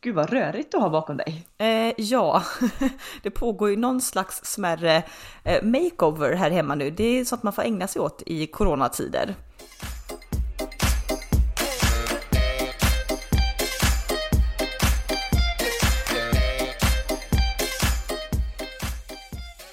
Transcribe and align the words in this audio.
Gud 0.00 0.14
vad 0.14 0.30
rörigt 0.30 0.72
du 0.72 0.78
har 0.78 0.90
bakom 0.90 1.16
dig. 1.16 1.46
Eh, 1.58 1.94
ja, 1.96 2.42
det 3.22 3.30
pågår 3.30 3.70
ju 3.70 3.76
någon 3.76 4.00
slags 4.00 4.40
smärre 4.44 5.02
eh, 5.44 5.62
makeover 5.62 6.32
här 6.34 6.50
hemma 6.50 6.74
nu. 6.74 6.90
Det 6.90 7.04
är 7.04 7.24
sånt 7.24 7.42
man 7.42 7.52
får 7.52 7.62
ägna 7.62 7.86
sig 7.86 8.02
åt 8.02 8.22
i 8.26 8.46
coronatider. 8.46 9.34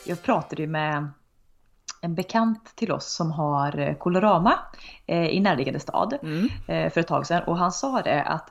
Jag 0.05 0.23
pratade 0.23 0.61
ju 0.61 0.67
med 0.67 1.07
en 2.01 2.15
bekant 2.15 2.75
till 2.75 2.91
oss 2.91 3.13
som 3.15 3.31
har 3.31 3.95
Colorama 3.99 4.59
eh, 5.05 5.25
i 5.27 5.39
närliggande 5.39 5.79
stad 5.79 6.17
Mm. 6.23 6.49
eh, 6.67 6.93
för 6.93 7.01
ett 7.01 7.07
tag 7.07 7.27
sedan 7.27 7.43
och 7.43 7.57
han 7.57 7.71
sa 7.71 8.01
det 8.01 8.23
att 8.23 8.49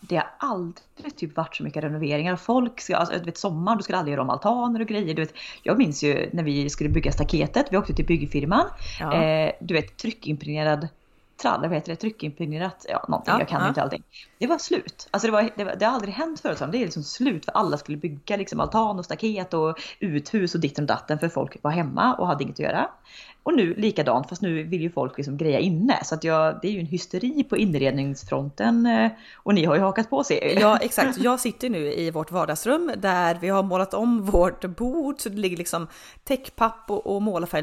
det 0.00 0.16
har 0.16 0.30
aldrig 0.38 1.16
typ 1.16 1.36
varit 1.36 1.56
så 1.56 1.62
mycket 1.62 1.84
renoveringar. 1.84 2.36
Folk 2.36 2.80
ska, 2.80 2.96
alltså, 2.96 3.18
du 3.18 3.24
vet 3.24 3.38
sommar, 3.38 3.76
då 3.76 3.82
skulle 3.82 3.98
alla 3.98 4.10
göra 4.10 4.22
om 4.22 4.30
altaner 4.30 4.80
och 4.80 4.86
grejer. 4.86 5.14
Du 5.14 5.22
vet, 5.22 5.34
jag 5.62 5.78
minns 5.78 6.02
ju 6.02 6.30
när 6.32 6.42
vi 6.42 6.70
skulle 6.70 6.90
bygga 6.90 7.12
staketet, 7.12 7.66
vi 7.70 7.76
åkte 7.76 7.94
till 7.94 8.06
byggfirman. 8.06 8.66
Ja. 9.00 9.22
Eh, 9.22 9.52
du 9.60 9.74
vet 9.74 9.96
tryckimpregnerad 9.96 10.88
trall, 11.42 11.60
vad 11.60 11.72
heter 11.72 11.92
det? 11.92 11.96
Tryckimpregnerat, 11.96 12.86
ja 12.88 13.04
någonting, 13.08 13.32
Ja, 13.32 13.38
jag 13.38 13.48
kan 13.48 13.62
ja. 13.62 13.68
inte 13.68 13.82
allting. 13.82 14.02
Det 14.38 14.46
var 14.46 14.58
slut. 14.58 15.08
Alltså 15.10 15.28
det, 15.28 15.32
var, 15.32 15.50
det, 15.56 15.64
var, 15.64 15.76
det 15.76 15.84
har 15.84 15.92
aldrig 15.92 16.14
hänt 16.14 16.40
förut, 16.40 16.58
det 16.58 16.78
är 16.78 16.84
liksom 16.84 17.02
slut 17.02 17.44
för 17.44 17.52
alla 17.52 17.78
skulle 17.78 17.98
bygga 17.98 18.36
liksom 18.36 18.60
altan 18.60 18.98
och 18.98 19.04
staket 19.04 19.54
och 19.54 19.78
uthus 20.00 20.54
och 20.54 20.60
ditten 20.60 20.84
och 20.84 20.88
datten 20.88 21.18
för 21.18 21.28
folk 21.28 21.56
var 21.62 21.70
hemma 21.70 22.14
och 22.14 22.26
hade 22.26 22.42
inget 22.44 22.54
att 22.54 22.58
göra. 22.58 22.90
Och 23.48 23.54
nu 23.54 23.74
likadant, 23.74 24.28
fast 24.28 24.42
nu 24.42 24.62
vill 24.62 24.82
ju 24.82 24.90
folk 24.90 25.16
liksom 25.16 25.36
greja 25.36 25.58
inne. 25.58 26.04
Så 26.04 26.14
att 26.14 26.24
jag, 26.24 26.58
det 26.62 26.68
är 26.68 26.72
ju 26.72 26.80
en 26.80 26.86
hysteri 26.86 27.44
på 27.44 27.56
inredningsfronten 27.56 28.86
eh, 28.86 29.10
och 29.36 29.54
ni 29.54 29.64
har 29.64 29.74
ju 29.74 29.80
hakat 29.80 30.10
på 30.10 30.24
ser 30.24 30.44
jag. 30.44 30.62
Ja 30.62 30.78
exakt, 30.78 31.18
jag 31.18 31.40
sitter 31.40 31.70
nu 31.70 31.92
i 31.92 32.10
vårt 32.10 32.30
vardagsrum 32.30 32.92
där 32.96 33.38
vi 33.40 33.48
har 33.48 33.62
målat 33.62 33.94
om 33.94 34.22
vårt 34.22 34.64
bord 34.64 35.20
så 35.20 35.28
det 35.28 35.36
ligger 35.36 35.56
liksom 35.56 35.86
täckpapp 36.24 36.84
och, 36.90 37.16
och 37.16 37.22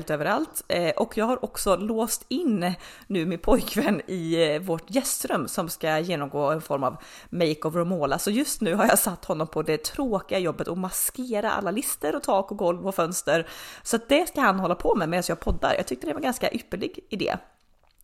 överallt. 0.09 0.63
Eh, 0.67 0.89
och 0.89 1.17
jag 1.17 1.25
har 1.25 1.45
också 1.45 1.75
låst 1.75 2.25
in 2.28 2.73
nu 3.08 3.25
min 3.25 3.39
pojkvän 3.39 4.02
i 4.08 4.53
eh, 4.53 4.61
vårt 4.61 4.91
gästrum 4.91 5.47
som 5.47 5.69
ska 5.69 6.00
genomgå 6.00 6.52
en 6.52 6.61
form 6.61 6.83
av 6.83 6.97
makeover 7.30 7.80
och 7.80 7.88
måla. 7.88 8.19
Så 8.19 8.31
just 8.31 8.61
nu 8.61 8.75
har 8.75 8.86
jag 8.86 9.00
satt 9.00 9.25
honom 9.25 9.47
på 9.47 9.61
det 9.61 9.83
tråkiga 9.83 10.39
jobbet 10.39 10.67
att 10.67 10.78
maskera 10.78 11.52
alla 11.52 11.72
lister 11.72 12.16
och 12.16 12.23
tak 12.23 12.52
och 12.52 12.58
golv 12.58 12.88
och 12.88 12.95
fönster. 12.95 13.47
Så 13.83 13.95
att 13.95 14.09
det 14.09 14.28
ska 14.28 14.41
han 14.41 14.59
hålla 14.59 14.75
på 14.75 14.95
med 14.95 15.09
medan 15.09 15.23
jag 15.28 15.39
poddar. 15.39 15.75
Jag 15.78 15.88
tyckte 15.88 16.08
det 16.08 16.14
var 16.14 16.20
en 16.20 16.23
ganska 16.23 16.52
ypperlig 16.52 17.00
idé. 17.09 17.36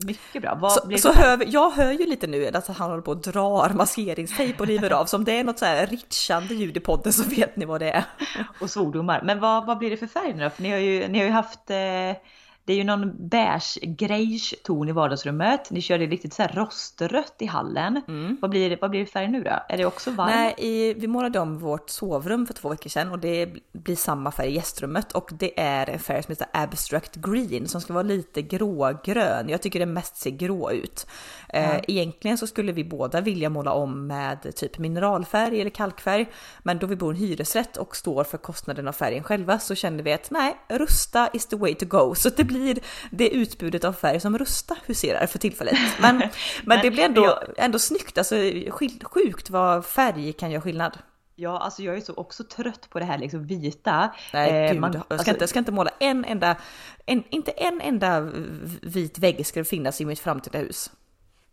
Mycket 0.05 0.41
bra. 0.41 0.55
Vad 0.55 0.71
Så, 0.71 0.97
så 0.97 1.13
hör, 1.13 1.43
jag 1.47 1.71
hör 1.71 1.91
ju 1.91 2.05
lite 2.05 2.27
nu 2.27 2.47
att 2.47 2.67
han 2.67 2.89
håller 2.89 3.01
på 3.01 3.11
och 3.11 3.21
drar 3.21 3.69
maskeringstejp 3.69 4.59
och 4.59 4.67
river 4.67 4.91
av. 4.91 5.05
Så 5.05 5.17
om 5.17 5.23
det 5.23 5.39
är 5.39 5.43
något 5.43 5.59
så 5.59 5.65
här 5.65 5.87
ritchande 5.87 6.53
ljud 6.53 6.77
i 6.77 6.79
podden 6.79 7.13
så 7.13 7.23
vet 7.23 7.55
ni 7.55 7.65
vad 7.65 7.81
det 7.81 7.91
är. 7.91 8.03
Och 8.61 8.69
svordomar. 8.69 9.21
Men 9.23 9.39
vad, 9.39 9.65
vad 9.65 9.77
blir 9.77 9.89
det 9.89 9.97
för 9.97 10.07
färg 10.07 10.33
nu 10.33 10.43
då? 10.43 10.49
För 10.49 10.63
ni 10.63 10.71
har 10.71 10.77
ju, 10.77 11.07
ni 11.07 11.19
har 11.19 11.25
ju 11.25 11.31
haft 11.31 11.69
eh, 11.69 11.77
det 12.65 12.73
är 12.73 12.77
ju 12.77 12.83
någon 12.83 13.27
beige 13.27 13.79
greige 13.81 14.55
ton 14.63 14.89
i 14.89 14.91
vardagsrummet. 14.91 15.71
Ni 15.71 15.81
körde 15.81 16.05
riktigt 16.05 16.33
så 16.33 16.41
här 16.41 16.53
rostrött 16.55 17.35
i 17.39 17.45
hallen. 17.45 18.01
Vad, 18.41 18.51
blir, 18.51 18.77
vad 18.81 18.89
blir 18.89 18.99
det 18.99 19.05
för 19.05 19.11
färg 19.11 19.27
nu 19.27 19.43
då? 19.43 19.59
Är 19.69 19.77
det 19.77 19.85
också 19.85 20.11
varmt? 20.11 20.31
Nej, 20.35 20.55
i, 20.57 20.93
vi 20.93 21.07
målade 21.07 21.39
om 21.39 21.57
vårt 21.57 21.89
sovrum 21.89 22.47
för 22.47 22.53
två 22.53 22.69
veckor 22.69 22.89
sedan 22.89 23.11
och 23.11 23.19
det 23.19 23.49
blir 23.71 23.95
samma 23.95 24.31
färg 24.31 24.49
i 24.49 24.55
gästrummet 24.55 25.11
och 25.11 25.29
det 25.33 25.59
är 25.59 25.89
en 25.89 25.99
färg 25.99 26.23
som 26.23 26.31
heter 26.31 26.47
Abstract 26.53 27.15
Green 27.15 27.67
som 27.67 27.81
ska 27.81 27.93
vara 27.93 28.03
lite 28.03 28.41
grågrön. 28.41 29.49
Jag 29.49 29.61
tycker 29.61 29.79
det 29.79 29.85
mest 29.85 30.17
ser 30.17 30.31
grå 30.31 30.71
ut. 30.71 31.07
Eh, 31.53 31.79
egentligen 31.87 32.37
så 32.37 32.47
skulle 32.47 32.71
vi 32.71 32.83
båda 32.83 33.21
vilja 33.21 33.49
måla 33.49 33.71
om 33.73 34.07
med 34.07 34.55
typ 34.55 34.77
mineralfärg 34.77 35.61
eller 35.61 35.69
kalkfärg, 35.69 36.25
men 36.63 36.79
då 36.79 36.87
vi 36.87 36.95
bor 36.95 37.13
i 37.13 37.17
en 37.17 37.23
hyresrätt 37.27 37.77
och 37.77 37.95
står 37.95 38.23
för 38.23 38.37
kostnaden 38.37 38.87
av 38.87 38.91
färgen 38.93 39.23
själva 39.23 39.59
så 39.59 39.75
kände 39.75 40.03
vi 40.03 40.13
att 40.13 40.31
nej, 40.31 40.57
rusta 40.69 41.29
is 41.33 41.45
the 41.45 41.55
way 41.55 41.75
to 41.75 41.85
go. 41.85 42.15
Så 42.15 42.29
det 42.29 42.43
blir 42.43 42.79
det 43.11 43.29
utbudet 43.29 43.83
av 43.83 43.93
färg 43.93 44.19
som 44.19 44.37
rusta 44.37 44.75
huserar 44.85 45.25
för 45.27 45.39
tillfället. 45.39 45.77
Men, 46.01 46.21
men 46.63 46.79
det 46.81 46.91
blir 46.91 47.03
ändå, 47.03 47.23
jag- 47.25 47.37
ändå 47.57 47.79
snyggt, 47.79 48.17
alltså 48.17 48.35
sjukt 49.03 49.49
vad 49.49 49.85
färg 49.85 50.33
kan 50.33 50.51
göra 50.51 50.61
skillnad. 50.61 50.97
Ja, 51.35 51.59
alltså 51.59 51.83
jag 51.83 51.95
är 51.97 52.01
så 52.01 52.13
också 52.13 52.43
trött 52.43 52.89
på 52.89 52.99
det 52.99 53.05
här 53.05 53.17
liksom 53.17 53.47
vita. 53.47 54.11
Nej, 54.33 54.65
Eh, 54.65 54.71
gud, 54.71 54.81
man- 54.81 54.93
jag, 54.93 55.01
ska 55.03 55.13
alltså- 55.13 55.29
inte, 55.31 55.41
jag 55.43 55.49
ska 55.49 55.59
inte 55.59 55.71
måla 55.71 55.91
en 55.99 56.25
enda, 56.25 56.55
en, 57.05 57.23
inte 57.29 57.51
en 57.51 57.81
enda 57.81 58.19
vit 58.81 59.19
vägg 59.19 59.45
ska 59.45 59.59
det 59.59 59.65
finnas 59.65 60.01
i 60.01 60.05
mitt 60.05 60.19
framtida 60.19 60.59
hus. 60.59 60.91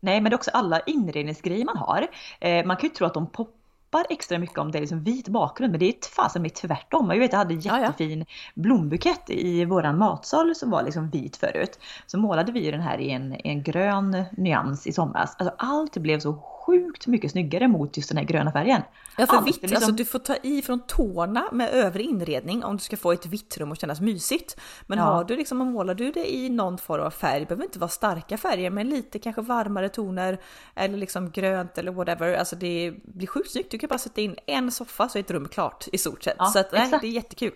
Nej, 0.00 0.20
men 0.20 0.30
det 0.30 0.34
är 0.34 0.38
också 0.38 0.50
alla 0.50 0.80
inredningsgrejer 0.80 1.64
man 1.64 1.76
har. 1.76 2.06
Eh, 2.40 2.66
man 2.66 2.76
kan 2.76 2.88
ju 2.88 2.94
tro 2.94 3.06
att 3.06 3.14
de 3.14 3.30
poppar 3.30 4.06
extra 4.10 4.38
mycket 4.38 4.58
om 4.58 4.70
det 4.72 4.78
är 4.78 4.80
liksom 4.80 5.02
vit 5.04 5.28
bakgrund, 5.28 5.70
men 5.70 5.80
det 5.80 5.88
är 5.88 6.08
fasen 6.16 6.42
mig 6.42 6.50
tvärtom. 6.50 7.10
Jag 7.10 7.18
vet 7.18 7.32
jag 7.32 7.38
hade 7.38 7.54
en 7.54 7.60
Ja, 7.60 7.78
ja. 7.80 7.86
jättefin 7.86 8.24
blombukett 8.54 9.30
i 9.30 9.64
våran 9.64 9.98
matsal 9.98 10.54
som 10.54 10.70
var 10.70 10.82
liksom 10.82 11.10
vit 11.10 11.36
förut. 11.36 11.78
Så 12.06 12.18
målade 12.18 12.52
vi 12.52 12.70
den 12.70 12.80
här 12.80 12.98
i 12.98 13.10
en, 13.10 13.36
en 13.44 13.62
grön 13.62 14.24
nyans 14.36 14.86
i 14.86 14.92
somras. 14.92 15.36
Alltså 15.38 15.54
allt 15.58 15.96
blev 15.96 16.20
så 16.20 16.32
sjukt 16.68 17.06
mycket 17.06 17.30
snyggare 17.30 17.68
mot 17.68 17.96
just 17.96 18.08
den 18.08 18.18
här 18.18 18.24
gröna 18.24 18.52
färgen. 18.52 18.82
Ja, 19.18 19.26
för 19.26 19.36
Allt, 19.36 19.46
vitt, 19.46 19.62
liksom- 19.62 19.76
alltså 19.76 19.92
du 19.92 20.04
får 20.04 20.18
ta 20.18 20.36
i 20.42 20.62
från 20.62 20.80
tårna 20.86 21.44
med 21.52 21.70
övrig 21.70 22.06
inredning 22.06 22.64
om 22.64 22.76
du 22.76 22.82
ska 22.82 22.96
få 22.96 23.12
ett 23.12 23.26
vitt 23.26 23.58
rum 23.58 23.70
och 23.70 23.76
kännas 23.76 24.00
mysigt. 24.00 24.56
Men 24.86 24.98
Ja. 24.98 25.04
har 25.04 25.24
du 25.24 25.36
liksom, 25.36 25.58
målar 25.58 25.94
du 25.94 26.10
det 26.12 26.34
i 26.34 26.50
någon 26.50 26.78
form 26.78 27.02
av 27.02 27.10
färg, 27.10 27.40
det 27.40 27.46
behöver 27.46 27.64
inte 27.64 27.78
vara 27.78 27.88
starka 27.88 28.36
färger, 28.38 28.70
men 28.70 28.88
lite 28.88 29.18
kanske 29.18 29.42
varmare 29.42 29.88
toner 29.88 30.38
eller 30.74 30.98
liksom 30.98 31.30
grönt 31.30 31.78
eller 31.78 31.92
whatever. 31.92 32.34
Alltså 32.34 32.56
det 32.56 32.94
blir 33.04 33.26
sjukt 33.26 33.50
snyggt. 33.50 33.70
Du 33.70 33.78
kan 33.78 33.88
bara 33.88 33.98
sätta 33.98 34.20
in 34.20 34.36
en 34.46 34.70
soffa 34.70 35.08
så 35.08 35.18
är 35.18 35.20
ett 35.20 35.30
rum 35.30 35.48
klart 35.48 35.88
i 35.92 35.98
stort 35.98 36.22
sett. 36.22 36.36
Ja, 36.38 36.44
så 36.46 36.58
att, 36.58 36.72
nej, 36.72 36.90
det 37.00 37.06
är 37.06 37.10
jättekul. 37.10 37.52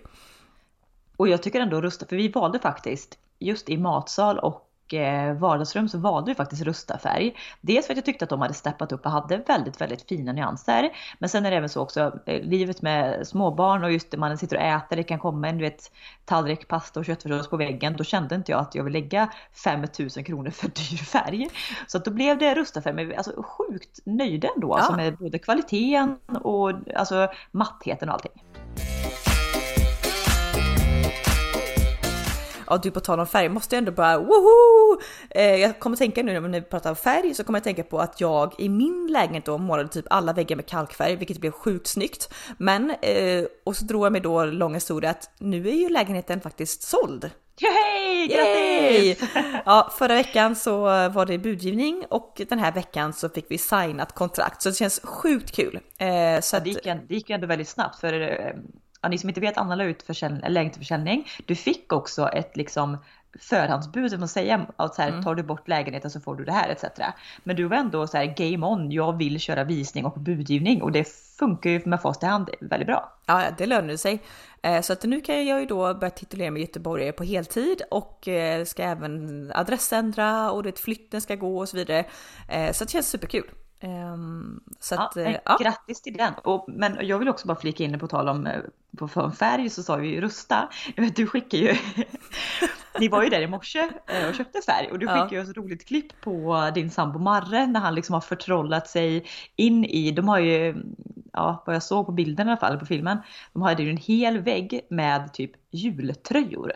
Och 1.16 1.28
jag 1.28 1.42
tycker 1.42 1.60
ändå 1.60 1.80
rusta, 1.80 2.06
för 2.06 2.16
vi 2.16 2.28
valde 2.28 2.58
faktiskt 2.58 3.18
just 3.38 3.68
i 3.68 3.76
matsal 3.76 4.38
och 4.38 4.68
vardagsrum 5.38 5.88
så 5.88 5.98
valde 5.98 6.30
vi 6.30 6.34
faktiskt 6.34 6.62
rusta 6.62 6.98
färg. 6.98 7.34
Dels 7.60 7.86
för 7.86 7.92
att 7.92 7.96
jag 7.96 8.04
tyckte 8.04 8.24
att 8.24 8.28
de 8.28 8.40
hade 8.40 8.54
steppat 8.54 8.92
upp 8.92 9.06
och 9.06 9.12
hade 9.12 9.36
väldigt, 9.36 9.80
väldigt 9.80 10.08
fina 10.08 10.32
nyanser. 10.32 10.90
Men 11.18 11.28
sen 11.28 11.46
är 11.46 11.50
det 11.50 11.56
även 11.56 11.68
så 11.68 11.80
också, 11.80 12.18
eh, 12.26 12.42
livet 12.42 12.82
med 12.82 13.26
småbarn 13.26 13.84
och 13.84 13.92
just 13.92 14.10
det 14.10 14.16
man 14.16 14.38
sitter 14.38 14.56
och 14.56 14.62
äter, 14.62 14.96
det 14.96 15.02
kan 15.02 15.18
komma 15.18 15.48
en 15.48 15.58
du 15.58 15.64
vet, 15.64 15.92
tallrik 16.24 16.68
pasta 16.68 17.00
och 17.00 17.06
köttfärssås 17.06 17.48
på 17.48 17.56
väggen. 17.56 17.96
Då 17.96 18.04
kände 18.04 18.34
inte 18.34 18.52
jag 18.52 18.60
att 18.60 18.74
jag 18.74 18.84
vill 18.84 18.92
lägga 18.92 19.32
5000 19.64 20.24
kronor 20.24 20.50
för 20.50 20.68
dyr 20.68 20.96
färg. 20.96 21.48
Så 21.86 21.98
att 21.98 22.04
då 22.04 22.10
blev 22.10 22.38
det 22.38 22.54
rusta 22.54 22.82
färg, 22.82 22.94
men 22.94 23.08
vi 23.08 23.16
alltså 23.16 23.42
sjukt 23.42 24.00
nöjda 24.04 24.48
ändå. 24.54 24.74
Alltså 24.74 24.92
Ja. 24.92 24.96
med 24.96 25.16
både 25.16 25.38
kvaliteten 25.38 26.18
och 26.42 26.72
alltså 26.96 27.28
mattheten 27.50 28.08
och 28.08 28.14
allting. 28.14 28.32
Ja, 32.66 32.78
du 32.82 32.90
på 32.90 33.00
tal 33.00 33.20
om 33.20 33.26
färg 33.26 33.48
måste 33.48 33.76
jag 33.76 33.78
ändå 33.78 33.92
bara 33.92 34.18
woho! 34.18 35.00
Eh, 35.30 35.56
jag 35.56 35.78
kommer 35.78 35.96
tänka 35.96 36.22
nu 36.22 36.40
när 36.40 36.60
vi 36.60 36.66
pratar 36.66 36.90
om 36.90 36.96
färg 36.96 37.34
så 37.34 37.44
kommer 37.44 37.58
jag 37.58 37.64
tänka 37.64 37.82
på 37.82 37.98
att 37.98 38.20
jag 38.20 38.54
i 38.58 38.68
min 38.68 39.08
lägenhet 39.10 39.44
då 39.44 39.58
målade 39.58 39.88
typ 39.88 40.06
alla 40.10 40.32
väggar 40.32 40.56
med 40.56 40.66
kalkfärg, 40.66 41.16
vilket 41.16 41.38
blev 41.38 41.50
sjukt 41.50 41.86
snyggt. 41.86 42.34
Men 42.58 42.94
och 43.64 43.72
och 43.72 43.76
så 43.76 43.84
drog 43.84 44.04
jag 44.06 44.12
mig 44.12 44.20
då 44.20 44.44
lång 44.44 44.74
historia 44.74 45.10
att 45.10 45.30
nu 45.38 45.68
är 45.68 45.72
ju 45.72 45.88
lägenheten 45.88 46.40
faktiskt 46.40 46.82
såld. 46.82 47.30
Yay! 47.60 48.26
Yay! 48.26 49.14
Grattis! 49.14 49.30
Ja, 49.64 49.92
förra 49.98 50.14
veckan 50.14 50.56
så 50.56 50.80
var 51.08 51.26
det 51.26 51.38
budgivning 51.38 52.04
och 52.10 52.40
den 52.48 52.58
här 52.58 52.72
veckan 52.72 53.12
så 53.12 53.28
fick 53.28 53.46
vi 53.48 53.58
signat 53.58 54.14
kontrakt 54.14 54.62
så 54.62 54.68
det 54.68 54.74
känns 54.74 55.00
sjukt 55.04 55.56
kul. 55.56 55.80
Eh, 55.98 56.40
så 56.40 56.56
Ja, 56.56 56.60
det, 56.60 56.70
gick, 56.70 56.84
det 56.84 57.14
gick 57.14 57.30
ju 57.30 57.34
ändå 57.34 57.46
väldigt 57.46 57.68
snabbt 57.68 58.00
för 58.00 58.20
eh, 58.20 58.54
ja, 59.02 59.08
ni 59.08 59.18
som 59.18 59.28
inte 59.28 59.40
vet, 59.40 59.58
Anna 59.58 59.74
la 59.74 59.84
ut 59.84 60.08
lägenhet 60.08 60.72
till 60.72 60.80
försäljning. 60.80 61.28
Du 61.46 61.54
fick 61.54 61.92
också 61.92 62.28
ett 62.28 62.56
liksom 62.56 62.98
förhandsbud, 63.38 64.18
man 64.18 64.28
säger, 64.28 64.66
att 64.76 64.94
så 64.94 65.02
här, 65.02 65.08
Mm. 65.08 65.22
tar 65.24 65.34
du 65.34 65.42
bort 65.42 65.68
lägenheten 65.68 66.10
så 66.10 66.20
får 66.20 66.36
du 66.36 66.44
det 66.44 66.52
här 66.52 66.68
etc. 66.68 66.84
Men 67.44 67.56
du 67.56 67.64
var 67.64 67.76
ändå 67.76 68.06
så 68.06 68.16
här 68.16 68.24
game 68.36 68.66
on, 68.66 68.90
jag 68.92 69.16
vill 69.18 69.40
köra 69.40 69.64
visning 69.64 70.04
och 70.04 70.20
budgivning 70.20 70.82
och 70.82 70.92
det 70.92 71.08
funkar 71.38 71.70
ju 71.70 71.80
med 71.84 72.00
fast 72.02 72.22
i 72.22 72.26
hand 72.26 72.50
väldigt 72.60 72.86
bra. 72.86 73.12
Ja, 73.26 73.44
det 73.58 73.66
lönar 73.66 73.96
sig. 73.96 74.22
Eh, 74.62 74.80
Så 74.80 74.92
att 74.92 75.02
nu 75.02 75.20
kan 75.20 75.46
jag 75.46 75.60
ju 75.60 75.66
då 75.66 75.94
börja 75.94 76.10
titulera 76.10 76.50
mig 76.50 76.62
göteborgare 76.62 77.12
på 77.12 77.24
heltid 77.24 77.82
och 77.90 78.28
eh, 78.28 78.64
ska 78.64 78.82
även 78.82 79.52
adressändra 79.54 80.50
och 80.50 80.62
det 80.62 80.78
flytten 80.78 81.20
ska 81.20 81.34
gå 81.34 81.58
och 81.58 81.68
så 81.68 81.76
vidare. 81.76 82.04
Eh, 82.48 82.72
Så 82.72 82.84
det 82.84 82.90
känns 82.90 83.08
superkul. 83.10 83.44
Ehm, 83.82 84.60
Så 84.80 84.94
Ja, 84.94 85.02
att, 85.02 85.16
eh, 85.16 85.24
nej, 85.24 85.40
ja. 85.44 85.56
Grattis 85.60 86.02
till 86.02 86.16
den! 86.16 86.34
Och, 86.44 86.64
men 86.68 87.06
jag 87.06 87.18
vill 87.18 87.28
också 87.28 87.46
bara 87.46 87.56
flika 87.60 87.84
in 87.84 87.98
på 87.98 88.08
tal 88.08 88.28
om 88.28 88.46
eh, 88.46 88.60
på 88.98 89.30
färg 89.30 89.70
så 89.70 89.82
sa 89.82 89.96
vi 89.96 90.08
ju 90.08 90.20
rusta. 90.20 90.68
Vet, 90.96 91.16
du 91.16 91.26
skickar 91.26 91.58
ju, 91.58 91.74
ni 93.00 93.08
var 93.08 93.22
ju 93.22 93.28
där 93.28 93.40
i 93.40 93.46
morse 93.46 93.90
eh, 94.06 94.28
och 94.28 94.34
köpte 94.34 94.60
färg 94.66 94.90
och 94.90 94.98
du 94.98 95.06
Ja. 95.06 95.12
skickade 95.12 95.34
ju 95.44 95.50
ett 95.50 95.56
roligt 95.56 95.86
klipp 95.88 96.20
på 96.20 96.70
din 96.74 96.90
sambo 96.90 97.18
Marre 97.18 97.66
när 97.66 97.80
han 97.80 97.94
liksom 97.94 98.14
har 98.14 98.20
förtrollat 98.20 98.88
sig 98.88 99.26
in 99.56 99.84
i, 99.84 100.10
de 100.10 100.28
har 100.28 100.38
ju, 100.38 100.76
ja 101.32 101.62
vad 101.66 101.74
jag 101.76 101.82
såg 101.82 102.06
på 102.06 102.12
bilden 102.12 102.46
i 102.48 102.50
alla 102.50 102.60
fall, 102.60 102.78
på 102.78 102.86
filmen, 102.86 103.18
de 103.52 103.62
hade 103.62 103.82
ju 103.82 103.90
en 103.90 103.96
hel 103.96 104.38
vägg 104.38 104.80
med 104.90 105.32
typ 105.32 105.50
jultröjor. 105.70 106.72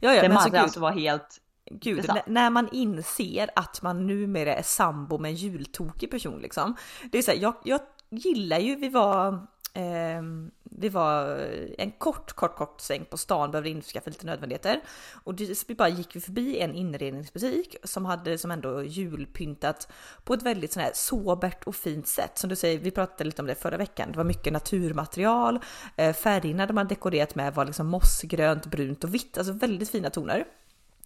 ja, 0.00 0.12
ja 0.14 0.22
Där 0.22 0.28
Marre 0.28 0.60
alltså 0.60 0.80
var 0.80 0.92
helt, 0.92 1.38
gud 1.70 2.10
när 2.26 2.50
man 2.50 2.68
inser 2.72 3.50
att 3.56 3.82
man 3.82 4.06
numera 4.06 4.54
är 4.54 4.62
sambo 4.62 5.18
med 5.18 5.28
en 5.28 5.36
jultokig 5.36 6.10
person 6.10 6.40
liksom. 6.40 6.76
Det 7.12 7.18
är 7.18 7.22
så 7.22 7.30
här, 7.30 7.38
jag, 7.38 7.54
jag 7.64 7.80
gillar 8.10 8.58
ju, 8.58 8.76
vi 8.76 8.88
var 8.88 9.46
Eh, 9.78 10.22
vi 10.62 10.88
var 10.88 11.38
en 11.78 11.90
kort, 11.90 12.32
kort, 12.32 12.56
kort 12.56 12.80
sväng 12.80 13.04
på 13.04 13.16
stan, 13.16 13.50
behövde 13.50 13.70
införskaffa 13.70 14.10
lite 14.10 14.26
nödvändigheter. 14.26 14.80
Och 15.24 15.40
vi 15.68 15.74
bara 15.74 15.88
gick 15.88 16.16
vi 16.16 16.20
förbi 16.20 16.60
en 16.60 16.74
inredningsbutik 16.74 17.76
som 17.84 18.04
hade 18.04 18.38
som 18.38 18.50
ändå 18.50 18.82
julpyntat 18.82 19.92
på 20.24 20.34
ett 20.34 20.42
väldigt 20.42 20.72
sån 20.72 20.82
här 20.82 20.90
sobert 20.94 21.64
och 21.64 21.76
fint 21.76 22.06
sätt. 22.06 22.38
Som 22.38 22.50
du 22.50 22.56
säger, 22.56 22.78
vi 22.78 22.90
pratade 22.90 23.24
lite 23.24 23.42
om 23.42 23.48
det 23.48 23.54
förra 23.54 23.76
veckan. 23.76 24.12
Det 24.12 24.16
var 24.16 24.24
mycket 24.24 24.52
naturmaterial, 24.52 25.60
eh, 25.96 26.14
färgerna 26.14 26.66
de 26.66 26.76
hade 26.76 26.88
dekorerat 26.88 27.34
med 27.34 27.54
var 27.54 27.64
liksom 27.64 27.86
mossgrönt, 27.86 28.66
brunt 28.66 29.04
och 29.04 29.14
vitt, 29.14 29.38
alltså 29.38 29.52
väldigt 29.52 29.90
fina 29.90 30.10
toner. 30.10 30.44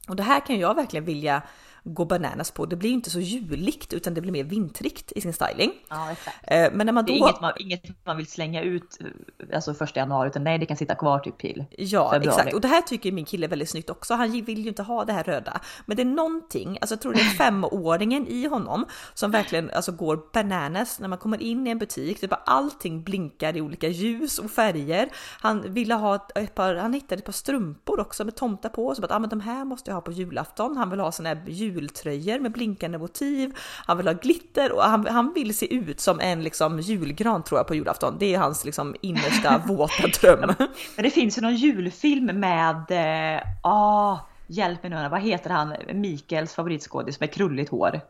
Och 0.08 0.16
det 0.16 0.22
här 0.22 0.40
kan 0.40 0.58
jag 0.58 0.74
verkligen 0.74 1.04
vilja 1.04 1.42
gå 1.84 2.04
bananas 2.04 2.50
på. 2.50 2.66
Det 2.66 2.76
blir 2.76 2.90
inte 2.90 3.10
så 3.10 3.20
juligt 3.20 3.92
utan 3.92 4.14
det 4.14 4.20
blir 4.20 4.32
mer 4.32 4.44
vintrigt 4.44 5.12
i 5.12 5.20
sin 5.20 5.32
styling. 5.32 5.72
Ja, 5.88 6.10
exakt. 6.12 6.36
Eh, 6.42 6.68
men 6.72 6.86
när 6.86 6.92
man 6.92 7.04
då... 7.04 7.12
Det 7.12 7.18
är 7.18 7.18
inget 7.18 7.40
man, 7.40 7.52
inget 7.58 8.06
man 8.06 8.16
vill 8.16 8.26
slänga 8.26 8.62
ut 8.62 8.98
eh, 9.00 9.06
alltså 9.54 9.74
första 9.74 10.00
januari 10.00 10.28
utan 10.28 10.44
nej 10.44 10.58
det 10.58 10.66
kan 10.66 10.76
sitta 10.76 10.94
kvar 10.94 11.18
typ 11.18 11.38
till 11.38 11.64
Ja 11.78 12.10
februari. 12.10 12.38
exakt 12.38 12.54
och 12.54 12.60
det 12.60 12.68
här 12.68 12.80
tycker 12.80 13.12
min 13.12 13.24
kille 13.24 13.46
är 13.46 13.48
väldigt 13.48 13.70
snyggt 13.70 13.90
också. 13.90 14.14
Han 14.14 14.30
vill 14.30 14.62
ju 14.62 14.68
inte 14.68 14.82
ha 14.82 15.04
det 15.04 15.12
här 15.12 15.24
röda. 15.24 15.60
Men 15.86 15.96
det 15.96 16.02
är 16.02 16.06
någonting, 16.06 16.78
alltså 16.80 16.94
jag 16.94 17.00
tror 17.00 17.12
det 17.12 17.20
är 17.20 17.24
femåringen 17.24 18.26
i 18.26 18.46
honom 18.46 18.86
som 19.14 19.30
verkligen 19.30 19.70
alltså, 19.70 19.92
går 19.92 20.20
bananas 20.32 21.00
när 21.00 21.08
man 21.08 21.18
kommer 21.18 21.42
in 21.42 21.66
i 21.66 21.70
en 21.70 21.78
butik. 21.78 22.20
Det 22.20 22.28
bara 22.28 22.42
allting 22.46 23.02
blinkar 23.02 23.56
i 23.56 23.60
olika 23.60 23.88
ljus 23.88 24.38
och 24.38 24.50
färger. 24.50 25.08
Han 25.40 25.74
ville 25.74 25.94
ha 25.94 26.26
ett 26.34 26.54
par, 26.54 26.74
han 26.74 26.92
hittade 26.92 27.18
ett 27.18 27.24
par 27.24 27.32
strumpor 27.32 28.00
också 28.00 28.24
med 28.24 28.36
tomtar 28.36 28.68
på. 28.68 28.94
Så 28.94 29.04
att 29.04 29.10
ah, 29.10 29.18
men 29.18 29.30
de 29.30 29.40
här 29.40 29.64
måste 29.64 29.90
jag 29.90 29.94
ha 29.94 30.00
på 30.00 30.12
julafton. 30.12 30.76
Han 30.76 30.90
vill 30.90 31.00
ha 31.00 31.12
såna 31.12 31.28
här 31.28 31.44
jul 31.46 31.71
jultröjor 31.72 32.38
med 32.38 32.52
blinkande 32.52 32.98
motiv. 32.98 33.52
Han 33.86 33.96
vill 33.96 34.06
ha 34.06 34.14
glitter 34.14 34.72
och 34.72 34.82
han, 34.82 35.06
han 35.06 35.32
vill 35.32 35.56
se 35.56 35.74
ut 35.74 36.00
som 36.00 36.20
en 36.20 36.42
liksom 36.42 36.80
julgran 36.80 37.42
tror 37.42 37.58
jag 37.58 37.66
på 37.66 37.74
julafton. 37.74 38.16
Det 38.18 38.34
är 38.34 38.38
hans 38.38 38.64
liksom 38.64 38.96
innersta 39.00 39.58
våta 39.66 40.06
dröm. 40.20 40.54
Men 40.96 41.02
det 41.02 41.10
finns 41.10 41.38
ju 41.38 41.42
någon 41.42 41.56
julfilm 41.56 42.26
med, 42.26 42.90
eh, 43.36 43.42
ah, 43.62 44.18
hjälp 44.46 44.82
mig 44.82 44.90
nu, 44.90 45.08
vad 45.08 45.20
heter 45.20 45.50
han, 45.50 45.74
Mikaels 45.92 46.54
favoritskådis 46.54 47.20
med 47.20 47.32
krulligt 47.32 47.70
hår? 47.70 48.00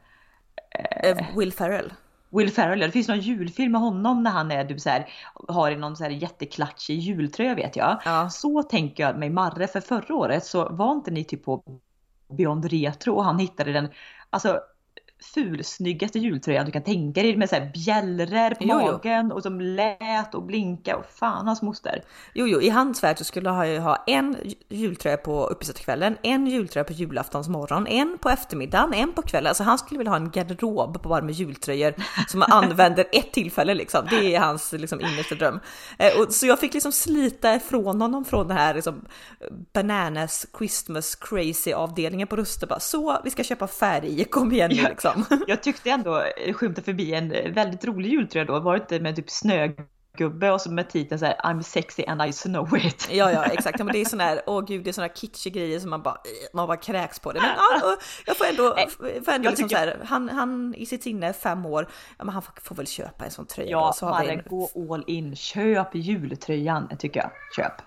Eh, 1.03 1.37
Will 1.37 1.53
Ferrell. 1.53 1.93
Will 2.31 2.51
Ferrell, 2.51 2.79
det 2.79 2.91
finns 2.91 3.09
någon 3.09 3.21
julfilm 3.21 3.73
med 3.73 3.81
honom 3.81 4.23
när 4.23 4.31
han 4.31 4.51
är 4.51 4.65
typ 4.65 4.81
så 4.81 4.91
här, 4.91 5.09
har 5.49 5.77
någon 5.77 5.97
så 5.97 6.05
här 6.05 6.11
jätteklatschig 6.11 6.99
jultröja 6.99 7.55
vet 7.55 7.77
jag. 7.77 8.01
Ja. 8.05 8.31
Så 8.31 8.63
tänker 8.63 9.03
jag 9.03 9.19
mig 9.19 9.31
Marre, 9.31 9.67
för 9.67 9.81
förra 9.81 10.15
året 10.15 10.45
så 10.45 10.69
var 10.69 10.93
inte 10.93 11.11
ni 11.11 11.25
typ 11.25 11.45
på 11.45 11.63
Beyond 12.37 12.65
Retro 12.65 13.15
och 13.15 13.25
han 13.25 13.39
hittade 13.39 13.73
den, 13.73 13.89
alltså 14.31 14.61
fulsnyggaste 15.23 16.19
jultröjan 16.19 16.67
du 16.67 16.73
kan 16.73 16.83
tänka 16.83 17.23
dig 17.23 17.37
med 17.37 17.49
så 17.49 17.57
här 17.57 17.71
bjällror 17.75 18.55
på 18.55 18.65
jo, 18.65 18.75
magen 18.75 19.29
jo. 19.31 19.37
och 19.37 19.43
som 19.43 19.61
lät 19.61 20.35
och 20.35 20.43
blinka 20.43 20.97
och 20.97 21.05
fan 21.15 21.47
hans 21.47 21.63
moster. 21.63 22.03
Jo, 22.35 22.47
jo, 22.47 22.61
i 22.61 22.69
hans 22.69 23.05
värld 23.05 23.19
så 23.19 23.25
skulle 23.25 23.51
han 23.51 23.71
ju 23.71 23.79
ha 23.79 24.05
en 24.07 24.37
jultröja 24.69 25.17
på 25.17 25.47
uppesittarkvällen, 25.47 26.17
en 26.23 26.47
jultröja 26.47 26.85
på 26.85 26.93
julaftons 26.93 27.49
morgon, 27.49 27.87
en 27.87 28.19
på 28.19 28.31
eftermiddagen, 28.31 28.95
en 28.95 29.13
på 29.13 29.23
kvällen. 29.23 29.49
Alltså 29.49 29.63
han 29.63 29.79
skulle 29.79 29.99
vilja 29.99 30.11
ha 30.11 30.17
en 30.17 30.31
garderob 30.31 31.03
på 31.03 31.09
bara 31.09 31.23
med 31.23 31.35
jultröjor 31.35 31.95
som 32.29 32.43
han 32.43 32.65
använder 32.65 33.07
ett 33.13 33.33
tillfälle 33.33 33.75
liksom. 33.75 34.07
Det 34.11 34.35
är 34.35 34.41
hans 34.41 34.73
liksom 34.73 35.01
innersta 35.01 35.35
dröm. 35.35 35.61
Eh, 35.99 36.21
och, 36.21 36.33
så 36.33 36.47
jag 36.47 36.61
fick 36.61 36.75
liksom 36.75 36.93
slita 36.93 37.55
ifrån 37.55 38.01
honom 38.01 38.25
från 38.25 38.49
den 38.49 38.57
här 38.57 38.75
liksom 38.75 39.05
bananas 39.73 40.47
Christmas 40.59 41.15
crazy 41.15 41.73
avdelningen 41.73 42.29
på 42.29 42.37
Ruster. 42.37 42.67
Bara, 42.67 42.81
så 42.81 43.21
vi 43.25 43.31
ska 43.31 43.45
köpa 43.45 43.67
färg, 43.67 44.25
kom 44.25 44.53
igen 44.53 44.71
nu 44.75 44.83
liksom 44.83 45.12
liksom. 45.17 45.45
Jag 45.47 45.63
tyckte 45.63 45.91
ändå 45.91 46.25
skymta 46.55 46.83
förbi 46.83 47.15
en 47.15 47.55
väldigt 47.55 47.85
rolig 47.85 48.11
jultröja 48.11 48.45
då, 48.45 48.61
var 48.61 48.87
det 48.89 49.01
med 49.01 49.17
typ 49.17 49.31
snögubbe 49.31 50.51
och 50.51 50.61
så 50.61 50.71
med 50.71 50.91
titeln 50.91 51.19
så 51.19 51.27
här 51.27 51.37
I'm 51.37 51.63
sexy 51.63 52.05
and 52.05 52.23
I 52.23 52.33
know 52.33 52.77
it. 52.77 53.09
Ja, 53.13 53.33
ja, 53.33 53.45
exakt. 53.45 53.79
Men 53.79 53.87
det 53.87 54.01
är 54.01 54.05
sån 54.05 54.21
här, 54.21 54.43
åh 54.47 54.65
gud, 54.65 54.85
det 54.85 54.91
är 54.91 54.93
såna 54.93 55.07
här 55.07 55.15
kitschiga 55.15 55.61
grejer 55.61 55.81
som 55.81 55.91
man 55.91 56.03
bara, 56.03 56.17
man 56.53 56.67
bara 56.67 56.77
kräks 56.77 57.19
på 57.19 57.33
det. 57.33 57.41
Men 57.41 57.51
ja, 57.57 57.97
jag 58.27 58.37
får 58.37 58.45
ändå, 58.45 58.77
får 59.25 59.33
ändå 59.33 59.51
liksom 59.51 59.69
så 59.69 59.77
här, 59.77 59.99
han, 60.05 60.29
han 60.29 60.75
i 60.75 60.87
sitt 60.87 61.03
sinne 61.03 61.33
fem 61.33 61.67
år, 61.67 61.89
ja, 62.19 62.25
men 62.25 62.35
han 62.35 62.43
får 62.63 62.75
väl 62.75 62.87
köpa 62.87 63.25
en 63.25 63.31
sån 63.31 63.47
tröja. 63.47 63.71
Ja, 63.71 63.93
så 63.93 64.07
Marre, 64.07 64.33
en... 64.33 64.43
gå 64.49 64.93
all 64.93 65.05
in, 65.07 65.37
köp 65.37 65.95
jultröjan 65.95 66.89
tycker 66.99 67.21
jag, 67.21 67.31
köp. 67.57 67.83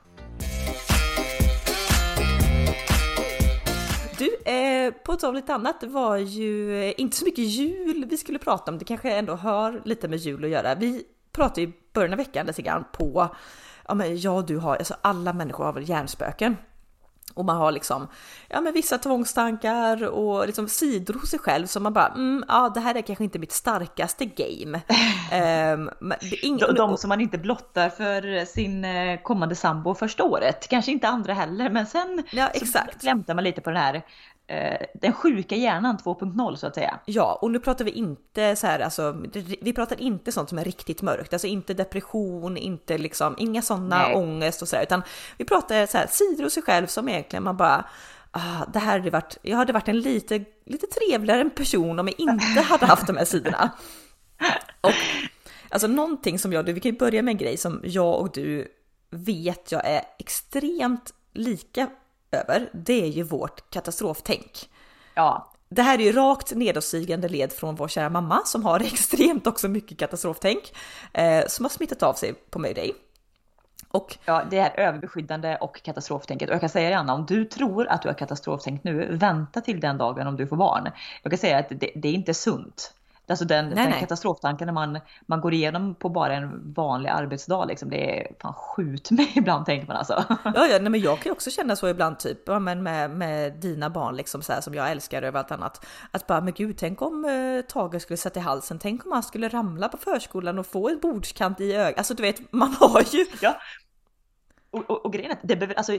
Du, 4.17 4.51
eh, 4.51 4.93
på 4.93 5.15
tal 5.15 5.29
om 5.29 5.35
lite 5.35 5.53
annat, 5.53 5.81
det 5.81 5.87
var 5.87 6.17
ju 6.17 6.83
eh, 6.83 6.93
inte 6.97 7.17
så 7.17 7.25
mycket 7.25 7.45
jul 7.45 8.05
vi 8.09 8.17
skulle 8.17 8.39
prata 8.39 8.71
om. 8.71 8.77
Det 8.77 8.85
kanske 8.85 9.11
ändå 9.11 9.33
har 9.35 9.81
lite 9.85 10.07
med 10.07 10.19
jul 10.19 10.43
att 10.43 10.49
göra. 10.49 10.75
Vi 10.75 11.03
pratade 11.31 11.61
i 11.61 11.73
början 11.93 12.13
av 12.13 12.17
veckan 12.17 12.45
lite 12.45 12.61
grann 12.61 12.85
på, 12.93 13.35
ja 13.87 13.93
men 13.93 14.19
ja 14.19 14.43
du 14.47 14.57
har, 14.57 14.75
alltså 14.75 14.95
alla 15.01 15.33
människor 15.33 15.63
har 15.63 15.73
väl 15.73 15.89
hjärnspöken. 15.89 16.57
Och 17.33 17.45
man 17.45 17.57
har 17.57 17.71
liksom, 17.71 18.07
ja 18.47 18.61
men 18.61 18.73
vissa 18.73 18.97
tvångstankar 18.97 20.07
och 20.07 20.45
liksom 20.47 20.67
sidor 20.67 21.13
hos 21.13 21.29
sig 21.29 21.39
själv 21.39 21.67
som 21.67 21.83
man 21.83 21.93
bara, 21.93 22.07
mm, 22.07 22.43
ja 22.47 22.71
det 22.73 22.79
här 22.79 22.95
är 22.95 23.01
kanske 23.01 23.23
inte 23.23 23.39
mitt 23.39 23.51
starkaste 23.51 24.25
game. 24.25 24.81
um, 25.73 25.91
ing- 26.21 26.59
de, 26.59 26.75
de 26.75 26.97
som 26.97 27.09
man 27.09 27.21
inte 27.21 27.37
blottar 27.37 27.89
för 27.89 28.45
sin 28.45 28.85
eh, 28.85 29.21
kommande 29.21 29.55
sambo 29.55 29.95
första 29.95 30.23
året, 30.23 30.67
kanske 30.69 30.91
inte 30.91 31.07
andra 31.07 31.33
heller, 31.33 31.69
men 31.69 31.85
sen 31.85 32.23
ja, 32.31 32.47
exakt. 32.47 32.93
så 32.93 32.99
glämtar 32.99 33.35
man 33.35 33.43
lite 33.43 33.61
på 33.61 33.69
den 33.69 33.81
här 33.81 34.01
den 34.93 35.13
sjuka 35.13 35.55
hjärnan 35.55 35.97
2.0 35.97 36.55
så 36.55 36.67
att 36.67 36.75
säga. 36.75 36.99
Ja, 37.05 37.39
och 37.41 37.51
nu 37.51 37.59
pratar 37.59 37.85
vi 37.85 37.91
inte 37.91 38.55
så 38.55 38.67
här, 38.67 38.79
alltså, 38.79 39.17
vi 39.61 39.73
pratar 39.73 40.01
inte 40.01 40.31
sånt 40.31 40.49
som 40.49 40.57
är 40.57 40.63
riktigt 40.63 41.01
mörkt, 41.01 41.33
alltså 41.33 41.47
inte 41.47 41.73
depression, 41.73 42.57
inte 42.57 42.97
liksom, 42.97 43.35
inga 43.37 43.61
sådana 43.61 44.15
ångest 44.15 44.61
och 44.61 44.67
sådär, 44.67 44.83
utan 44.83 45.03
vi 45.37 45.45
pratar 45.45 45.85
så 45.85 45.97
här 45.97 46.07
sidor 46.07 46.43
hos 46.43 46.53
sig 46.53 46.63
själv 46.63 46.87
som 46.87 47.09
egentligen 47.09 47.43
man 47.43 47.57
bara, 47.57 47.85
ah, 48.31 48.65
det 48.73 48.79
här 48.79 48.99
hade 48.99 49.09
varit, 49.09 49.37
jag 49.41 49.57
hade 49.57 49.73
varit 49.73 49.87
en 49.87 49.99
lite, 49.99 50.45
lite 50.65 50.87
trevligare 50.87 51.49
person 51.49 51.99
om 51.99 52.07
jag 52.07 52.19
inte 52.19 52.61
hade 52.69 52.85
haft 52.85 53.07
de 53.07 53.17
här 53.17 53.25
sidorna. 53.25 53.71
Och 54.81 54.91
alltså 55.69 55.87
någonting 55.87 56.39
som 56.39 56.53
jag, 56.53 56.63
vi 56.63 56.79
kan 56.79 56.91
ju 56.91 56.97
börja 56.97 57.21
med 57.21 57.31
en 57.31 57.37
grej 57.37 57.57
som 57.57 57.81
jag 57.83 58.19
och 58.19 58.31
du 58.33 58.67
vet 59.09 59.71
jag 59.71 59.85
är 59.85 60.01
extremt 60.19 61.13
lika 61.33 61.89
över, 62.35 62.69
det 62.73 63.03
är 63.03 63.07
ju 63.07 63.23
vårt 63.23 63.69
katastroftänk. 63.69 64.69
Ja. 65.13 65.51
Det 65.69 65.81
här 65.81 65.99
är 65.99 66.03
ju 66.03 66.11
rakt 66.11 66.55
nedåtstigande 66.55 67.29
led 67.29 67.51
från 67.51 67.75
vår 67.75 67.87
kära 67.87 68.09
mamma 68.09 68.41
som 68.45 68.65
har 68.65 68.79
extremt 68.93 69.47
också 69.47 69.67
mycket 69.67 69.97
katastroftänk 69.97 70.73
eh, 71.13 71.45
som 71.47 71.65
har 71.65 71.69
smittat 71.69 72.03
av 72.03 72.13
sig 72.13 72.33
på 72.33 72.59
mig 72.59 72.69
och 72.69 72.75
dig. 72.75 72.93
Och, 73.91 74.17
ja, 74.25 74.43
det 74.49 74.57
är 74.57 74.79
överbeskyddande 74.79 75.57
och 75.61 75.83
katastroftänket. 75.83 76.49
Och 76.49 76.53
jag 76.53 76.61
kan 76.61 76.69
säga 76.69 76.89
det 76.89 76.97
Anna, 76.97 77.13
om 77.13 77.25
du 77.25 77.45
tror 77.45 77.87
att 77.87 78.01
du 78.01 78.07
har 78.07 78.15
katastroftänk 78.15 78.83
nu, 78.83 79.17
vänta 79.17 79.61
till 79.61 79.79
den 79.79 79.97
dagen 79.97 80.27
om 80.27 80.35
du 80.35 80.47
får 80.47 80.55
barn. 80.55 80.91
Jag 81.23 81.31
kan 81.31 81.39
säga 81.39 81.57
att 81.57 81.69
det, 81.69 81.91
det 81.95 82.07
är 82.07 82.13
inte 82.13 82.33
sunt. 82.33 82.93
Alltså 83.27 83.45
den, 83.45 83.65
nej, 83.65 83.75
den 83.75 83.89
nej. 83.89 83.99
katastroftanken 83.99 84.65
när 84.65 84.73
man, 84.73 84.99
man 85.25 85.41
går 85.41 85.53
igenom 85.53 85.95
på 85.95 86.09
bara 86.09 86.33
en 86.33 86.73
vanlig 86.73 87.09
arbetsdag 87.09 87.65
liksom. 87.65 87.89
Det 87.89 88.19
är 88.19 88.31
fan 88.41 88.53
skjut 88.53 89.11
mig 89.11 89.31
ibland 89.35 89.65
tänker 89.65 89.87
man 89.87 89.97
alltså. 89.97 90.23
Ja, 90.43 90.67
ja 90.67 90.77
nej, 90.81 90.89
men 90.89 90.99
jag 90.99 91.17
kan 91.17 91.29
ju 91.29 91.31
också 91.31 91.51
känna 91.51 91.75
så 91.75 91.87
ibland 91.87 92.19
typ 92.19 92.41
ja, 92.45 92.59
men 92.59 92.83
med, 92.83 93.11
med 93.11 93.53
dina 93.53 93.89
barn 93.89 94.15
liksom 94.15 94.41
så 94.41 94.53
här, 94.53 94.61
som 94.61 94.73
jag 94.73 94.91
älskar 94.91 95.21
över 95.21 95.39
allt 95.39 95.51
annat. 95.51 95.85
Att 96.11 96.27
bara 96.27 96.41
men 96.41 96.53
gud, 96.53 96.77
tänk 96.77 97.01
om 97.01 97.25
eh, 97.25 97.65
Tage 97.71 98.01
skulle 98.01 98.17
sätta 98.17 98.39
i 98.39 98.43
halsen. 98.43 98.79
Tänk 98.79 99.05
om 99.05 99.11
han 99.11 99.23
skulle 99.23 99.49
ramla 99.49 99.89
på 99.89 99.97
förskolan 99.97 100.59
och 100.59 100.65
få 100.65 100.89
en 100.89 100.99
bordskant 100.99 101.61
i 101.61 101.73
ögat. 101.73 101.97
Alltså 101.97 102.13
du 102.13 102.23
vet, 102.23 102.51
man 102.51 102.73
har 102.79 103.01
ju. 103.11 103.25
Ja. 103.41 103.55
Och, 104.71 104.89
och, 104.89 105.05
och 105.05 105.13
grejen 105.13 105.31
är 105.31 105.35
att 105.35 105.41
det 105.43 105.55
behöver, 105.55 105.75
alltså, 105.75 105.97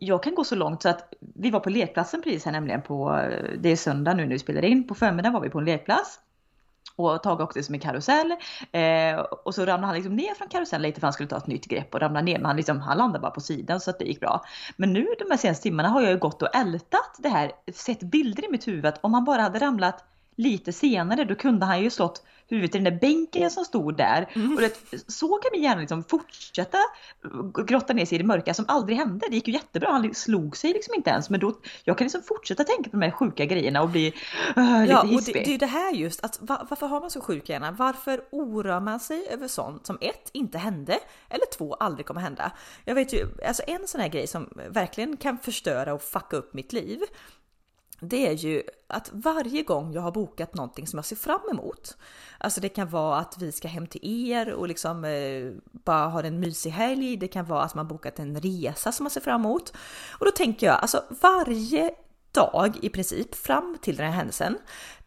jag 0.00 0.22
kan 0.22 0.34
gå 0.34 0.44
så 0.44 0.54
långt 0.54 0.82
så 0.82 0.88
att 0.88 1.14
vi 1.20 1.50
var 1.50 1.60
på 1.60 1.70
lekplatsen 1.70 2.22
precis 2.22 2.44
här 2.44 2.52
nämligen 2.52 2.82
på, 2.82 3.28
det 3.58 3.68
är 3.68 3.76
söndag 3.76 4.14
nu 4.14 4.22
när 4.22 4.32
vi 4.32 4.38
spelar 4.38 4.64
in, 4.64 4.88
på 4.88 4.94
förmiddagen 4.94 5.32
var 5.32 5.40
vi 5.40 5.50
på 5.50 5.58
en 5.58 5.64
lekplats 5.64 6.18
och 7.06 7.22
Tage 7.22 7.40
åkte 7.40 7.62
som 7.62 7.74
en 7.74 7.80
karusell 7.80 8.34
eh, 8.72 9.18
och 9.18 9.54
så 9.54 9.60
ramlade 9.60 9.86
han 9.86 9.94
liksom 9.94 10.16
ner 10.16 10.34
från 10.34 10.48
karusellen 10.48 10.82
lite 10.82 11.00
för 11.00 11.06
han 11.06 11.12
skulle 11.12 11.28
ta 11.28 11.36
ett 11.36 11.46
nytt 11.46 11.66
grepp 11.66 11.94
och 11.94 12.00
ramla 12.00 12.20
ner 12.20 12.38
men 12.38 12.46
han, 12.46 12.56
liksom, 12.56 12.80
han 12.80 12.98
landade 12.98 13.22
bara 13.22 13.30
på 13.30 13.40
sidan 13.40 13.80
så 13.80 13.90
att 13.90 13.98
det 13.98 14.04
gick 14.04 14.20
bra. 14.20 14.44
Men 14.76 14.92
nu 14.92 15.06
de 15.18 15.30
här 15.30 15.36
senaste 15.36 15.62
timmarna 15.62 15.88
har 15.88 16.02
jag 16.02 16.10
ju 16.10 16.18
gått 16.18 16.42
och 16.42 16.56
ältat 16.56 17.16
det 17.18 17.28
här, 17.28 17.52
sett 17.74 18.00
bilder 18.00 18.44
i 18.44 18.48
mitt 18.50 18.68
huvud 18.68 18.86
att 18.86 19.04
om 19.04 19.14
han 19.14 19.24
bara 19.24 19.42
hade 19.42 19.58
ramlat 19.58 20.04
lite 20.36 20.72
senare 20.72 21.24
då 21.24 21.34
kunde 21.34 21.66
han 21.66 21.82
ju 21.82 21.90
slått 21.90 22.22
huvudet 22.50 22.74
i 22.74 22.78
den 22.78 22.84
där 22.84 23.00
bänken 23.00 23.50
som 23.50 23.64
stod 23.64 23.96
där. 23.96 24.30
Mm. 24.34 24.54
Och 24.54 24.60
det, 24.60 24.74
så 25.06 25.28
kan 25.28 25.50
min 25.52 25.62
hjärna 25.62 25.80
liksom 25.80 26.04
fortsätta 26.04 26.78
grotta 27.66 27.92
ner 27.92 28.06
sig 28.06 28.14
i 28.14 28.18
det 28.18 28.26
mörka 28.26 28.54
som 28.54 28.64
aldrig 28.68 28.98
hände. 28.98 29.26
Det 29.28 29.34
gick 29.34 29.48
ju 29.48 29.54
jättebra, 29.54 29.90
han 29.90 30.14
slog 30.14 30.56
sig 30.56 30.72
liksom 30.72 30.94
inte 30.94 31.10
ens. 31.10 31.30
Men 31.30 31.40
då, 31.40 31.54
jag 31.84 31.98
kan 31.98 32.04
liksom 32.04 32.22
fortsätta 32.22 32.64
tänka 32.64 32.90
på 32.90 32.96
de 32.96 33.02
här 33.02 33.10
sjuka 33.10 33.44
grejerna 33.44 33.82
och 33.82 33.88
bli 33.88 34.14
uh, 34.56 34.80
lite 34.80 34.92
ja, 34.92 35.02
hispig. 35.02 35.34
Det, 35.34 35.44
det 35.44 35.54
är 35.54 35.58
det 35.58 35.66
här 35.66 35.92
just, 35.92 36.24
att 36.24 36.38
var, 36.40 36.66
varför 36.70 36.86
har 36.86 37.00
man 37.00 37.10
så 37.10 37.20
sjuk 37.20 37.48
hjärna? 37.48 37.72
Varför 37.72 38.24
oroar 38.30 38.80
man 38.80 39.00
sig 39.00 39.28
över 39.30 39.48
sånt 39.48 39.86
som 39.86 39.98
ett, 40.00 40.30
inte 40.32 40.58
hände, 40.58 40.98
eller 41.28 41.46
två, 41.58 41.74
aldrig 41.74 42.06
kommer 42.06 42.20
hända? 42.20 42.52
Jag 42.84 42.94
vet 42.94 43.12
ju, 43.12 43.26
alltså 43.46 43.62
en 43.66 43.86
sån 43.86 44.00
här 44.00 44.08
grej 44.08 44.26
som 44.26 44.48
verkligen 44.70 45.16
kan 45.16 45.38
förstöra 45.38 45.94
och 45.94 46.02
fucka 46.02 46.36
upp 46.36 46.54
mitt 46.54 46.72
liv 46.72 47.00
det 48.00 48.26
är 48.26 48.32
ju 48.32 48.62
att 48.86 49.10
varje 49.12 49.62
gång 49.62 49.92
jag 49.92 50.02
har 50.02 50.12
bokat 50.12 50.54
någonting 50.54 50.86
som 50.86 50.96
jag 50.96 51.04
ser 51.04 51.16
fram 51.16 51.40
emot, 51.50 51.96
alltså 52.38 52.60
det 52.60 52.68
kan 52.68 52.88
vara 52.88 53.18
att 53.18 53.38
vi 53.38 53.52
ska 53.52 53.68
hem 53.68 53.86
till 53.86 54.30
er 54.30 54.52
och 54.52 54.68
liksom 54.68 55.04
eh, 55.04 55.52
bara 55.72 56.08
ha 56.08 56.22
en 56.22 56.40
mysig 56.40 56.70
helg. 56.70 57.16
Det 57.16 57.28
kan 57.28 57.44
vara 57.44 57.62
att 57.62 57.74
man 57.74 57.88
bokat 57.88 58.18
en 58.18 58.40
resa 58.40 58.92
som 58.92 59.04
man 59.04 59.10
ser 59.10 59.20
fram 59.20 59.40
emot 59.40 59.72
och 60.18 60.26
då 60.26 60.32
tänker 60.32 60.66
jag 60.66 60.76
alltså 60.76 61.04
varje 61.22 61.90
dag 62.32 62.78
i 62.82 62.88
princip 62.88 63.34
fram 63.34 63.78
till 63.82 63.96
den 63.96 64.06
här 64.06 64.12
händelsen 64.12 64.58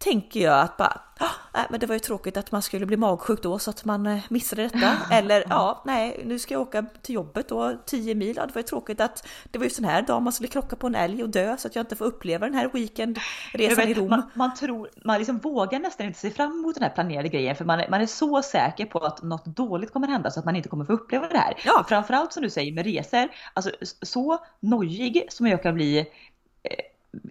tänker 0.03 0.39
jag 0.39 0.61
att 0.61 0.77
bara, 0.77 1.01
ah, 1.19 1.61
men 1.69 1.79
det 1.79 1.85
var 1.85 1.95
ju 1.95 1.99
tråkigt 1.99 2.37
att 2.37 2.51
man 2.51 2.61
skulle 2.61 2.85
bli 2.85 2.97
magsjuk 2.97 3.43
då 3.43 3.59
så 3.59 3.69
att 3.69 3.85
man 3.85 4.07
eh, 4.07 4.19
missade 4.29 4.63
detta. 4.63 4.97
Eller 5.11 5.43
ja, 5.49 5.81
nej, 5.85 6.21
nu 6.25 6.39
ska 6.39 6.53
jag 6.53 6.61
åka 6.61 6.85
till 7.01 7.15
jobbet 7.15 7.49
då 7.49 7.77
10 7.85 8.15
mil. 8.15 8.35
Ja, 8.35 8.45
det 8.45 8.55
var 8.55 8.59
ju 8.59 8.63
tråkigt 8.67 9.01
att 9.01 9.27
det 9.51 9.57
var 9.57 9.63
ju 9.63 9.69
sån 9.69 9.85
här 9.85 10.01
dag 10.01 10.21
man 10.21 10.33
skulle 10.33 10.49
krocka 10.49 10.75
på 10.75 10.87
en 10.87 10.95
älg 10.95 11.23
och 11.23 11.29
dö 11.29 11.57
så 11.57 11.67
att 11.67 11.75
jag 11.75 11.83
inte 11.83 11.95
får 11.95 12.05
uppleva 12.05 12.45
den 12.45 12.55
här 12.55 12.69
weekendresan 12.73 13.87
i 13.87 13.93
Rom. 13.93 14.09
Man, 14.09 14.31
man, 14.33 14.55
tror, 14.55 14.89
man 15.05 15.17
liksom 15.17 15.37
vågar 15.37 15.79
nästan 15.79 16.07
inte 16.07 16.19
se 16.19 16.29
fram 16.29 16.51
emot 16.51 16.75
den 16.75 16.83
här 16.83 16.89
planerade 16.89 17.29
grejen 17.29 17.55
för 17.55 17.65
man 17.65 17.79
är, 17.79 17.89
man 17.89 18.01
är 18.01 18.05
så 18.05 18.41
säker 18.41 18.85
på 18.85 18.99
att 18.99 19.23
något 19.23 19.45
dåligt 19.45 19.93
kommer 19.93 20.07
hända 20.07 20.31
så 20.31 20.39
att 20.39 20.45
man 20.45 20.55
inte 20.55 20.69
kommer 20.69 20.85
få 20.85 20.93
uppleva 20.93 21.27
det 21.27 21.37
här. 21.37 21.53
Ja. 21.65 21.85
framförallt 21.87 22.33
som 22.33 22.43
du 22.43 22.49
säger 22.49 22.71
med 22.71 22.85
resor, 22.85 23.27
alltså 23.53 23.71
så 24.01 24.37
nojig 24.59 25.25
som 25.29 25.47
jag 25.47 25.63
kan 25.63 25.75
bli 25.75 26.07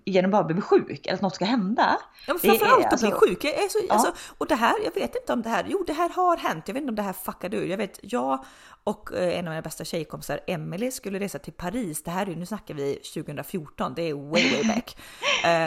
genom 0.05 0.31
bara 0.31 0.45
bli 0.45 0.61
sjuk 0.61 1.07
eller 1.07 1.15
att 1.15 1.23
något 1.23 1.35
ska 1.35 1.45
hända. 1.45 1.99
Ja, 2.27 2.35
men 2.35 2.39
framförallt 2.39 2.87
att 2.87 2.93
alltså, 2.93 3.07
bli 3.07 3.17
sjuk. 3.17 3.45
Jag 3.45 3.55
är 3.55 3.69
så, 3.69 3.79
ja. 3.89 3.95
alltså, 3.95 4.13
och 4.39 4.47
det 4.47 4.55
här, 4.55 4.75
jag 4.85 4.95
vet 4.95 5.17
inte 5.17 5.33
om 5.33 5.43
det 5.43 5.49
här, 5.49 5.67
jo 5.69 5.85
det 5.87 5.93
här 5.93 6.09
har 6.09 6.37
hänt, 6.37 6.69
jag 6.69 6.75
vet 6.75 6.81
inte 6.81 6.91
om 6.91 6.97
det 6.97 7.03
här 7.03 7.13
fuckade 7.13 7.57
ur. 7.57 7.67
Jag 7.67 7.77
vet, 7.77 7.99
jag 8.03 8.45
och 8.85 9.13
eh, 9.15 9.39
en 9.39 9.47
av 9.47 9.51
mina 9.51 9.63
bästa 9.63 9.85
tjejkompisar, 9.85 10.41
Emily, 10.47 10.91
skulle 10.91 11.19
resa 11.19 11.39
till 11.39 11.53
Paris. 11.53 12.03
Det 12.03 12.11
här 12.11 12.29
är 12.29 12.37
nu 12.37 12.47
snackar 12.47 12.75
vi 12.75 12.95
2014, 12.95 13.95
det 13.95 14.03
är 14.03 14.15
way 14.15 14.53
way 14.53 14.65
back. 14.65 14.97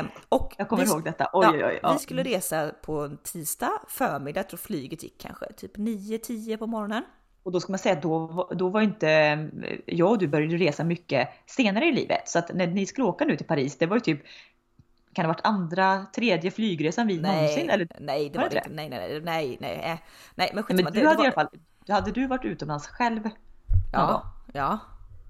um, 0.02 0.08
och 0.30 0.54
jag 0.58 0.70
kommer 0.70 0.86
vi, 0.86 0.92
ihåg 0.92 1.04
detta, 1.04 1.30
oj, 1.34 1.48
oj, 1.50 1.66
oj, 1.66 1.80
ja. 1.84 1.94
Vi 1.94 2.00
skulle 2.00 2.24
resa 2.24 2.72
på 2.82 3.00
en 3.02 3.18
tisdag 3.18 3.72
förmiddag, 3.88 4.40
jag 4.40 4.50
tror 4.50 4.58
flyget 4.58 5.04
gick 5.04 5.22
kanske 5.22 5.54
typ 5.54 5.78
9-10 5.78 6.58
på 6.58 6.68
morgonen. 6.68 7.04
Och 7.46 7.52
då 7.52 7.60
ska 7.60 7.72
man 7.72 7.80
säga 7.80 7.96
att 7.96 8.02
då, 8.02 8.50
då 8.52 8.70
var 8.70 8.82
inte 8.82 9.50
jag 9.86 10.12
och 10.12 10.18
du 10.18 10.28
började 10.28 10.58
resa 10.58 10.84
mycket 10.84 11.30
senare 11.46 11.86
i 11.86 11.92
livet. 11.92 12.30
Så 12.30 12.40
att 12.40 12.54
när 12.54 12.68
ni 12.68 12.86
skulle 12.86 13.08
åka 13.08 13.26
nu 13.26 13.38
till 13.38 13.46
Paris, 13.46 13.78
det 13.78 13.86
var 13.86 13.96
ju 13.98 14.02
typ 14.02 14.24
kan 15.14 15.24
det 15.24 15.28
ha 15.28 15.34
varit 15.34 15.46
andra, 15.46 16.06
tredje 16.16 16.52
flygresan 16.52 17.08
vi 17.08 17.22
nej, 17.22 17.36
någonsin? 17.36 17.70
Eller? 17.70 17.88
Nej, 18.00 18.30
det 18.30 18.38
var, 18.38 18.46
var 18.46 18.50
det 18.50 18.58
inte. 18.58 18.70
Nej, 18.70 18.90
nej, 18.90 19.22
nej, 19.22 19.58
nej, 19.60 20.02
nej, 20.36 20.52
men 20.54 20.64
skitsamma. 20.64 20.90
Men 20.90 21.02
du 21.02 21.08
hade 21.08 21.22
det, 21.22 21.24
i 21.24 21.26
alla 21.26 21.34
fall, 21.34 21.48
hade 21.88 22.12
du 22.12 22.28
varit 22.28 22.46
utomlands 22.46 22.88
själv? 22.88 23.30
Ja, 23.92 24.24
ja. 24.54 24.80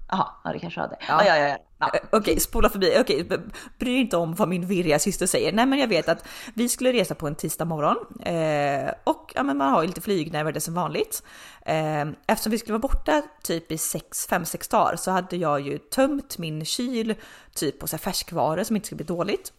Jaha, 0.08 0.28
ja 0.44 0.52
det 0.52 0.58
kanske 0.58 0.80
hade. 0.80 0.96
Ja, 1.08 1.24
ja, 1.26 1.36
ja. 1.36 1.48
ja. 1.48 1.58
ja. 1.78 1.86
Eh, 1.86 2.00
okej, 2.04 2.18
okay, 2.18 2.40
spola 2.40 2.68
förbi. 2.68 2.96
Okej, 3.00 3.24
okay, 3.24 3.38
bry 3.78 3.96
inte 3.96 4.16
om 4.16 4.34
vad 4.34 4.48
min 4.48 4.66
virriga 4.66 4.98
syster 4.98 5.26
säger. 5.26 5.52
Nej, 5.52 5.66
men 5.66 5.78
jag 5.78 5.88
vet 5.88 6.08
att 6.08 6.28
vi 6.54 6.68
skulle 6.68 6.92
resa 6.92 7.14
på 7.14 7.26
en 7.26 7.34
tisdag 7.34 7.64
morgon 7.64 7.96
eh, 8.22 8.92
och 9.04 9.32
ja, 9.34 9.42
men 9.42 9.56
man 9.56 9.72
har 9.72 9.82
ju 9.82 9.88
lite 9.88 10.00
flygnerver 10.00 10.60
som 10.60 10.74
vanligt. 10.74 11.22
Eh, 11.62 12.04
eftersom 12.26 12.50
vi 12.50 12.58
skulle 12.58 12.78
vara 12.78 12.88
borta 12.88 13.22
typ 13.42 13.72
i 13.72 13.76
5-6 13.76 14.70
dagar 14.70 14.96
så 14.96 15.10
hade 15.10 15.36
jag 15.36 15.60
ju 15.60 15.78
tömt 15.78 16.38
min 16.38 16.64
kyl 16.64 17.14
typ 17.54 17.78
på 17.78 17.86
så 17.86 17.98
färskvaror 17.98 18.64
som 18.64 18.76
inte 18.76 18.86
skulle 18.86 19.04
bli 19.04 19.16
dåligt. 19.16 19.52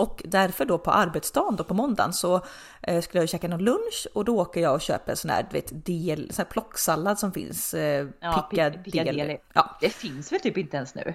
Och 0.00 0.22
därför 0.24 0.64
då 0.64 0.78
på 0.78 0.90
arbetsdagen 0.90 1.56
då 1.56 1.64
på 1.64 1.74
måndagen 1.74 2.12
så 2.12 2.44
eh, 2.82 3.00
skulle 3.02 3.22
jag 3.22 3.28
käka 3.28 3.48
någon 3.48 3.64
lunch 3.64 4.06
och 4.14 4.24
då 4.24 4.38
åker 4.40 4.60
jag 4.60 4.74
och 4.74 4.80
köper 4.80 5.10
en 5.10 5.16
sån 5.16 5.30
här, 5.30 5.46
du 5.50 5.56
vet, 5.56 5.84
del, 5.86 6.32
sån 6.32 6.44
här 6.44 6.50
plocksallad 6.50 7.18
som 7.18 7.32
finns. 7.32 7.74
Eh, 7.74 8.06
ja, 8.20 8.48
Piccadilly. 8.84 9.38
Ja. 9.52 9.78
Det 9.80 9.90
finns 9.90 10.32
väl 10.32 10.40
typ 10.40 10.58
inte 10.58 10.76
ens 10.76 10.94
nu? 10.94 11.14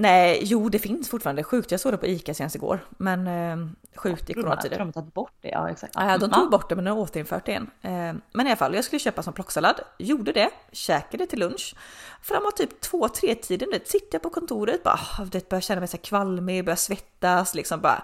Nej, 0.00 0.40
jo 0.42 0.68
det 0.68 0.78
finns 0.78 1.08
fortfarande. 1.08 1.44
Sjukt, 1.44 1.70
jag 1.70 1.80
såg 1.80 1.92
det 1.92 1.96
på 1.96 2.06
ICA 2.06 2.34
senast 2.34 2.54
igår. 2.54 2.80
Men 2.98 3.26
eh, 3.26 3.68
sjukt 3.94 4.30
i 4.30 4.34
coronatider. 4.34 4.78
De 4.78 4.92
tagit 4.92 5.14
bort 5.14 5.32
det? 5.40 5.48
Ja 5.48 5.70
exakt. 5.70 5.92
Ja, 5.96 6.18
de 6.18 6.30
tog 6.30 6.50
bort 6.50 6.68
det 6.68 6.76
men 6.76 6.84
de 6.84 6.90
har 6.90 6.98
återinfört 6.98 7.46
det 7.46 7.50
igen. 7.50 7.70
Eh, 7.82 7.90
men 8.32 8.46
i 8.46 8.50
alla 8.50 8.56
fall, 8.56 8.74
jag 8.74 8.84
skulle 8.84 9.00
köpa 9.00 9.22
som 9.22 9.32
plocksallad. 9.32 9.80
Gjorde 9.98 10.32
det, 10.32 10.50
käkade 10.72 11.26
till 11.26 11.38
lunch. 11.38 11.74
Framåt 12.22 12.56
typ 12.56 12.80
två, 12.80 13.08
tre 13.08 13.34
tiden, 13.34 13.68
det 13.72 13.88
sitter 13.88 14.08
jag 14.14 14.22
på 14.22 14.30
kontoret, 14.30 14.82
bara 14.82 15.00
ah, 15.18 15.24
det 15.24 15.48
börjar 15.48 15.60
känna 15.60 15.80
mig 15.80 15.88
så 15.88 15.98
kvalmig, 15.98 16.64
börjar 16.64 16.76
svettas, 16.76 17.54
liksom 17.54 17.80
bara 17.80 18.02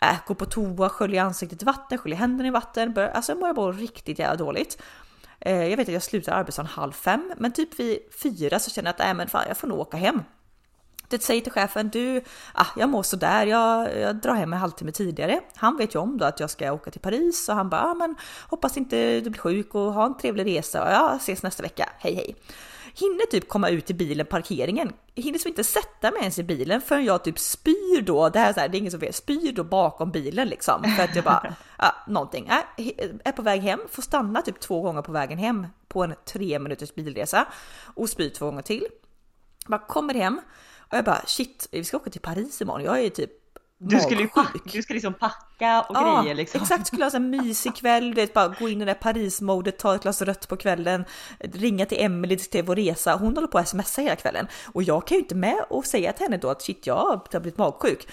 äh, 0.00 0.16
gå 0.26 0.34
på 0.34 0.44
toa, 0.44 0.88
skölja 0.88 1.22
ansiktet 1.22 1.62
i 1.62 1.64
vatten, 1.64 1.98
skölja 1.98 2.18
händerna 2.18 2.48
i 2.48 2.50
vatten. 2.50 2.92
Bör, 2.92 3.08
alltså 3.08 3.32
jag 3.32 3.38
mår 3.38 3.52
bara 3.52 3.72
riktigt 3.72 4.18
jävla 4.18 4.36
dåligt. 4.36 4.82
Eh, 5.40 5.68
jag 5.68 5.76
vet 5.76 5.88
att 5.88 5.94
jag 5.94 6.02
slutar 6.02 6.32
arbetsdagen 6.32 6.70
halv 6.70 6.92
fem, 6.92 7.32
men 7.36 7.52
typ 7.52 7.80
vid 7.80 7.98
fyra 8.22 8.58
så 8.58 8.70
känner 8.70 8.88
jag 8.88 8.94
att 8.94 9.08
äh, 9.10 9.14
men 9.14 9.28
fan, 9.28 9.44
jag 9.48 9.56
får 9.56 9.68
nog 9.68 9.78
åka 9.78 9.96
hem 9.96 10.22
det 11.16 11.22
säger 11.22 11.40
till 11.40 11.52
chefen, 11.52 11.88
du, 11.88 12.20
ah, 12.54 12.66
jag 12.76 12.88
mår 12.88 13.02
sådär, 13.02 13.46
jag, 13.46 14.00
jag 14.00 14.16
drar 14.16 14.34
hem 14.34 14.52
en 14.52 14.58
halvtimme 14.58 14.92
tidigare. 14.92 15.40
Han 15.54 15.76
vet 15.76 15.94
ju 15.94 15.98
om 15.98 16.18
då 16.18 16.24
att 16.24 16.40
jag 16.40 16.50
ska 16.50 16.72
åka 16.72 16.90
till 16.90 17.00
Paris 17.00 17.48
och 17.48 17.54
han 17.54 17.68
bara, 17.68 17.82
ah, 17.82 17.94
men 17.94 18.16
hoppas 18.48 18.76
inte 18.76 19.20
du 19.20 19.30
blir 19.30 19.40
sjuk 19.40 19.74
och 19.74 19.92
ha 19.92 20.06
en 20.06 20.16
trevlig 20.16 20.46
resa. 20.46 20.84
Och 20.84 20.90
ja, 20.90 21.14
ses 21.16 21.42
nästa 21.42 21.62
vecka, 21.62 21.88
hej 21.98 22.14
hej. 22.14 22.36
Hinner 22.94 23.26
typ 23.26 23.48
komma 23.48 23.68
ut 23.68 23.90
i 23.90 23.94
bilen, 23.94 24.26
parkeringen, 24.26 24.92
hinner 25.14 25.38
som 25.38 25.48
inte 25.48 25.64
sätta 25.64 26.10
mig 26.10 26.20
ens 26.20 26.38
i 26.38 26.42
bilen 26.42 26.80
förrän 26.80 27.04
jag 27.04 27.24
typ 27.24 27.38
spyr 27.38 28.02
då, 28.02 28.28
det 28.28 28.38
här 28.38 28.48
är, 28.48 28.52
så 28.52 28.60
här, 28.60 28.68
det 28.68 28.76
är 28.76 28.78
ingen 28.78 28.90
som 28.90 29.00
vet, 29.00 29.14
spyr 29.14 29.52
då 29.52 29.64
bakom 29.64 30.10
bilen 30.10 30.48
liksom. 30.48 30.84
För 30.96 31.04
att 31.04 31.16
jag 31.16 31.24
bara, 31.24 31.54
ah, 31.76 31.92
någonting, 32.06 32.46
äh, 32.46 32.86
är 33.24 33.32
på 33.32 33.42
väg 33.42 33.60
hem, 33.60 33.80
får 33.90 34.02
stanna 34.02 34.42
typ 34.42 34.60
två 34.60 34.82
gånger 34.82 35.02
på 35.02 35.12
vägen 35.12 35.38
hem 35.38 35.66
på 35.88 36.04
en 36.04 36.14
tre 36.24 36.58
minuters 36.58 36.94
bilresa. 36.94 37.46
Och 37.94 38.08
spyr 38.08 38.30
två 38.30 38.46
gånger 38.46 38.62
till. 38.62 38.86
Bara 39.66 39.80
kommer 39.80 40.14
hem, 40.14 40.40
och 40.92 40.98
jag 40.98 41.04
bara 41.04 41.22
shit, 41.26 41.68
vi 41.70 41.84
ska 41.84 41.96
åka 41.96 42.10
till 42.10 42.20
Paris 42.20 42.60
imorgon. 42.60 42.84
Jag 42.84 43.00
är 43.00 43.10
typ 43.10 43.30
du 43.78 44.00
skulle, 44.00 44.28
packa, 44.28 44.58
du 44.72 44.82
ska 44.82 44.94
liksom 44.94 45.14
packa 45.14 45.82
och 45.88 45.96
ja, 45.96 46.22
grejer 46.22 46.34
liksom. 46.34 46.60
Exakt, 46.62 46.86
skulle 46.86 47.04
ha 47.04 47.10
en 47.10 47.30
mysig 47.30 47.76
kväll, 47.76 48.14
vet, 48.14 48.34
bara 48.34 48.48
gå 48.48 48.68
in 48.68 48.82
i 48.82 48.84
det 48.84 48.94
Paris-modet, 48.94 49.78
ta 49.78 49.94
ett 49.94 50.02
glas 50.02 50.22
rött 50.22 50.48
på 50.48 50.56
kvällen, 50.56 51.04
ringa 51.38 51.86
till 51.86 51.98
Emelie 52.00 52.38
till 52.38 52.64
vår 52.64 52.76
resa. 52.76 53.14
Hon 53.14 53.34
håller 53.34 53.48
på 53.48 53.58
att 53.58 53.68
smsa 53.68 54.02
hela 54.02 54.16
kvällen 54.16 54.46
och 54.72 54.82
jag 54.82 55.06
kan 55.06 55.16
ju 55.16 55.22
inte 55.22 55.34
med 55.34 55.64
och 55.70 55.86
säga 55.86 56.12
till 56.12 56.24
henne 56.24 56.36
då 56.36 56.50
att 56.50 56.62
shit, 56.62 56.86
jag 56.86 56.94
har 56.94 57.40
blivit 57.40 57.58
magsjuk. 57.58 58.08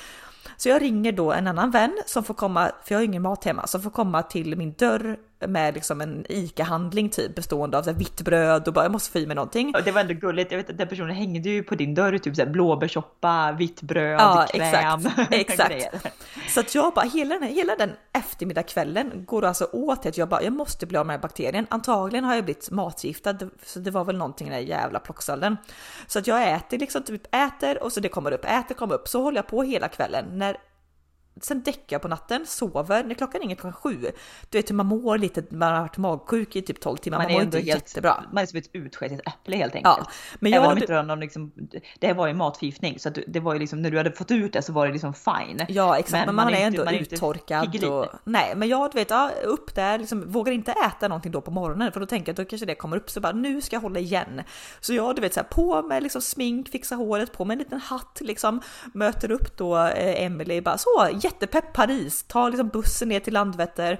Så 0.57 0.69
jag 0.69 0.81
ringer 0.81 1.11
då 1.11 1.31
en 1.31 1.47
annan 1.47 1.71
vän 1.71 1.97
som 2.05 2.23
får 2.23 2.33
komma, 2.33 2.71
för 2.83 2.95
jag 2.95 2.99
har 2.99 3.05
ingen 3.05 3.21
mat 3.21 3.43
hemma, 3.43 3.67
som 3.67 3.81
får 3.81 3.89
komma 3.89 4.23
till 4.23 4.55
min 4.55 4.73
dörr 4.73 5.17
med 5.47 5.73
liksom 5.73 6.01
en 6.01 6.25
ICA-handling 6.29 7.09
typ 7.09 7.35
bestående 7.35 7.77
av 7.77 7.83
så 7.83 7.93
vitt 7.93 8.21
bröd 8.21 8.67
och 8.67 8.73
bara 8.73 8.85
jag 8.85 8.91
måste 8.91 9.11
få 9.11 9.19
i 9.19 9.27
mig 9.27 9.35
någonting. 9.35 9.73
Det 9.85 9.91
var 9.91 10.01
ändå 10.01 10.13
gulligt, 10.13 10.51
jag 10.51 10.57
vet 10.57 10.69
att 10.69 10.77
den 10.77 10.87
personen 10.87 11.15
hängde 11.15 11.49
ju 11.49 11.63
på 11.63 11.75
din 11.75 11.95
dörr 11.95 12.17
typ 12.17 12.35
så 12.35 12.45
blåbärssoppa, 12.45 13.51
vitt 13.51 13.81
bröd, 13.81 14.19
ja, 14.19 14.47
kräm. 14.53 15.09
Exakt, 15.31 15.71
exakt. 15.71 16.07
så 16.49 16.59
att 16.59 16.75
jag 16.75 16.93
bara 16.93 17.05
hela 17.05 17.39
den, 17.39 17.49
hela 17.49 17.75
den 17.75 17.91
eftermiddagskvällen 18.13 19.25
går 19.25 19.45
alltså 19.45 19.69
åt 19.71 20.01
till 20.01 20.09
att 20.09 20.17
jag 20.17 20.29
bara 20.29 20.43
jag 20.43 20.53
måste 20.53 20.85
bli 20.85 20.97
av 20.97 21.05
med 21.05 21.21
bakterien. 21.21 21.67
Antagligen 21.69 22.25
har 22.25 22.35
jag 22.35 22.45
blivit 22.45 22.71
matgiftad 22.71 23.37
så 23.63 23.79
det 23.79 23.91
var 23.91 24.05
väl 24.05 24.17
någonting 24.17 24.47
i 24.47 24.49
den 24.49 24.59
där 24.59 24.67
jävla 24.67 24.99
plocksalden. 24.99 25.57
Så 26.07 26.19
att 26.19 26.27
jag 26.27 26.51
äter 26.51 26.77
liksom 26.77 27.03
typ 27.03 27.35
äter 27.35 27.83
och 27.83 27.93
så 27.93 27.99
det 27.99 28.09
kommer 28.09 28.31
upp, 28.31 28.45
äter 28.45 28.75
kommer 28.75 28.95
upp 28.95 29.07
så 29.07 29.21
håller 29.21 29.37
jag 29.37 29.47
på 29.47 29.63
hela 29.63 29.87
kvällen. 29.87 30.25
När 30.31 30.57
Sen 31.41 31.63
däckar 31.63 31.95
jag 31.95 32.01
på 32.01 32.07
natten, 32.07 32.45
sover, 32.45 33.03
när 33.03 33.15
klockan 33.15 33.41
ringer 33.41 33.55
klockan 33.55 33.73
sju. 33.73 34.11
Du 34.49 34.57
vet 34.57 34.69
hur 34.69 34.75
man 34.75 34.85
mår 34.85 35.17
lite, 35.17 35.43
man 35.49 35.73
har 35.73 35.81
varit 35.81 35.97
magsjuk 35.97 36.55
i 36.55 36.61
typ 36.61 36.79
12 36.79 36.97
timmar, 36.97 37.17
man, 37.17 37.25
man 37.25 37.33
mår 37.33 37.41
inte 37.41 37.57
helt, 37.57 37.67
jättebra. 37.67 38.23
Man 38.31 38.43
är 38.43 38.47
som 38.47 38.59
ett 38.59 38.69
utsketet 38.73 39.19
äpple 39.27 39.55
helt 39.55 39.75
enkelt. 39.75 39.97
Ja, 39.97 40.11
men 40.39 40.51
jag, 40.51 40.83
Även 40.83 40.97
om 40.99 41.07
någon 41.07 41.19
liksom, 41.19 41.51
det 41.99 42.07
här 42.07 42.13
var 42.13 42.27
ju 42.27 42.33
matförgiftning 42.33 42.99
så 42.99 43.09
det 43.27 43.39
var 43.39 43.53
ju 43.53 43.59
liksom 43.59 43.81
när 43.81 43.91
du 43.91 43.97
hade 43.97 44.11
fått 44.11 44.31
ut 44.31 44.53
det 44.53 44.61
så 44.61 44.73
var 44.73 44.87
det 44.87 44.93
liksom 44.93 45.13
fine. 45.13 45.65
Ja 45.69 45.97
exakt, 45.97 46.11
men, 46.11 46.25
men 46.25 46.35
man, 46.35 46.45
man, 46.45 46.53
är 46.53 46.67
ändå 46.67 46.85
man 46.85 46.93
är 46.93 46.99
uttorkad. 46.99 47.83
Och, 47.83 48.05
nej, 48.23 48.53
men 48.55 48.69
jag 48.69 48.93
vet, 48.93 49.09
ja, 49.09 49.31
upp 49.43 49.75
där, 49.75 49.99
liksom, 49.99 50.31
vågar 50.31 50.53
inte 50.53 50.71
äta 50.71 51.07
någonting 51.07 51.31
då 51.31 51.41
på 51.41 51.51
morgonen 51.51 51.91
för 51.91 51.99
då 51.99 52.05
tänker 52.05 52.29
jag 52.29 52.33
att 52.33 52.37
då 52.37 52.49
kanske 52.49 52.65
det 52.65 52.75
kommer 52.75 52.97
upp 52.97 53.09
så 53.09 53.19
bara 53.19 53.33
nu 53.33 53.61
ska 53.61 53.75
jag 53.75 53.81
hålla 53.81 53.99
igen. 53.99 54.41
Så 54.79 54.93
jag 54.93 55.15
du 55.15 55.21
vet 55.21 55.33
så 55.33 55.39
här, 55.39 55.47
på 55.47 55.81
med 55.81 56.03
liksom 56.03 56.21
smink, 56.21 56.69
fixa 56.69 56.95
håret, 56.95 57.31
på 57.31 57.45
med 57.45 57.55
en 57.55 57.59
liten 57.59 57.79
hatt 57.79 58.17
liksom, 58.21 58.61
möter 58.93 59.31
upp 59.31 59.57
då 59.57 59.77
eh, 59.77 60.23
Emily 60.23 60.61
bara 60.61 60.77
så 60.77 61.09
jättepepp 61.29 61.73
Paris, 61.73 62.23
tar 62.23 62.49
liksom 62.49 62.67
bussen 62.69 63.09
ner 63.09 63.19
till 63.19 63.33
Landvetter. 63.33 63.99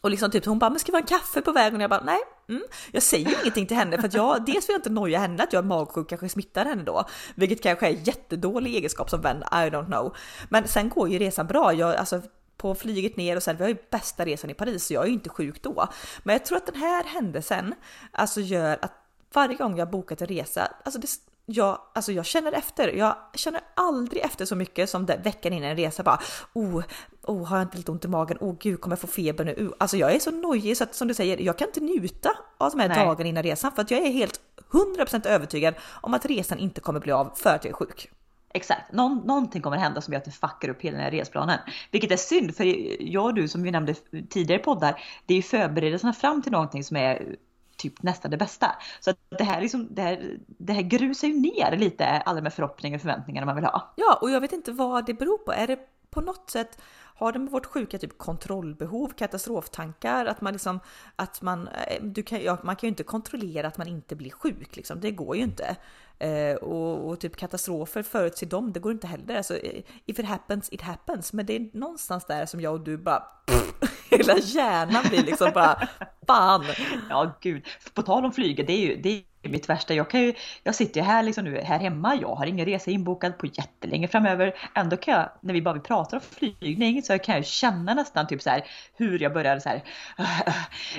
Och 0.00 0.10
liksom 0.10 0.30
typ 0.30 0.44
hon 0.44 0.58
bara, 0.58 0.70
men 0.70 0.78
ska 0.78 0.92
vi 0.92 0.96
ha 0.96 1.00
en 1.00 1.06
kaffe 1.06 1.42
på 1.42 1.52
vägen? 1.52 1.76
Och 1.76 1.82
jag 1.82 1.90
bara, 1.90 2.04
nej, 2.04 2.18
mm. 2.48 2.62
jag 2.92 3.02
säger 3.02 3.40
ingenting 3.42 3.66
till 3.66 3.76
henne 3.76 3.96
för 4.00 4.08
att 4.08 4.14
jag, 4.14 4.44
dels 4.44 4.68
vill 4.68 4.74
jag 4.74 4.78
inte 4.78 4.90
noja 4.90 5.18
henne 5.18 5.42
att 5.42 5.52
jag 5.52 5.64
är 5.64 5.68
magsjuk, 5.68 6.08
kanske 6.08 6.28
smittar 6.28 6.64
henne 6.64 6.82
då. 6.82 7.04
Vilket 7.34 7.62
kanske 7.62 7.86
är 7.86 8.08
jättedålig 8.08 8.74
egenskap 8.74 9.10
som 9.10 9.20
vän, 9.20 9.44
I 9.52 9.70
don't 9.70 9.86
know. 9.86 10.16
Men 10.48 10.68
sen 10.68 10.88
går 10.88 11.08
ju 11.08 11.18
resan 11.18 11.46
bra, 11.46 11.72
jag, 11.72 11.96
alltså 11.96 12.22
på 12.56 12.74
flyget 12.74 13.16
ner 13.16 13.36
och 13.36 13.42
sen, 13.42 13.56
vi 13.56 13.62
har 13.62 13.68
ju 13.68 13.76
bästa 13.90 14.24
resan 14.24 14.50
i 14.50 14.54
Paris 14.54 14.86
så 14.86 14.94
jag 14.94 15.02
är 15.02 15.06
ju 15.06 15.12
inte 15.12 15.28
sjuk 15.28 15.62
då. 15.62 15.88
Men 16.22 16.32
jag 16.32 16.44
tror 16.44 16.58
att 16.58 16.66
den 16.66 16.80
här 16.80 17.04
händelsen 17.04 17.74
alltså 18.12 18.40
gör 18.40 18.78
att 18.82 18.92
varje 19.34 19.56
gång 19.56 19.78
jag 19.78 19.90
bokat 19.90 20.20
en 20.20 20.28
resa, 20.28 20.72
alltså 20.84 21.00
det, 21.00 21.08
jag, 21.46 21.78
alltså 21.94 22.12
jag 22.12 22.26
känner 22.26 22.52
efter. 22.52 22.88
Jag 22.88 23.16
känner 23.34 23.60
aldrig 23.74 24.22
efter 24.22 24.44
så 24.44 24.56
mycket 24.56 24.90
som 24.90 25.06
det, 25.06 25.16
veckan 25.24 25.52
innan 25.52 25.70
en 25.70 25.76
resa. 25.76 26.02
Bara, 26.02 26.20
oh, 26.52 26.82
oh, 27.22 27.46
har 27.46 27.56
jag 27.56 27.64
inte 27.64 27.76
lite 27.76 27.90
ont 27.90 28.04
i 28.04 28.08
magen? 28.08 28.38
Oh 28.40 28.56
gud, 28.60 28.80
kommer 28.80 28.96
jag 28.96 29.00
få 29.00 29.06
feber 29.06 29.44
nu? 29.44 29.54
Uh, 29.54 29.72
alltså 29.78 29.96
jag 29.96 30.14
är 30.14 30.18
så 30.18 30.30
nojig 30.30 30.76
så 30.76 30.84
att 30.84 30.94
som 30.94 31.08
du 31.08 31.14
säger, 31.14 31.40
jag 31.40 31.58
kan 31.58 31.68
inte 31.68 31.80
njuta 31.80 32.30
av 32.58 32.70
de 32.70 32.80
här 32.80 32.88
Nej. 32.88 33.06
dagarna 33.06 33.28
innan 33.28 33.42
resan 33.42 33.72
för 33.72 33.82
att 33.82 33.90
jag 33.90 34.00
är 34.00 34.12
helt 34.12 34.40
100% 34.70 35.26
övertygad 35.26 35.74
om 36.00 36.14
att 36.14 36.26
resan 36.26 36.58
inte 36.58 36.80
kommer 36.80 37.00
bli 37.00 37.12
av 37.12 37.32
för 37.34 37.54
att 37.54 37.64
jag 37.64 37.70
är 37.70 37.74
sjuk. 37.74 38.10
Exakt, 38.54 38.92
Någon, 38.92 39.18
någonting 39.18 39.62
kommer 39.62 39.76
hända 39.76 40.00
som 40.00 40.12
gör 40.12 40.18
att 40.18 40.24
det 40.24 40.30
fuckar 40.30 40.68
upp 40.68 40.82
hela 40.82 40.96
den 40.96 41.04
här 41.04 41.10
resplanen. 41.10 41.58
Vilket 41.90 42.10
är 42.10 42.16
synd, 42.16 42.56
för 42.56 42.64
jag 43.02 43.24
och 43.24 43.34
du 43.34 43.48
som 43.48 43.62
vi 43.62 43.70
nämnde 43.70 43.94
tidigare 44.30 44.62
poddar, 44.62 45.02
det 45.26 45.34
är 45.34 45.36
ju 45.36 45.42
förberedelserna 45.42 46.12
fram 46.12 46.42
till 46.42 46.52
någonting 46.52 46.84
som 46.84 46.96
är 46.96 47.36
typ 47.76 48.02
nästan 48.02 48.30
det 48.30 48.36
bästa. 48.36 48.76
Så 49.00 49.10
att 49.10 49.16
det 49.38 49.44
här, 49.44 49.60
liksom, 49.60 49.94
det 49.94 50.02
här, 50.02 50.38
det 50.46 50.72
här 50.72 50.82
grusar 50.82 51.28
ju 51.28 51.34
ner 51.34 51.76
lite 51.76 52.06
alla 52.06 52.40
de 52.40 52.42
här 52.42 52.50
förhoppningar 52.50 52.98
och 52.98 53.02
förväntningar 53.02 53.44
man 53.44 53.54
vill 53.56 53.64
ha. 53.64 53.92
Ja, 53.96 54.18
och 54.22 54.30
jag 54.30 54.40
vet 54.40 54.52
inte 54.52 54.72
vad 54.72 55.06
det 55.06 55.14
beror 55.14 55.38
på. 55.38 55.52
Är 55.52 55.66
det 55.66 55.78
på 56.10 56.20
något 56.20 56.50
sätt 56.50 56.78
har 57.16 57.32
det 57.32 57.38
med 57.38 57.52
vårt 57.52 57.66
sjuka 57.66 57.98
typ 57.98 58.18
kontrollbehov, 58.18 59.08
katastroftankar, 59.08 60.26
att 60.26 60.40
man 60.40 60.52
liksom, 60.52 60.80
att 61.16 61.42
man, 61.42 61.68
eh, 61.68 62.02
du 62.02 62.22
kan, 62.22 62.42
ja, 62.42 62.58
man 62.62 62.76
kan 62.76 62.86
ju 62.86 62.88
inte 62.88 63.02
kontrollera 63.02 63.66
att 63.66 63.78
man 63.78 63.88
inte 63.88 64.16
blir 64.16 64.30
sjuk 64.30 64.76
liksom, 64.76 65.00
det 65.00 65.10
går 65.10 65.36
ju 65.36 65.42
inte. 65.42 65.76
Eh, 66.18 66.54
och, 66.54 67.08
och, 67.08 67.20
typ 67.20 67.36
katastrofer, 67.36 68.02
förutse 68.02 68.46
dem, 68.46 68.72
det 68.72 68.80
går 68.80 68.92
inte 68.92 69.06
heller. 69.06 69.36
Alltså, 69.36 69.56
eh, 69.56 69.82
if 70.06 70.18
it 70.18 70.26
happens, 70.26 70.72
it 70.72 70.82
happens. 70.82 71.32
Men 71.32 71.46
det 71.46 71.56
är 71.56 71.68
någonstans 71.72 72.24
där 72.24 72.46
som 72.46 72.60
jag 72.60 72.72
och 72.72 72.80
du 72.80 72.96
bara, 72.96 73.22
pff, 73.46 74.10
hela 74.10 74.38
hjärnan 74.38 75.04
blir 75.08 75.22
liksom 75.22 75.50
bara, 75.54 75.88
fan. 76.26 76.64
Ja, 77.10 77.38
gud. 77.40 77.66
På 77.94 78.02
tal 78.02 78.24
om 78.24 78.32
flyget, 78.32 78.66
det 78.66 78.72
är 78.72 78.86
ju, 78.86 78.96
det 78.96 79.24
är 79.42 79.48
mitt 79.48 79.68
värsta. 79.68 79.94
Jag, 79.94 80.10
kan 80.10 80.22
ju, 80.22 80.34
jag 80.62 80.74
sitter 80.74 81.00
ju 81.00 81.06
här, 81.06 81.22
liksom 81.22 81.44
nu, 81.44 81.60
här 81.60 81.78
hemma, 81.78 82.14
jag 82.14 82.34
har 82.34 82.46
ingen 82.46 82.66
resa 82.66 82.90
inbokad 82.90 83.38
på 83.38 83.46
jättelänge 83.46 84.08
framöver. 84.08 84.54
Ändå 84.74 84.96
kan 84.96 85.14
jag, 85.14 85.30
när 85.40 85.54
vi 85.54 85.62
bara 85.62 85.80
pratar 85.80 86.16
om 86.16 86.20
flygning, 86.20 87.02
så 87.06 87.18
kan 87.18 87.34
jag 87.34 87.46
känna 87.46 87.94
nästan 87.94 88.26
typ 88.26 88.42
så 88.42 88.50
här 88.50 88.64
hur 88.94 89.18
jag 89.18 89.32
börjar 89.32 89.58
så 89.58 89.68
här. 89.68 89.82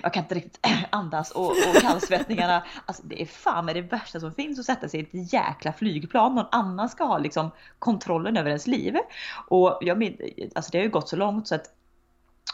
Jag 0.01 0.13
kan 0.13 0.23
inte 0.23 0.35
riktigt 0.35 0.59
andas 0.89 1.31
och, 1.31 1.49
och 1.49 1.75
kallsvettningarna. 1.81 2.63
Alltså 2.85 3.03
det 3.03 3.21
är 3.21 3.25
fan 3.25 3.65
med 3.65 3.75
det 3.75 3.81
värsta 3.81 4.19
som 4.19 4.33
finns 4.33 4.59
att 4.59 4.65
sätta 4.65 4.89
sig 4.89 4.99
i 4.99 5.03
ett 5.03 5.33
jäkla 5.33 5.73
flygplan. 5.73 6.35
Någon 6.35 6.47
annan 6.51 6.89
ska 6.89 7.03
ha 7.03 7.17
liksom 7.17 7.51
kontrollen 7.79 8.37
över 8.37 8.49
ens 8.49 8.67
liv. 8.67 8.95
Och 9.47 9.79
jag, 9.81 10.17
alltså 10.55 10.71
det 10.71 10.77
har 10.77 10.83
ju 10.83 10.89
gått 10.89 11.09
så 11.09 11.15
långt 11.15 11.47
så 11.47 11.55
att 11.55 11.73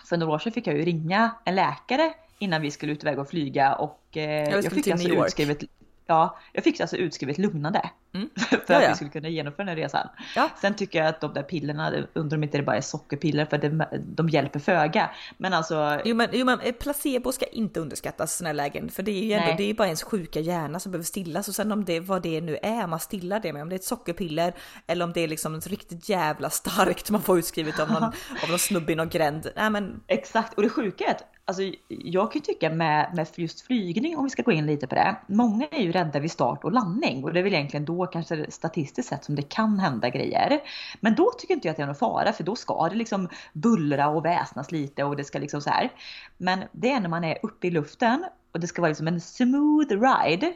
för 0.05 0.17
några 0.17 0.33
år 0.33 0.39
sedan 0.39 0.51
fick 0.51 0.67
jag 0.67 0.77
ju 0.77 0.86
ringa 0.86 1.31
en 1.43 1.55
läkare 1.55 2.13
innan 2.39 2.62
vi 2.62 2.72
skulle 2.72 2.91
ut 2.91 3.03
iväg 3.03 3.19
och 3.19 3.29
flyga 3.29 3.75
och 3.75 4.17
eh, 4.17 4.50
jag, 4.50 4.63
jag 4.63 4.74
fick 4.74 4.88
alltså 4.88 5.10
utskrivet 5.10 5.63
Ja, 6.05 6.38
jag 6.53 6.63
fick 6.63 6.79
alltså 6.79 6.98
utskrivet 6.98 7.38
lugnande. 7.38 7.89
Mm. 8.13 8.29
för 8.67 8.74
att 8.74 8.91
vi 8.91 8.95
skulle 8.95 9.10
kunna 9.10 9.29
genomföra 9.29 9.65
den 9.65 9.67
här 9.67 9.83
resan. 9.83 10.07
Ja. 10.36 10.50
Sen 10.62 10.75
tycker 10.75 11.00
jag 11.00 11.07
att 11.07 11.22
de 11.22 11.33
där 11.33 11.43
pillerna, 11.43 11.93
undrar 12.13 12.38
om 12.38 12.43
inte 12.43 12.57
det 12.57 12.63
bara 12.63 12.77
är 12.77 12.81
sockerpiller 12.81 13.45
för 13.45 13.57
det, 13.57 13.88
de 14.05 14.29
hjälper 14.29 14.60
föga. 14.60 15.10
Men 15.38 15.53
alltså. 15.53 16.01
Jo 16.05 16.15
men, 16.15 16.29
jo 16.33 16.45
men 16.45 16.60
eh, 16.60 16.72
placebo 16.72 17.31
ska 17.31 17.45
inte 17.45 17.79
underskattas 17.79 18.33
i 18.33 18.38
sådana 18.38 18.50
här 18.50 18.53
lägen. 18.53 18.89
För 18.89 19.03
det 19.03 19.12
är 19.12 19.24
ju 19.24 19.33
ändå, 19.33 19.55
det 19.57 19.63
är 19.63 19.74
bara 19.74 19.88
ens 19.88 20.03
sjuka 20.03 20.39
hjärna 20.39 20.79
som 20.79 20.91
behöver 20.91 21.05
stillas. 21.05 21.48
Och 21.48 21.55
sen 21.55 21.72
om 21.72 21.86
det, 21.86 22.00
vad 22.00 22.22
det 22.22 22.41
nu 22.41 22.57
är 22.63 22.88
man 22.88 23.00
stillar 23.00 23.39
det 23.39 23.53
med. 23.53 23.62
Om 23.62 23.69
det 23.69 23.75
är 23.75 23.79
ett 23.79 23.83
sockerpiller 23.83 24.53
eller 24.88 25.05
om 25.05 25.13
det 25.13 25.22
är 25.22 25.27
liksom 25.27 25.55
ett 25.55 25.67
riktigt 25.67 26.10
jävla 26.10 26.50
starkt 26.50 27.10
man 27.10 27.22
får 27.22 27.39
utskrivet 27.39 27.79
av 27.79 27.91
någon, 27.91 28.03
av 28.43 28.50
någon 28.50 28.60
snubbe 28.60 28.91
i 28.91 28.95
någon 28.95 29.10
gränd. 29.10 29.51
Nej, 29.55 29.69
men... 29.69 30.03
Exakt, 30.07 30.53
och 30.53 30.63
det 30.63 30.69
sjuka 30.69 31.05
är 31.05 31.12
att 31.12 31.32
Alltså, 31.45 31.63
jag 31.88 32.31
kan 32.31 32.39
ju 32.39 32.45
tycka 32.45 32.69
med, 32.69 33.13
med 33.15 33.27
just 33.35 33.62
flygning, 33.62 34.17
om 34.17 34.23
vi 34.23 34.29
ska 34.29 34.41
gå 34.41 34.51
in 34.51 34.65
lite 34.65 34.88
på 34.88 34.95
det. 34.95 35.15
Många 35.27 35.67
är 35.71 35.81
ju 35.81 35.91
rädda 35.91 36.19
vid 36.19 36.31
start 36.31 36.63
och 36.63 36.71
landning 36.71 37.23
och 37.23 37.33
det 37.33 37.39
är 37.39 37.43
väl 37.43 37.53
egentligen 37.53 37.85
då 37.85 38.07
kanske 38.07 38.51
statistiskt 38.51 39.09
sett 39.09 39.23
som 39.23 39.35
det 39.35 39.41
kan 39.41 39.79
hända 39.79 40.09
grejer. 40.09 40.62
Men 41.00 41.15
då 41.15 41.31
tycker 41.38 41.53
inte 41.53 41.67
jag 41.67 41.71
att 41.71 41.77
det 41.77 41.83
är 41.83 41.88
någon 41.88 41.95
fara 41.95 42.33
för 42.33 42.43
då 42.43 42.55
ska 42.55 42.89
det 42.89 42.95
liksom 42.95 43.29
bullra 43.53 44.07
och 44.07 44.25
väsnas 44.25 44.71
lite 44.71 45.03
och 45.03 45.15
det 45.15 45.23
ska 45.23 45.39
liksom 45.39 45.62
så 45.62 45.69
här. 45.69 45.91
Men 46.38 46.63
det 46.71 46.91
är 46.91 47.00
när 47.00 47.09
man 47.09 47.23
är 47.23 47.38
uppe 47.43 47.67
i 47.67 47.71
luften 47.71 48.25
och 48.51 48.59
det 48.59 48.67
ska 48.67 48.81
vara 48.81 48.89
liksom 48.89 49.07
en 49.07 49.21
smooth 49.21 49.89
ride 49.89 50.53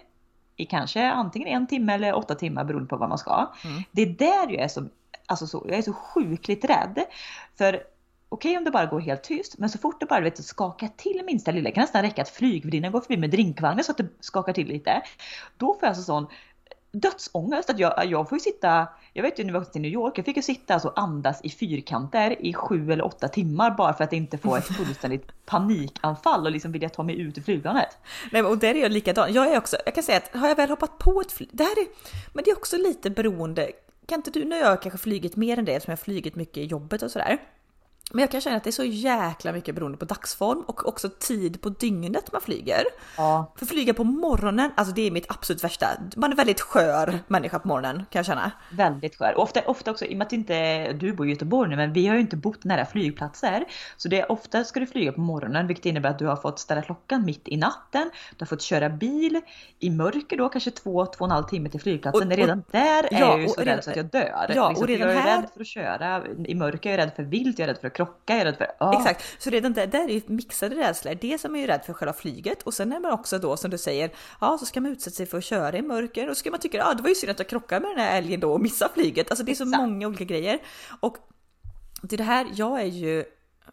i 0.56 0.66
kanske 0.66 1.12
antingen 1.12 1.48
en 1.48 1.68
timme 1.68 1.94
eller 1.94 2.16
åtta 2.16 2.36
timmar 2.36 2.64
beroende 2.64 2.90
på 2.90 2.98
vad 2.98 3.10
man 3.10 3.18
ska. 3.18 3.52
Mm. 3.64 3.84
Det 3.92 4.02
är 4.02 4.06
där 4.06 4.54
jag 4.54 4.64
är 4.64 4.68
så, 4.68 4.88
alltså 5.26 5.48
så, 5.48 5.66
jag 5.68 5.78
är 5.78 5.82
så 5.82 5.94
sjukligt 5.94 6.66
rädd. 6.66 7.06
För 7.58 7.84
okej 8.30 8.50
okay, 8.50 8.58
om 8.58 8.64
det 8.64 8.72
bara 8.72 8.86
går 8.86 9.00
helt 9.00 9.24
tyst, 9.24 9.58
men 9.58 9.70
så 9.70 9.78
fort 9.78 10.00
det 10.00 10.06
bara 10.06 10.22
vet, 10.22 10.46
skakar 10.46 10.88
till 10.98 11.22
minsta 11.26 11.52
lilla, 11.52 11.70
det 11.70 11.76
kan 11.76 11.82
nästan 11.82 12.02
räcka 12.02 12.22
att 12.22 12.30
flygvärdinnan 12.30 12.92
går 12.92 13.02
förbi 13.02 13.18
med 13.18 13.30
drinkvagnen 13.30 13.84
så 13.84 13.92
att 13.92 13.98
det 13.98 14.08
skakar 14.20 14.54
till 14.54 14.68
lite. 14.68 15.02
Då 15.58 15.74
får 15.74 15.80
jag 15.82 15.90
alltså 15.90 16.04
sån 16.04 16.28
dödsångest 16.92 17.70
att 17.70 17.80
jag, 17.80 18.06
jag 18.06 18.30
får 18.30 18.36
ju 18.36 18.40
sitta, 18.40 18.88
jag 19.14 19.24
vet 19.24 19.40
ju 19.40 19.44
när 19.44 19.54
vi 19.54 19.60
åkte 19.60 19.72
till 19.72 19.82
New 19.82 19.92
York, 19.92 20.18
jag 20.18 20.26
fick 20.26 20.36
ju 20.36 20.42
sitta 20.42 20.74
alltså 20.74 20.88
och 20.88 21.00
andas 21.00 21.42
i 21.44 21.50
fyrkanter 21.50 22.46
i 22.46 22.54
sju 22.54 22.92
eller 22.92 23.06
åtta 23.06 23.28
timmar 23.28 23.72
bara 23.72 23.94
för 23.94 24.04
att 24.04 24.14
inte 24.14 24.38
få 24.38 24.56
ett 24.56 24.66
fullständigt 24.66 25.28
panikanfall 25.46 26.46
och 26.46 26.52
liksom 26.52 26.72
vilja 26.72 26.90
ta 26.90 27.04
mig 27.04 27.20
ut 27.20 27.38
ur 27.38 27.42
flygplanet. 27.42 27.98
Nej 28.32 28.44
och 28.44 28.58
där 28.58 28.76
är 28.76 28.82
jag 28.82 28.92
likadan. 28.92 29.34
Jag 29.34 29.54
är 29.54 29.58
också, 29.58 29.78
jag 29.86 29.96
kan 29.96 30.04
säga 30.04 30.18
att 30.18 30.36
har 30.36 30.48
jag 30.48 30.56
väl 30.56 30.70
hoppat 30.70 30.98
på 30.98 31.22
ett 31.22 31.32
flyg, 31.32 31.50
det 31.52 31.64
här 31.64 31.82
är, 31.82 31.88
men 32.34 32.44
det 32.44 32.52
är 32.52 32.58
också 32.58 32.78
lite 32.78 33.10
beroende, 33.10 33.72
kan 34.06 34.20
inte 34.20 34.32
du, 34.32 34.46
nu 34.46 34.64
har 34.64 34.70
jag 34.70 34.82
kanske 34.82 34.98
flygit 34.98 35.36
mer 35.36 35.60
än 35.60 35.66
det 35.66 35.84
som 35.84 35.92
jag 35.92 35.98
har 35.98 36.04
flygit 36.04 36.36
mycket 36.36 36.58
i 36.58 36.66
jobbet 36.66 37.02
och 37.02 37.12
sådär. 37.12 37.38
Men 38.12 38.20
jag 38.20 38.32
kan 38.32 38.42
känna 38.42 38.58
att 38.58 38.64
det 38.64 38.70
är 38.70 38.72
så 38.72 38.84
jäkla 38.84 39.52
mycket 39.52 39.76
beroende 39.76 39.98
på 39.98 40.06
dagsform 40.06 40.64
och 40.68 40.88
också 40.88 41.10
tid 41.20 41.62
på 41.62 41.70
dygnet 41.70 42.32
man 42.32 42.42
flyger. 42.42 42.84
Ja. 43.18 43.54
För 43.56 43.66
flyga 43.66 43.94
på 43.94 44.04
morgonen, 44.04 44.72
alltså 44.76 44.94
det 44.94 45.02
är 45.08 45.12
mitt 45.12 45.32
absolut 45.32 45.64
värsta. 45.64 45.88
Man 46.16 46.32
är 46.32 46.36
väldigt 46.36 46.62
skör 46.62 47.20
människa 47.28 47.60
på 47.60 47.68
morgonen 47.68 47.96
kan 47.96 48.20
jag 48.20 48.26
känna. 48.26 48.52
Väldigt 48.72 49.16
skör. 49.16 49.34
Och 49.36 49.44
ofta, 49.44 49.62
ofta 49.66 49.92
också, 49.92 50.06
i 50.06 50.14
och 50.14 50.18
med 50.18 50.28
att 50.28 50.34
inte 50.34 50.94
du 50.94 51.14
bor 51.14 51.28
i 51.28 51.30
Göteborg 51.30 51.70
nu, 51.70 51.76
men 51.76 51.94
vi 51.94 52.08
har 52.08 52.16
ju 52.16 52.22
inte 52.22 52.36
bott 52.38 52.64
nära 52.64 52.86
flygplatser. 52.86 53.66
Så 53.98 54.08
det 54.10 54.22
är 54.22 54.32
ofta 54.32 54.64
ska 54.64 54.80
du 54.80 54.86
flyga 54.86 55.12
på 55.12 55.22
morgonen, 55.22 55.68
vilket 55.68 55.86
innebär 55.86 56.10
att 56.10 56.20
du 56.20 56.26
har 56.26 56.36
fått 56.36 56.60
ställa 56.60 56.82
klockan 56.82 57.26
mitt 57.26 57.48
i 57.48 57.58
natten. 57.58 58.12
Du 58.32 58.36
har 58.40 58.48
fått 58.48 58.62
köra 58.62 58.90
bil 58.90 59.42
i 59.80 59.90
mörker 59.90 60.38
då, 60.38 60.50
kanske 60.50 60.72
två, 60.72 61.06
två 61.06 61.20
och 61.20 61.28
en 61.28 61.32
halv 61.32 61.44
timme 61.44 61.70
till 61.70 61.82
flygplatsen. 61.82 62.28
Och, 62.28 62.34
och, 62.34 62.38
redan 62.38 62.64
där 62.72 63.04
är 63.04 63.08
ja, 63.12 63.20
jag 63.20 63.42
ju 63.42 63.48
så 63.48 63.62
rädd 63.62 63.84
så 63.84 63.90
att 63.90 63.96
jag 63.96 64.06
dör. 64.06 64.52
Ja, 64.56 64.70
liksom, 64.70 64.84
och 64.84 64.88
redan 64.88 65.08
jag 65.08 65.18
är 65.18 65.22
här... 65.22 65.42
rädd 65.42 65.50
för 65.54 65.62
att 65.62 65.68
köra 65.68 66.24
i 66.46 66.56
mörker, 66.56 66.90
jag 66.90 67.00
är 67.00 67.06
rädd 67.06 67.16
för 67.16 67.24
vilt, 67.24 67.60
jag 67.60 67.70
är 67.70 67.74
rädd 67.74 67.82
för 67.82 67.88
att 67.88 67.97
krocka, 67.98 68.34
är 68.34 68.46
rädd 68.46 68.58
för... 68.58 68.68
Oh. 68.80 68.98
Exakt, 68.98 69.44
så 69.44 69.50
redan 69.50 69.74
där, 69.74 69.88
där 69.88 70.10
är 70.10 70.14
ju 70.14 70.22
mixade 70.26 70.76
rädslor. 70.76 71.16
Det 71.22 71.42
som 71.42 71.56
är 71.56 71.60
ju 71.60 71.68
rädd 71.68 71.82
för 71.86 71.94
själva 71.94 72.14
flyget 72.14 72.64
och 72.64 72.74
sen 72.74 72.94
är 72.94 73.00
man 73.00 73.12
också 73.12 73.40
då 73.40 73.58
som 73.58 73.72
du 73.72 73.78
säger, 73.78 74.12
ja 74.42 74.58
så 74.58 74.66
ska 74.66 74.82
man 74.82 74.92
utsätta 74.92 75.16
sig 75.16 75.26
för 75.26 75.38
att 75.38 75.44
köra 75.44 75.78
i 75.78 75.82
mörker 75.82 76.30
och 76.30 76.38
så 76.38 76.40
ska 76.40 76.52
man 76.52 76.60
tycka, 76.60 76.78
ja 76.78 76.94
det 76.94 77.02
var 77.02 77.10
ju 77.10 77.16
synd 77.16 77.32
att 77.32 77.40
jag 77.40 77.50
krockade 77.50 77.82
med 77.82 77.92
den 77.92 78.00
här 78.00 78.18
älgen 78.18 78.40
då 78.40 78.54
och 78.54 78.62
missade 78.62 78.94
flyget. 78.94 79.32
Alltså 79.32 79.46
det 79.46 79.52
är 79.52 79.56
så 79.56 79.64
exakt. 79.64 79.82
många 79.82 80.08
olika 80.08 80.24
grejer. 80.24 80.60
Och 81.00 81.18
till 82.10 82.18
det 82.18 82.24
här, 82.24 82.48
jag 82.56 82.82
är 82.82 82.86
ju 82.86 83.26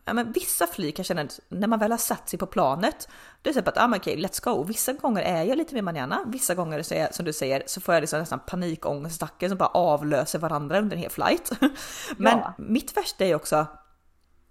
Ja, 0.04 0.12
men 0.12 0.32
vissa 0.32 0.66
flyg 0.66 0.96
kan 0.96 1.04
känna 1.04 1.28
när 1.48 1.68
man 1.68 1.78
väl 1.78 1.90
har 1.90 1.98
satt 1.98 2.28
sig 2.28 2.38
på 2.38 2.46
planet, 2.46 3.08
då 3.42 3.50
är 3.50 3.54
det 3.54 3.62
så 3.62 3.68
att 3.68 3.78
ah, 3.78 3.96
okej, 3.96 4.16
let's 4.16 4.44
go. 4.44 4.62
Vissa 4.62 4.92
gånger 4.92 5.22
är 5.22 5.42
jag 5.42 5.58
lite 5.58 5.74
mer 5.74 5.82
manana, 5.82 6.24
vissa 6.26 6.54
gånger 6.54 6.82
så 6.82 6.94
är, 6.94 7.08
som 7.12 7.24
du 7.24 7.32
säger 7.32 7.62
så 7.66 7.80
får 7.80 7.94
jag 7.94 8.00
liksom 8.00 8.18
nästan 8.18 8.40
panikångestattacker 8.46 9.48
som 9.48 9.58
bara 9.58 9.68
avlöser 9.68 10.38
varandra 10.38 10.78
under 10.78 10.96
en 10.96 11.02
hel 11.02 11.10
flight. 11.10 11.50
Men 12.16 12.38
ja. 12.38 12.54
mitt 12.58 12.96
värsta 12.96 13.24
är 13.24 13.34
också 13.34 13.66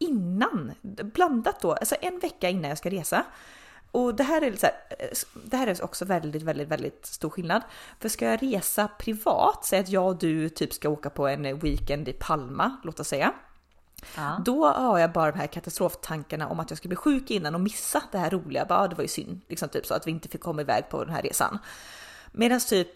innan, 0.04 0.72
blandat 0.82 1.62
då, 1.62 1.74
alltså 1.74 1.96
en 2.02 2.20
vecka 2.20 2.50
innan 2.50 2.70
jag 2.70 2.78
ska 2.78 2.90
resa. 2.90 3.26
Och 3.92 4.16
det 4.16 4.24
här 4.24 4.42
är 4.42 4.56
så 4.56 4.66
här, 4.66 4.76
det 5.44 5.58
här 5.58 5.68
är 5.68 5.84
också 5.84 6.06
väldigt, 6.06 6.42
väldigt, 6.42 6.68
väldigt 6.68 7.06
stor 7.06 7.30
skillnad. 7.30 7.62
För 8.00 8.10
ska 8.10 8.26
jag 8.26 8.44
resa 8.44 8.88
privat, 8.88 9.66
säg 9.66 9.80
att 9.80 9.90
jag 9.90 10.08
och 10.08 10.18
du 10.18 10.50
typ 10.50 10.74
ska 10.74 10.90
åka 10.90 11.10
på 11.10 11.28
en 11.28 11.60
weekend 11.60 12.08
i 12.08 12.14
Palma, 12.14 12.78
låt 12.84 13.00
oss 13.00 13.08
säga. 13.08 13.34
Ja. 14.16 14.42
Då 14.46 14.66
har 14.66 15.00
jag 15.00 15.12
bara 15.12 15.32
de 15.32 15.38
här 15.38 15.48
katastroftankarna 15.48 16.48
om 16.48 16.60
att 16.60 16.72
jag 16.72 16.78
ska 16.78 16.88
bli 16.88 16.96
sjuk 16.96 17.32
innan 17.32 17.56
och 17.56 17.62
missa 17.62 18.04
det 18.12 18.18
här 18.18 18.30
roliga. 18.30 18.66
Bara, 18.66 18.88
det 18.88 18.96
var 18.96 19.02
ju 19.02 19.08
synd, 19.08 19.42
liksom 19.48 19.70
typ 19.70 19.86
så 19.86 19.94
att 19.94 20.08
vi 20.08 20.12
inte 20.12 20.30
fick 20.30 20.42
komma 20.42 20.62
iväg 20.62 20.90
på 20.90 21.04
den 21.04 21.14
här 21.14 21.22
resan. 21.22 21.60
Medan 22.32 22.60
typ 22.60 22.88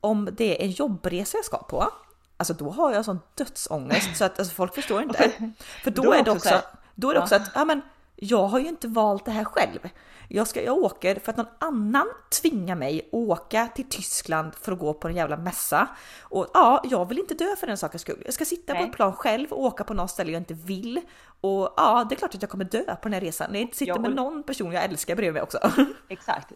om 0.00 0.28
det 0.32 0.60
är 0.60 0.64
en 0.64 0.70
jobbresa 0.70 1.38
jag 1.38 1.44
ska 1.44 1.58
på, 1.58 1.90
alltså 2.36 2.54
då 2.54 2.70
har 2.70 2.92
jag 2.92 3.04
sån 3.04 3.20
dödsångest 3.34 4.16
så 4.16 4.24
att 4.24 4.38
alltså, 4.38 4.54
folk 4.54 4.74
förstår 4.74 5.02
inte. 5.02 5.32
För 5.82 5.90
då, 5.90 6.02
då 6.02 6.12
är 6.12 6.24
det 6.24 6.30
också, 6.30 6.62
då 6.94 7.10
är 7.10 7.14
det 7.14 7.20
också 7.20 7.34
att, 7.34 7.50
ja 7.54 7.64
men 7.64 7.82
jag 8.16 8.44
har 8.46 8.58
ju 8.58 8.68
inte 8.68 8.88
valt 8.88 9.24
det 9.24 9.30
här 9.30 9.44
själv. 9.44 9.88
Jag, 10.28 10.48
ska, 10.48 10.62
jag 10.62 10.78
åker 10.78 11.14
för 11.14 11.30
att 11.30 11.36
någon 11.36 11.46
annan 11.58 12.06
tvingar 12.40 12.76
mig 12.76 13.08
åka 13.12 13.66
till 13.66 13.88
Tyskland 13.88 14.54
för 14.54 14.72
att 14.72 14.78
gå 14.78 14.94
på 14.94 15.08
en 15.08 15.16
jävla 15.16 15.36
mässa. 15.36 15.88
Och 16.22 16.46
ja, 16.54 16.82
jag 16.90 17.08
vill 17.08 17.18
inte 17.18 17.34
dö 17.34 17.56
för 17.60 17.66
den 17.66 17.76
sakens 17.76 18.02
skull. 18.02 18.22
Jag 18.24 18.34
ska 18.34 18.44
sitta 18.44 18.72
Nej. 18.72 18.82
på 18.82 18.88
ett 18.88 18.96
plan 18.96 19.12
själv 19.12 19.52
och 19.52 19.60
åka 19.64 19.84
på 19.84 19.94
något 19.94 20.10
ställe 20.10 20.32
jag 20.32 20.40
inte 20.40 20.54
vill. 20.54 21.00
Och 21.40 21.74
ja, 21.76 22.06
det 22.08 22.14
är 22.14 22.16
klart 22.16 22.34
att 22.34 22.42
jag 22.42 22.50
kommer 22.50 22.64
dö 22.64 22.84
på 22.84 23.00
den 23.02 23.12
här 23.12 23.20
resan. 23.20 23.50
När 23.50 23.58
jag 23.58 23.62
inte 23.62 23.76
sitter 23.76 23.92
jag 23.92 24.00
med 24.00 24.14
någon 24.14 24.42
person 24.42 24.72
jag 24.72 24.84
älskar 24.84 25.16
bredvid 25.16 25.34
mig 25.34 25.42
också. 25.42 25.58
Exakt. 26.08 26.52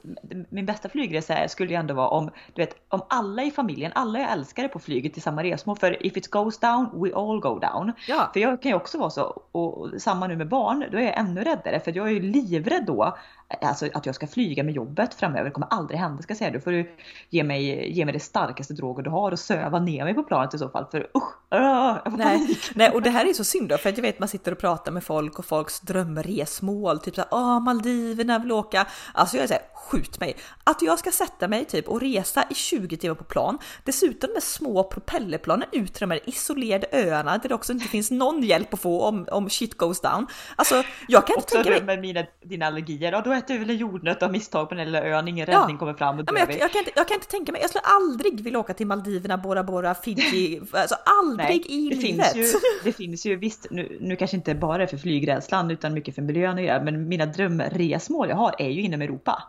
Min 0.48 0.66
bästa 0.66 0.88
flygresa 0.88 1.48
skulle 1.48 1.70
ju 1.70 1.76
ändå 1.76 1.94
vara 1.94 2.08
om, 2.08 2.30
du 2.54 2.62
vet, 2.62 2.76
om 2.88 3.02
alla 3.08 3.42
i 3.42 3.50
familjen, 3.50 3.92
alla 3.94 4.18
jag 4.18 4.32
älskar 4.32 4.64
är 4.64 4.68
på 4.68 4.78
flyget 4.78 5.12
till 5.12 5.22
samma 5.22 5.42
resmål. 5.42 5.78
För 5.78 6.06
if 6.06 6.16
it 6.16 6.30
goes 6.30 6.58
down, 6.58 7.02
we 7.02 7.14
all 7.14 7.40
go 7.40 7.58
down. 7.58 7.92
Ja. 8.06 8.30
För 8.32 8.40
jag 8.40 8.62
kan 8.62 8.70
ju 8.70 8.76
också 8.76 8.98
vara 8.98 9.10
så, 9.10 9.22
och 9.52 10.02
samma 10.02 10.26
nu 10.26 10.36
med 10.36 10.48
barn, 10.48 10.84
då 10.92 10.98
är 10.98 11.02
jag 11.02 11.18
ännu 11.18 11.44
räddare. 11.44 11.80
För 11.80 11.96
jag 11.96 12.06
är 12.06 12.12
ju 12.12 12.20
livrädd 12.20 12.84
då 12.86 13.16
alltså 13.60 13.88
att 13.94 14.06
jag 14.06 14.14
ska 14.14 14.26
flyga 14.26 14.64
med 14.64 14.74
jobbet 14.74 15.14
framöver 15.14 15.44
det 15.44 15.50
kommer 15.50 15.68
aldrig 15.70 16.00
hända 16.00 16.22
ska 16.22 16.30
jag 16.30 16.38
säga. 16.38 16.50
Då 16.50 16.60
får 16.60 16.70
du 16.70 16.96
ge 17.30 17.44
mig, 17.44 17.92
ge 17.92 18.04
mig 18.04 18.14
det 18.14 18.20
starkaste 18.20 18.74
droger 18.74 19.02
du 19.02 19.10
har 19.10 19.32
och 19.32 19.38
söva 19.38 19.78
ner 19.78 20.04
mig 20.04 20.14
på 20.14 20.22
planet 20.22 20.54
i 20.54 20.58
så 20.58 20.68
fall. 20.68 20.86
För 20.90 21.00
usch, 21.00 21.34
jag 21.50 22.02
får 22.04 22.18
nej, 22.18 22.58
nej, 22.74 22.90
och 22.90 23.02
det 23.02 23.10
här 23.10 23.28
är 23.28 23.32
så 23.32 23.44
synd 23.44 23.68
då, 23.68 23.78
för 23.78 23.88
att 23.88 23.96
jag 23.96 24.02
vet 24.02 24.18
man 24.18 24.28
sitter 24.28 24.52
och 24.52 24.58
pratar 24.58 24.92
med 24.92 25.04
folk 25.04 25.38
och 25.38 25.44
folks 25.44 25.80
drömresmål, 25.80 27.00
typ 27.00 27.14
såhär 27.14 27.28
åh 27.32 27.60
Maldiverna 27.60 28.38
vill 28.38 28.52
åka. 28.52 28.86
Alltså 29.14 29.36
jag 29.36 29.44
är 29.44 29.48
såhär, 29.48 29.62
skjut 29.74 30.20
mig. 30.20 30.36
Att 30.64 30.82
jag 30.82 30.98
ska 30.98 31.10
sätta 31.10 31.48
mig 31.48 31.64
typ 31.64 31.88
och 31.88 32.00
resa 32.00 32.44
i 32.50 32.54
20 32.54 32.96
timmar 32.96 33.14
på 33.14 33.24
plan, 33.24 33.58
dessutom 33.84 34.30
med 34.32 34.42
små 34.42 34.84
propellerplanen 34.84 35.68
ut 35.72 35.94
till 35.94 36.00
de 36.00 36.10
här 36.10 36.20
isolerade 36.28 36.86
öarna 36.92 37.38
där 37.38 37.48
det 37.48 37.54
också 37.54 37.72
inte 37.72 37.88
finns 37.88 38.10
någon 38.10 38.42
hjälp 38.42 38.74
att 38.74 38.80
få 38.80 39.02
om, 39.02 39.28
om 39.30 39.50
shit 39.50 39.76
goes 39.76 40.00
down. 40.00 40.26
Alltså 40.56 40.82
jag 41.08 41.26
kan 41.26 41.36
inte 41.36 41.44
Också 41.44 41.54
tänka 41.54 41.70
mig... 41.70 41.82
med 41.82 42.00
mina, 42.00 42.26
dina 42.44 42.66
allergier, 42.66 43.12
ja 43.12 43.20
då 43.20 43.32
äter 43.32 43.47
du 43.48 43.58
väl 43.58 43.70
en 43.70 43.76
jordnöt 43.76 44.22
av 44.22 44.32
misstag 44.32 44.68
på 44.68 44.74
den 44.74 44.84
lilla 44.84 45.02
ön, 45.04 45.28
ingen 45.28 45.46
räddning 45.46 45.78
kommer 45.78 45.94
fram 45.94 46.18
och 46.18 46.24
Ja, 46.26 46.32
men 46.32 46.42
jag, 46.42 46.50
jag, 46.60 46.72
kan 46.72 46.78
inte, 46.78 46.90
jag 46.96 47.08
kan 47.08 47.14
inte 47.14 47.26
tänka 47.28 47.52
mig, 47.52 47.60
jag 47.60 47.70
skulle 47.70 47.84
aldrig 47.84 48.40
vilja 48.40 48.58
åka 48.58 48.74
till 48.74 48.86
Maldiverna, 48.86 49.38
Bora 49.38 49.62
Bora, 49.62 49.94
Fiji, 49.94 50.60
alltså 50.72 50.94
aldrig 51.22 51.66
i 51.66 51.88
det 51.88 51.96
livet. 51.96 52.32
finns, 52.32 52.54
ju, 52.54 52.58
det 52.84 52.92
finns 52.92 53.26
ju 53.26 53.36
visst, 53.36 53.66
nu, 53.70 53.98
nu 54.00 54.16
kanske 54.16 54.36
inte 54.36 54.54
bara 54.54 54.86
för 54.86 54.96
flygrädslan 54.96 55.70
utan 55.70 55.94
mycket 55.94 56.14
för 56.14 56.22
miljön 56.22 56.58
att 56.58 56.64
göra, 56.64 56.82
men 56.82 57.08
mina 57.08 57.26
drömresmål 57.26 58.28
jag 58.28 58.36
har 58.36 58.54
är 58.58 58.68
ju 58.68 58.80
inom 58.82 59.02
Europa. 59.02 59.42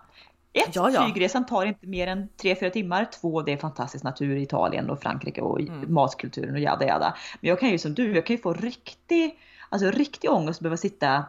Ett, 0.54 0.76
Ja, 0.76 0.90
ja. 0.90 1.04
flygresan 1.04 1.46
tar 1.46 1.66
inte 1.66 1.88
mer 1.88 2.08
än 2.08 2.30
3-4 2.42 2.70
timmar. 2.70 3.08
Två, 3.22 3.42
det 3.42 3.54
är 3.54 3.58
fantastisk 3.58 4.04
natur 4.04 4.36
i 4.36 4.42
Italien 4.42 4.90
och 4.90 5.02
Frankrike 5.02 5.42
och 5.42 5.60
Mm. 5.60 5.94
matkulturen 5.94 6.54
och 6.54 6.60
jada 6.60 6.86
jada. 6.88 7.16
Men 7.42 7.50
jag 7.50 7.60
kan 7.60 7.70
ju 7.70 7.78
som 7.78 7.94
du, 7.94 8.16
jag 8.16 8.26
kan 8.26 8.36
ju 8.36 8.42
få 8.42 8.54
riktig, 8.54 9.40
alltså 9.70 9.92
riktig 9.92 10.30
ångest 10.32 10.58
att 10.58 10.64
behöva 10.64 10.78
sitta 10.78 11.26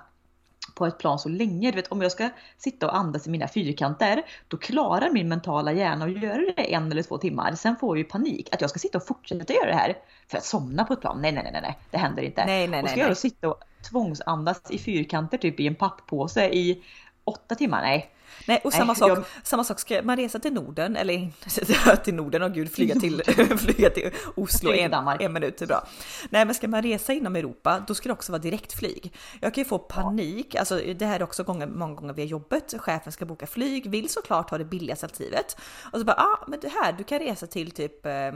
på 0.75 0.87
ett 0.87 0.99
plan 0.99 1.19
så 1.19 1.29
länge. 1.29 1.71
Du 1.71 1.77
vet 1.77 1.93
om 1.93 2.03
jag 2.03 2.13
ska 2.13 2.29
sitta 2.59 2.87
och 2.87 2.97
andas 2.97 3.27
i 3.27 3.31
mina 3.31 3.49
fyrkanter, 3.49 4.23
då 4.49 4.57
klarar 4.57 5.11
min 5.11 5.29
mentala 5.29 5.73
hjärna 5.73 6.05
att 6.05 6.23
göra 6.23 6.53
det 6.57 6.75
en 6.75 6.93
eller 6.93 7.03
två 7.03 7.19
timmar. 7.19 7.55
Sen 7.55 7.77
får 7.77 7.97
jag 7.97 7.99
ju 7.99 8.11
panik 8.11 8.49
att 8.53 8.61
jag 8.61 8.71
ska 8.71 8.79
sitta 8.79 8.99
och 8.99 9.07
fortsätta 9.07 9.53
göra 9.53 9.67
det 9.67 9.75
här 9.75 9.97
för 10.29 10.39
att 10.39 10.45
somna 10.45 10.85
på 10.85 10.93
ett 10.93 11.01
plan. 11.01 11.23
Nej, 11.23 11.33
nej, 11.33 11.51
nej, 11.53 11.63
nej, 11.63 11.79
det 11.91 11.99
händer 11.99 12.23
inte. 12.23 12.45
Nej, 12.47 12.69
nej, 12.69 12.79
och 12.79 12.85
nej, 12.85 12.93
ska 12.93 13.01
jag 13.01 13.07
nej. 13.07 13.11
då 13.11 13.15
sitta 13.15 13.49
och 13.49 13.63
tvångsandas 13.91 14.71
i 14.71 14.79
fyrkanter 14.79 15.39
typ 15.39 15.61
i 15.61 15.67
en 15.67 15.75
papppåse 15.75 16.49
i 16.49 16.83
åtta 17.25 17.55
timmar? 17.55 17.83
Nej. 17.83 18.11
Nej, 18.47 18.61
och 18.65 18.73
samma 18.73 18.85
Nej, 18.93 18.97
sak, 18.97 19.11
jag- 19.11 19.25
samma 19.43 19.65
sak, 19.65 19.81
ska 19.81 20.03
man 20.03 20.17
resa 20.17 20.39
till 20.39 20.53
Norden, 20.53 20.97
eller 20.97 21.97
till 22.05 22.15
Norden, 22.15 22.43
och 22.43 22.53
gud, 22.55 22.73
flyga 22.73 22.95
till, 22.95 23.23
flyga 23.59 23.91
till 23.91 24.11
Oslo 24.35 24.73
en, 24.73 24.95
en 25.21 25.33
minut 25.33 25.63
är 25.63 25.67
bra. 25.67 25.87
Nej, 26.31 26.45
men 26.45 26.55
ska 26.55 26.69
man 26.69 26.83
resa 26.83 27.13
inom 27.13 27.37
Europa, 27.37 27.85
då 27.87 27.95
ska 27.95 28.09
det 28.09 28.13
också 28.13 28.33
vara 28.33 28.43
direktflyg. 28.43 29.13
Jag 29.41 29.55
kan 29.55 29.63
ju 29.65 29.69
få 29.69 29.79
panik, 29.79 30.55
alltså 30.55 30.81
det 30.99 31.07
här 31.07 31.21
är 31.21 31.23
också 31.23 31.43
gånger, 31.45 31.67
många 31.67 31.95
gånger 31.95 32.15
via 32.15 32.25
jobbet, 32.25 32.75
chefen 32.79 33.13
ska 33.13 33.25
boka 33.25 33.47
flyg, 33.47 33.91
vill 33.91 34.09
såklart 34.09 34.51
ha 34.51 34.59
det 34.59 34.65
billigaste 34.65 35.07
alternativet. 35.07 35.57
Och 35.93 35.99
så 35.99 36.05
bara, 36.05 36.17
ja 36.17 36.23
ah, 36.25 36.45
men 36.49 36.61
det 36.61 36.69
här, 36.69 36.93
du 36.93 37.05
kan 37.05 37.19
resa 37.19 37.47
till 37.47 37.71
typ 37.71 38.07
eh, 38.07 38.13
eh, 38.13 38.35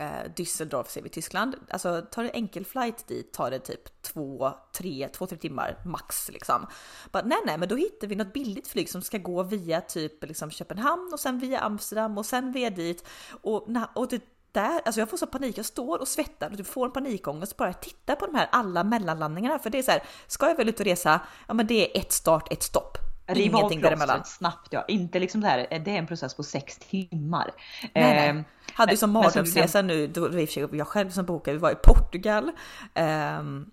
Eh, 0.00 0.30
Düsseldorf 0.36 0.88
ser 0.88 1.02
vi 1.02 1.06
i 1.08 1.10
Tyskland. 1.10 1.56
Alltså 1.70 2.02
tar 2.10 2.22
du 2.22 2.30
enkel 2.30 2.64
flight 2.64 3.08
dit 3.08 3.32
tar 3.32 3.50
det 3.50 3.58
typ 3.58 4.02
två, 4.02 4.52
tre, 4.72 5.08
två, 5.12 5.26
tre 5.26 5.38
timmar 5.38 5.76
max 5.84 6.28
liksom. 6.28 6.66
Bara, 7.12 7.22
nej, 7.22 7.38
nej, 7.46 7.58
men 7.58 7.68
då 7.68 7.76
hittar 7.76 8.06
vi 8.06 8.16
något 8.16 8.32
billigt 8.32 8.68
flyg 8.68 8.90
som 8.90 9.02
ska 9.02 9.18
gå 9.18 9.42
via 9.42 9.80
typ 9.80 10.24
liksom 10.24 10.50
Köpenhamn 10.50 11.12
och 11.12 11.20
sen 11.20 11.38
via 11.38 11.60
Amsterdam 11.60 12.18
och 12.18 12.26
sen 12.26 12.52
via 12.52 12.70
dit 12.70 13.04
och, 13.42 13.66
na- 13.68 13.88
och 13.94 14.08
det 14.08 14.22
där, 14.52 14.80
alltså 14.84 15.00
jag 15.00 15.10
får 15.10 15.16
så 15.16 15.26
panik, 15.26 15.58
jag 15.58 15.64
står 15.66 15.98
och 15.98 16.08
svettar 16.08 16.50
och 16.50 16.56
du 16.56 16.64
får 16.64 16.86
en 16.86 16.92
panikångest 16.92 17.56
bara 17.56 17.68
jag 17.68 17.80
tittar 17.80 18.14
på 18.14 18.26
de 18.26 18.34
här 18.34 18.48
alla 18.52 18.84
mellanlandningarna 18.84 19.58
för 19.58 19.70
det 19.70 19.78
är 19.78 19.82
så 19.82 19.90
här, 19.90 20.02
ska 20.26 20.48
jag 20.48 20.56
väl 20.56 20.68
ut 20.68 20.80
och 20.80 20.86
resa? 20.86 21.20
Ja, 21.48 21.54
men 21.54 21.66
det 21.66 21.96
är 21.96 22.00
ett 22.00 22.12
start, 22.12 22.52
ett 22.52 22.62
stopp. 22.62 22.98
Riva 23.28 23.58
av 23.58 23.60
Ingenting 23.60 23.80
däremellan. 23.80 24.16
plåstret 24.16 24.36
snabbt 24.38 24.68
ja. 24.70 24.84
Inte 24.88 25.18
liksom 25.18 25.40
det 25.40 25.46
här, 25.48 25.58
det 25.58 25.90
är 25.90 25.98
en 25.98 26.06
process 26.06 26.34
på 26.34 26.42
sex 26.42 26.78
timmar. 26.78 27.50
Nej, 27.82 27.90
nej. 27.94 28.28
Ehm, 28.28 28.44
Hade 28.72 28.92
ju 28.92 28.96
som 28.96 29.10
mardrömsresa 29.10 29.82
nu, 29.82 30.06
då 30.06 30.30
jag 30.72 30.86
själv 30.86 31.10
som 31.10 31.24
bokade, 31.26 31.56
vi 31.56 31.60
var 31.62 31.70
i 31.70 31.74
Portugal. 31.74 32.50
Ehm, 32.94 33.70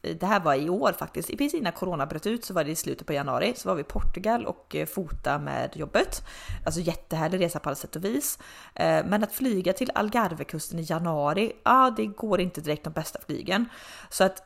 det 0.00 0.26
här 0.26 0.40
var 0.40 0.54
i 0.54 0.68
år 0.68 0.92
faktiskt, 0.92 1.28
precis 1.28 1.54
innan 1.54 1.72
corona 1.72 2.06
bröt 2.06 2.26
ut 2.26 2.44
så 2.44 2.54
var 2.54 2.64
det 2.64 2.70
i 2.70 2.76
slutet 2.76 3.06
på 3.06 3.12
januari 3.12 3.52
så 3.56 3.68
var 3.68 3.74
vi 3.76 3.80
i 3.80 3.84
Portugal 3.84 4.46
och 4.46 4.76
eh, 4.76 4.86
fota 4.86 5.38
med 5.38 5.76
jobbet. 5.76 6.22
Alltså 6.66 6.80
jättehärlig 6.80 7.40
resa 7.40 7.58
på 7.58 7.68
alla 7.68 7.76
sätt 7.76 7.96
och 7.96 8.04
vis. 8.04 8.38
Eh, 8.74 9.04
Men 9.06 9.24
att 9.24 9.32
flyga 9.32 9.72
till 9.72 9.90
Algarvekusten 9.94 10.78
i 10.78 10.82
januari, 10.82 11.52
ja 11.64 11.94
det 11.96 12.06
går 12.06 12.40
inte 12.40 12.60
direkt 12.60 12.84
de 12.84 12.92
bästa 12.92 13.18
flygen. 13.26 13.68
Så 14.10 14.24
att 14.24 14.42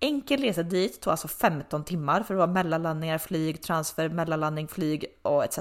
enkel 0.00 0.40
resa 0.40 0.62
dit 0.62 1.00
tog 1.00 1.10
alltså 1.10 1.28
15 1.28 1.84
timmar 1.84 2.22
för 2.22 2.34
det 2.34 2.40
var 2.40 2.46
mellanlandningar, 2.46 3.18
flyg, 3.18 3.62
transfer, 3.62 4.08
mellanlandning, 4.08 4.68
flyg 4.68 5.04
och 5.22 5.44
etc. 5.44 5.58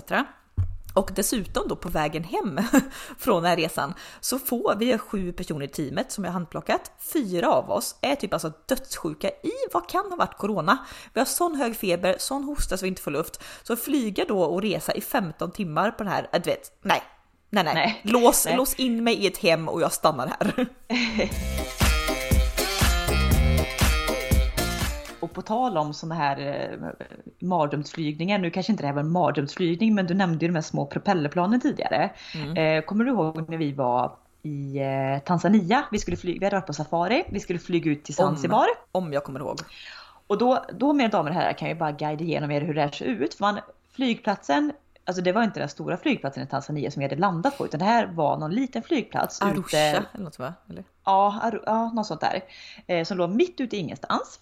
Och 0.94 1.12
dessutom 1.16 1.68
då 1.68 1.76
på 1.76 1.90
vägen 1.90 2.24
hem 2.24 2.60
från 3.18 3.44
den 3.44 3.50
här 3.50 3.58
resan 3.58 3.94
så 4.20 4.40
får 4.40 4.76
vi 4.76 4.98
sju 4.98 5.34
personer 5.34 5.66
i 5.66 5.68
teamet 5.68 6.12
som 6.12 6.24
jag 6.24 6.32
handplockat. 6.32 6.92
Fyra 7.14 7.50
av 7.50 7.72
oss 7.72 7.96
är 8.02 8.16
typ 8.16 8.34
alltså 8.34 8.52
dödssjuka 8.66 9.28
i 9.30 9.52
vad 9.74 9.90
kan 9.90 10.10
ha 10.10 10.16
varit 10.16 10.38
corona. 10.38 10.78
Vi 11.14 11.20
har 11.20 11.26
sån 11.26 11.56
hög 11.56 11.76
feber, 11.76 12.16
sån 12.20 12.44
hosta 12.44 12.78
så 12.78 12.86
vi 12.86 12.90
inte 12.90 13.02
får 13.02 13.12
luft. 13.12 13.44
Så 13.64 13.76
flyga 13.76 14.26
då 14.28 14.44
och 14.44 14.62
resa 14.62 14.94
i 14.94 15.02
15 15.02 15.52
timmar 15.52 15.92
på 15.92 16.04
den 16.04 16.14
här, 16.14 16.30
äh, 16.34 16.42
du 16.42 16.50
vet, 16.50 16.72
nej. 16.82 17.04
Nej, 17.50 17.64
nej. 17.64 17.74
Nej. 17.74 18.02
Lås, 18.04 18.46
Nej. 18.46 18.58
lås 18.58 18.76
in 18.76 19.04
mig 19.04 19.16
i 19.16 19.28
ett 19.28 19.38
hem 19.38 19.70
och 19.70 19.82
jag 19.82 19.94
stannar 19.94 20.28
här. 20.28 20.68
på 25.34 25.42
tal 25.42 25.78
om 25.78 25.94
sådana 25.94 26.16
här 26.16 26.40
eh, 26.40 26.90
mardrömsflygningar, 27.40 28.40
nu 28.40 28.50
kanske 28.50 28.72
inte 28.72 28.84
det 28.84 28.88
här 28.88 28.94
var 28.94 29.02
en 29.02 29.12
mardrömsflygning 29.12 29.96
men 29.96 30.08
du 30.08 30.14
nämnde 30.14 30.46
ju 30.46 30.52
de 30.52 30.56
här 30.56 30.62
små 30.62 30.86
propellerplanen 30.86 31.62
tidigare. 31.62 32.12
Mm. 32.36 32.58
Eh, 32.58 32.86
kommer 32.86 33.06
du 33.06 33.12
ihåg 33.12 33.50
när 33.50 33.58
vi 33.58 33.72
var 33.72 34.16
i 34.42 34.78
eh, 34.78 35.24
Tanzania? 35.26 35.84
Vi, 35.92 36.00
skulle 36.00 36.18
flyga, 36.18 36.40
vi 36.40 36.46
hade 36.46 36.56
varit 36.56 36.68
på 36.68 36.74
safari, 36.74 37.24
vi 37.30 37.40
skulle 37.40 37.60
flyga 37.60 37.92
ut 37.92 38.04
till 38.04 38.16
Zanzibar. 38.16 38.68
Om 38.92 39.14
jag 39.14 39.24
kommer 39.24 39.40
ihåg. 39.40 39.60
Och 40.28 40.38
då, 40.38 40.66
då 40.74 40.94
mina 40.94 41.10
damer 41.10 41.30
och 41.30 41.36
herrar 41.36 41.54
kan 41.54 41.68
jag 41.68 41.76
ju 41.76 41.80
bara 41.80 41.92
guida 41.92 42.24
igenom 42.24 42.52
er 42.52 42.62
hur 42.62 42.74
det 42.74 42.82
här 42.82 42.92
ser 42.92 43.06
ut. 43.06 43.34
För 43.34 43.44
man, 43.44 43.60
flygplatsen, 43.92 44.72
alltså 45.06 45.22
det 45.22 45.32
var 45.32 45.44
inte 45.44 45.60
den 45.60 45.70
stora 45.70 45.98
flygplatsen 45.98 46.44
i 46.44 46.48
Tanzania 46.48 46.92
som 46.92 47.00
vi 47.00 47.06
hade 47.06 47.22
landat 47.22 47.58
på 47.58 47.66
utan 47.66 47.80
det 47.80 47.86
här 47.86 48.06
var 48.06 48.38
någon 48.38 48.52
liten 48.52 48.84
flygplats. 48.84 49.42
Arusha 49.42 49.58
ute- 49.58 50.04
eller 50.14 50.24
något 50.24 50.40
va? 50.40 50.54
Eller? 50.70 50.84
Ja, 51.06 51.40
Ar- 51.44 51.64
ja 51.66 51.92
något 51.92 52.08
sånt 52.08 52.22
där. 52.22 52.44
Eh, 52.88 53.04
som 53.04 53.18
låg 53.18 53.30
mitt 53.30 53.60
ute 53.60 53.76
i 53.76 53.80
ingenstans. 53.80 54.40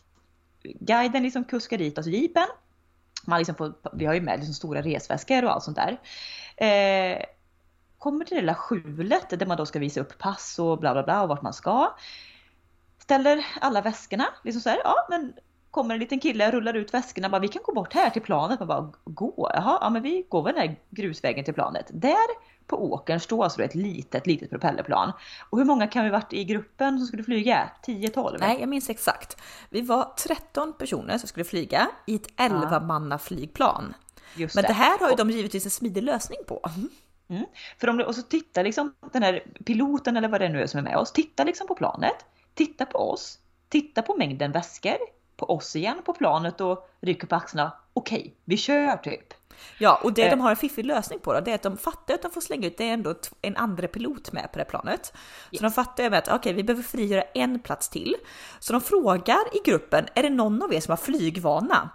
Guiden 0.63 1.23
liksom 1.23 1.43
kuskar 1.43 1.77
dit 1.77 1.97
oss 1.97 2.07
i 2.07 2.11
jeepen. 2.11 2.47
Man 3.25 3.39
liksom 3.39 3.55
får, 3.55 3.73
vi 3.93 4.05
har 4.05 4.13
ju 4.13 4.21
med 4.21 4.39
liksom 4.39 4.53
stora 4.53 4.81
resväskor 4.81 5.45
och 5.45 5.51
allt 5.51 5.63
sånt 5.63 5.77
där. 5.77 5.99
Eh, 6.57 7.23
kommer 7.97 8.25
till 8.25 8.35
det 8.35 8.41
lilla 8.41 8.55
skjulet 8.55 9.39
där 9.39 9.45
man 9.45 9.57
då 9.57 9.65
ska 9.65 9.79
visa 9.79 10.01
upp 10.01 10.17
pass 10.17 10.59
och 10.59 10.79
bla 10.79 10.93
bla 10.93 11.03
bla 11.03 11.21
och 11.21 11.29
vart 11.29 11.41
man 11.41 11.53
ska. 11.53 11.95
Ställer 12.99 13.45
alla 13.61 13.81
väskorna, 13.81 14.25
liksom 14.43 14.61
så 14.61 14.69
här, 14.69 14.81
ja 14.83 14.95
men 15.09 15.33
kommer 15.71 15.93
en 15.93 15.99
liten 15.99 16.19
kille, 16.19 16.51
rullar 16.51 16.73
ut 16.73 16.93
väskorna, 16.93 17.29
bara 17.29 17.41
vi 17.41 17.47
kan 17.47 17.61
gå 17.65 17.73
bort 17.73 17.93
här 17.93 18.09
till 18.09 18.21
planet. 18.21 18.59
Man 18.59 18.67
bara 18.67 18.91
gå, 19.03 19.51
jaha, 19.53 19.77
ja 19.81 19.89
men 19.89 20.01
vi 20.01 20.25
går 20.29 20.43
väl 20.43 20.53
den 20.53 20.61
här 20.61 20.75
grusvägen 20.89 21.45
till 21.45 21.53
planet. 21.53 21.85
Där 21.89 22.27
på 22.71 22.91
åkern 22.91 23.19
står 23.19 23.43
alltså 23.43 23.63
ett 23.63 23.75
litet, 23.75 24.27
litet 24.27 24.49
propellerplan. 24.49 25.11
Och 25.49 25.57
hur 25.57 25.65
många 25.65 25.87
kan 25.87 26.03
vi 26.03 26.09
varit 26.09 26.33
i 26.33 26.43
gruppen 26.43 26.97
som 26.97 27.07
skulle 27.07 27.23
flyga? 27.23 27.71
10-12? 27.85 28.37
Nej, 28.39 28.57
jag 28.59 28.69
minns 28.69 28.89
exakt. 28.89 29.41
Vi 29.69 29.81
var 29.81 30.13
13 30.17 30.73
personer 30.73 31.17
som 31.17 31.27
skulle 31.27 31.43
flyga 31.43 31.87
i 32.07 32.15
ett 32.15 32.27
11 32.37 32.79
manna 32.79 33.19
flygplan. 33.19 33.93
Just 34.35 34.55
Men 34.55 34.63
det 34.63 34.73
här 34.73 34.99
har 34.99 35.09
ju 35.09 35.15
de 35.15 35.29
givetvis 35.29 35.65
en 35.65 35.71
smidig 35.71 36.03
lösning 36.03 36.39
på. 36.47 36.69
Mm. 37.29 37.45
För 37.77 37.87
om, 37.87 37.99
och 37.99 38.15
så 38.15 38.21
tittar 38.21 38.63
liksom 38.63 38.93
den 39.11 39.23
här 39.23 39.43
piloten 39.65 40.17
eller 40.17 40.27
vad 40.27 40.41
det 40.41 40.49
nu 40.49 40.61
är 40.61 40.67
som 40.67 40.77
är 40.77 40.83
med 40.83 40.97
oss, 40.97 41.11
tittar 41.11 41.45
liksom 41.45 41.67
på 41.67 41.75
planet, 41.75 42.25
tittar 42.53 42.85
på 42.85 42.97
oss, 43.11 43.39
tittar 43.69 44.01
på 44.01 44.15
mängden 44.17 44.51
väskor, 44.51 44.97
på 45.37 45.49
oss 45.49 45.75
igen 45.75 46.01
på 46.05 46.13
planet 46.13 46.61
och 46.61 46.89
rycker 47.01 47.27
på 47.27 47.35
axlarna. 47.35 47.73
Okej, 47.93 48.35
vi 48.45 48.57
kör 48.57 48.97
typ. 48.97 49.33
Ja, 49.77 49.99
och 50.03 50.13
det 50.13 50.21
Eh. 50.23 50.29
de 50.29 50.39
har 50.41 50.49
en 50.49 50.55
fiffig 50.55 50.85
lösning 50.85 51.19
på 51.19 51.33
då, 51.33 51.39
det 51.39 51.51
är 51.51 51.55
att 51.55 51.61
de 51.61 51.77
fattar 51.77 52.13
att 52.13 52.21
de 52.21 52.31
får 52.31 52.41
slänga 52.41 52.67
ut, 52.67 52.77
det 52.77 52.89
är 52.89 52.93
ändå 52.93 53.15
en 53.41 53.57
andra 53.57 53.87
pilot 53.87 54.31
med 54.31 54.51
på 54.51 54.59
det 54.59 54.65
planet. 54.65 55.13
Så 55.51 55.63
de 55.63 55.71
fattar 55.71 56.03
ju 56.03 56.09
med 56.09 56.19
att 56.19 56.27
okej, 56.27 56.53
vi 56.53 56.63
behöver 56.63 56.83
frigöra 56.83 57.21
en 57.33 57.59
plats 57.59 57.89
till. 57.89 58.15
Så 58.59 58.73
de 58.73 58.81
frågar 58.81 59.39
i 59.53 59.69
gruppen, 59.69 60.05
är 60.15 60.23
det 60.23 60.29
någon 60.29 60.63
av 60.63 60.73
er 60.73 60.79
som 60.79 60.91
har 60.91 60.97
flygvana? 60.97 61.89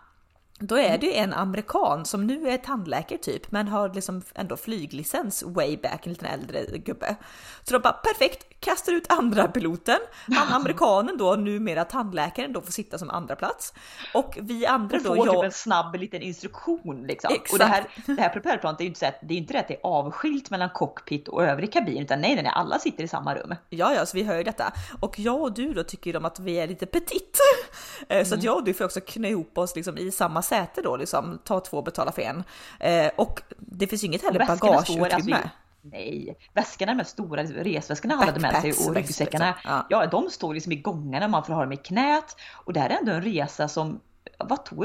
Då 0.58 0.78
är 0.78 0.98
det 0.98 1.06
ju 1.06 1.12
en 1.12 1.32
amerikan 1.32 2.04
som 2.04 2.26
nu 2.26 2.48
är 2.50 2.56
tandläkare 2.58 3.18
typ, 3.18 3.50
men 3.52 3.68
har 3.68 3.94
liksom 3.94 4.22
ändå 4.34 4.56
flyglicens 4.56 5.42
way 5.42 5.76
back, 5.76 6.06
en 6.06 6.12
liten 6.12 6.28
äldre 6.28 6.64
gubbe. 6.78 7.16
Så 7.62 7.72
de 7.72 7.78
bara 7.82 7.92
perfekt, 7.92 8.46
kastar 8.60 8.92
ut 8.92 9.12
andra 9.12 9.48
piloten. 9.48 9.98
Han 10.36 10.48
amerikanen 10.60 11.16
då, 11.18 11.34
numera 11.34 11.84
tandläkaren, 11.84 12.52
då 12.52 12.60
får 12.60 12.72
sitta 12.72 12.98
som 12.98 13.10
andra 13.10 13.36
plats. 13.36 13.74
Och 14.14 14.38
vi 14.42 14.66
andra 14.66 14.96
Och 14.96 15.02
då, 15.02 15.14
får 15.14 15.24
typ 15.24 15.34
jag... 15.34 15.44
en 15.44 15.52
snabb 15.52 15.94
liten 15.94 16.22
instruktion 16.22 17.04
liksom. 17.06 17.30
Exakt. 17.34 17.52
Och 17.52 17.58
det 17.58 17.64
här, 17.64 17.84
det 18.06 18.20
här 18.22 18.28
propellerplanet, 18.28 18.78
det 18.78 18.82
är 18.82 18.86
ju 18.86 18.88
inte 18.88 19.00
så 19.00 19.06
att 19.06 19.18
det 19.22 19.34
är 19.34 19.38
inte 19.38 19.52
det 19.52 19.60
att 19.60 19.68
det 19.68 19.74
är 19.74 19.80
avskilt 19.82 20.50
mellan 20.50 20.70
cockpit 20.70 21.28
och 21.28 21.44
övrig 21.44 21.72
kabin, 21.72 22.02
utan 22.02 22.20
nej, 22.20 22.34
nej, 22.34 22.42
nej, 22.42 22.52
alla 22.54 22.78
sitter 22.78 23.04
i 23.04 23.08
samma 23.08 23.34
rum. 23.34 23.54
Ja, 23.70 23.94
ja, 23.94 24.06
så 24.06 24.16
vi 24.16 24.22
hör 24.22 24.36
ju 24.36 24.42
detta. 24.42 24.72
Och 25.00 25.18
jag 25.18 25.40
och 25.42 25.52
du 25.52 25.72
då 25.72 25.82
tycker 25.82 26.10
ju 26.10 26.16
om 26.16 26.24
att 26.24 26.40
vi 26.40 26.54
är 26.54 26.68
lite 26.68 26.86
petit. 26.86 27.38
Eh, 28.08 28.24
Så 28.24 28.34
att 28.34 28.40
Mm. 28.40 28.44
jag 28.44 28.56
och 28.56 28.64
du 28.64 28.74
får 28.74 28.84
också 28.84 29.00
knö 29.00 29.28
ihop 29.28 29.58
oss 29.58 29.76
liksom 29.76 29.98
i 29.98 30.10
samma 30.10 30.42
säte 30.46 30.82
då, 30.82 30.96
liksom 30.96 31.38
ta 31.44 31.60
två 31.60 31.76
och 31.76 31.84
betala 31.84 32.12
för 32.12 32.22
en. 32.22 32.44
Eh, 32.80 33.10
Och 33.16 33.42
det 33.58 33.86
finns 33.86 34.02
ju 34.04 34.06
inget 34.06 34.22
heller 34.22 34.40
alltså, 34.40 34.66
bagageutrymme. 34.66 35.36
i- 35.38 35.48
Nej, 35.88 36.38
väskorna 36.52 36.94
med 36.94 37.06
stora 37.06 37.42
resväskorna 37.44 38.14
han 38.14 38.26
hade 38.26 38.40
med 38.40 38.60
sig 38.60 38.70
och 38.88 38.94
ryggsäckarna. 38.94 39.46
Liksom. 39.56 39.70
Ja. 39.70 39.86
ja, 39.90 40.06
de 40.06 40.30
står 40.30 40.54
liksom 40.54 40.72
i 40.72 40.76
gångarna, 40.76 41.28
man 41.28 41.44
får 41.44 41.52
ha 41.52 41.60
dem 41.62 41.72
i 41.72 41.76
knät. 41.76 42.36
Och 42.52 42.72
det 42.72 42.80
här 42.80 42.90
är 42.90 42.94
ändå 42.98 43.12
en 43.12 43.22
resa 43.22 43.68
som, 43.68 44.00
vad 44.38 44.64
tog 44.64 44.84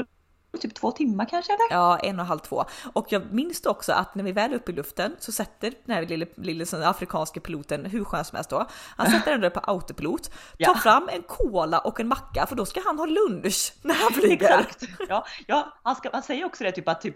typ 0.58 0.74
två 0.74 0.90
timmar 0.90 1.24
kanske? 1.24 1.52
Eller? 1.52 1.76
Ja, 1.76 1.98
en 1.98 2.14
och 2.18 2.20
en 2.20 2.26
halv, 2.26 2.38
två. 2.38 2.64
Och 2.92 3.06
jag 3.08 3.32
minns 3.32 3.66
också 3.66 3.92
att 3.92 4.14
när 4.14 4.24
vi 4.24 4.32
väl 4.32 4.52
är 4.52 4.56
uppe 4.56 4.72
i 4.72 4.74
luften 4.74 5.16
så 5.18 5.32
sätter 5.32 5.72
den 5.84 5.96
här 5.96 6.06
lille, 6.06 6.26
lille 6.36 6.66
afrikanska 6.72 7.40
piloten, 7.40 7.86
hur 7.86 8.04
skön 8.04 8.24
som 8.24 8.36
helst 8.36 8.50
då, 8.50 8.66
han 8.96 9.10
sätter 9.10 9.30
den 9.30 9.40
där 9.40 9.50
på 9.50 9.60
autopilot, 9.60 10.30
tar 10.30 10.36
ja. 10.58 10.74
fram 10.74 11.08
en 11.12 11.22
cola 11.22 11.78
och 11.78 12.00
en 12.00 12.08
macka 12.08 12.46
för 12.46 12.56
då 12.56 12.66
ska 12.66 12.80
han 12.84 12.98
ha 12.98 13.06
lunch 13.06 13.72
när 13.82 13.94
han 13.94 14.12
flyger. 14.12 14.58
Exakt. 14.58 14.84
Ja, 15.08 15.26
ja 15.46 15.72
han, 15.82 15.96
ska, 15.96 16.10
han 16.12 16.22
säger 16.22 16.44
också 16.44 16.64
det 16.64 16.72
typ 16.72 16.88
att 16.88 17.00
typ 17.00 17.14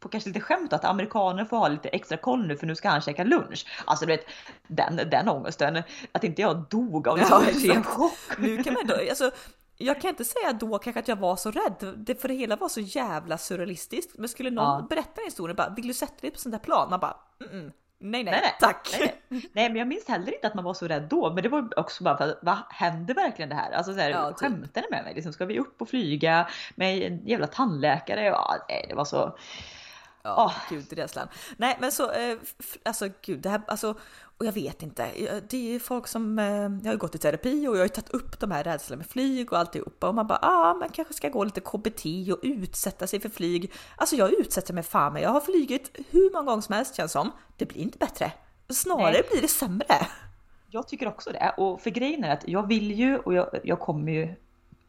på 0.00 0.08
kanske 0.08 0.28
lite 0.30 0.40
skämt 0.40 0.72
att 0.72 0.84
amerikaner 0.84 1.44
får 1.44 1.56
ha 1.56 1.68
lite 1.68 1.88
extra 1.88 2.16
koll 2.16 2.46
nu 2.46 2.56
för 2.56 2.66
nu 2.66 2.76
ska 2.76 2.88
han 2.88 3.00
käka 3.00 3.24
lunch. 3.24 3.66
Alltså 3.84 4.06
du 4.06 4.12
vet 4.12 4.26
den, 4.68 4.96
den 5.10 5.28
ångesten, 5.28 5.82
att 6.12 6.24
inte 6.24 6.42
jag 6.42 6.64
dog 6.70 7.08
av 7.08 7.18
ja, 7.18 7.42
en 7.74 7.84
chock. 7.84 8.38
Nu 8.38 8.62
kan 8.62 8.74
man 8.74 8.86
då, 8.86 8.94
alltså 8.94 9.30
jag 9.76 10.00
kan 10.00 10.10
inte 10.10 10.24
säga 10.24 10.52
då 10.52 10.78
kanske 10.78 11.00
att 11.00 11.08
jag 11.08 11.16
var 11.16 11.36
så 11.36 11.50
rädd, 11.50 11.94
det, 11.96 12.20
för 12.20 12.28
det 12.28 12.34
hela 12.34 12.56
var 12.56 12.68
så 12.68 12.80
jävla 12.80 13.38
surrealistiskt. 13.38 14.18
Men 14.18 14.28
skulle 14.28 14.50
någon 14.50 14.64
ja. 14.64 14.86
berätta 14.90 15.20
en 15.20 15.24
historia 15.24 15.54
bara, 15.54 15.74
vill 15.76 15.86
du 15.86 15.94
sätta 15.94 16.20
dig 16.20 16.30
på 16.30 16.38
sånt 16.38 16.52
där 16.52 16.58
plan? 16.58 16.90
Man 16.90 17.00
bara, 17.00 17.16
mm 17.40 17.52
-mm. 17.52 17.72
Nej, 18.04 18.24
nej, 18.24 18.40
nej, 18.42 18.56
tack. 18.60 18.88
Nej, 18.98 19.22
nej. 19.28 19.50
nej, 19.52 19.68
men 19.68 19.76
jag 19.76 19.88
minns 19.88 20.08
heller 20.08 20.34
inte 20.34 20.46
att 20.46 20.54
man 20.54 20.64
var 20.64 20.74
så 20.74 20.88
rädd 20.88 21.02
då. 21.10 21.32
Men 21.32 21.42
det 21.42 21.48
var 21.48 21.78
också 21.78 22.04
bara 22.04 22.16
för 22.16 22.28
att, 22.28 22.38
vad 22.42 22.58
händer 22.70 23.14
verkligen 23.14 23.48
det 23.48 23.54
här? 23.54 23.72
Alltså 23.72 23.94
så 23.94 24.00
här, 24.00 24.10
ja, 24.10 24.28
typ. 24.28 24.38
skämtar 24.38 24.82
ni 24.82 24.86
med 24.90 25.04
mig? 25.04 25.14
Liksom, 25.14 25.32
ska 25.32 25.44
vi 25.44 25.58
upp 25.58 25.82
och 25.82 25.88
flyga 25.88 26.48
med 26.74 27.02
en 27.02 27.26
jävla 27.26 27.46
tandläkare? 27.46 28.24
Ja, 28.24 28.56
nej, 28.68 28.86
det 28.88 28.94
var 28.94 29.04
så. 29.04 29.36
Ja, 30.24 30.46
oh. 30.46 30.74
gud 30.74 30.92
rädslan. 30.92 31.28
Nej, 31.56 31.76
men 31.80 31.92
så, 31.92 32.10
eh, 32.10 32.38
alltså 32.82 33.08
gud, 33.22 33.40
det 33.40 33.48
här, 33.48 33.62
alltså, 33.66 33.94
och 34.38 34.46
jag 34.46 34.52
vet 34.52 34.82
inte, 34.82 35.10
det 35.48 35.56
är 35.56 35.72
ju 35.72 35.80
folk 35.80 36.06
som, 36.06 36.38
eh, 36.38 36.46
jag 36.84 36.92
har 36.92 36.96
gått 36.96 37.14
i 37.14 37.18
terapi 37.18 37.68
och 37.68 37.74
jag 37.74 37.80
har 37.80 37.84
ju 37.84 37.88
tagit 37.88 38.10
upp 38.10 38.40
de 38.40 38.50
här 38.50 38.64
rädslorna 38.64 38.98
med 38.98 39.06
flyg 39.06 39.52
och 39.52 39.58
alltihopa 39.58 40.08
och 40.08 40.14
man 40.14 40.26
bara, 40.26 40.38
ja, 40.42 40.70
ah, 40.70 40.74
man 40.74 40.88
kanske 40.88 41.14
ska 41.14 41.28
gå 41.28 41.44
lite 41.44 41.60
KBT 41.60 42.32
och 42.32 42.38
utsätta 42.42 43.06
sig 43.06 43.20
för 43.20 43.28
flyg. 43.28 43.72
Alltså 43.96 44.16
jag 44.16 44.32
utsätter 44.32 44.74
mig 44.74 44.82
fan 44.82 45.12
med, 45.12 45.22
jag 45.22 45.30
har 45.30 45.40
flygit 45.40 45.90
hur 46.10 46.32
många 46.32 46.44
gånger 46.44 46.62
som 46.62 46.74
helst 46.74 46.94
känns 46.94 47.12
som. 47.12 47.32
Det 47.56 47.66
blir 47.66 47.80
inte 47.80 47.98
bättre, 47.98 48.32
snarare 48.68 49.12
Nej. 49.12 49.22
blir 49.30 49.42
det 49.42 49.48
sämre. 49.48 50.06
Jag 50.70 50.88
tycker 50.88 51.08
också 51.08 51.30
det 51.30 51.54
och 51.56 51.80
för 51.80 51.90
grejen 51.90 52.24
är 52.24 52.32
att 52.32 52.48
jag 52.48 52.68
vill 52.68 52.92
ju 52.92 53.18
och 53.18 53.34
jag, 53.34 53.60
jag 53.64 53.80
kommer 53.80 54.12
ju 54.12 54.34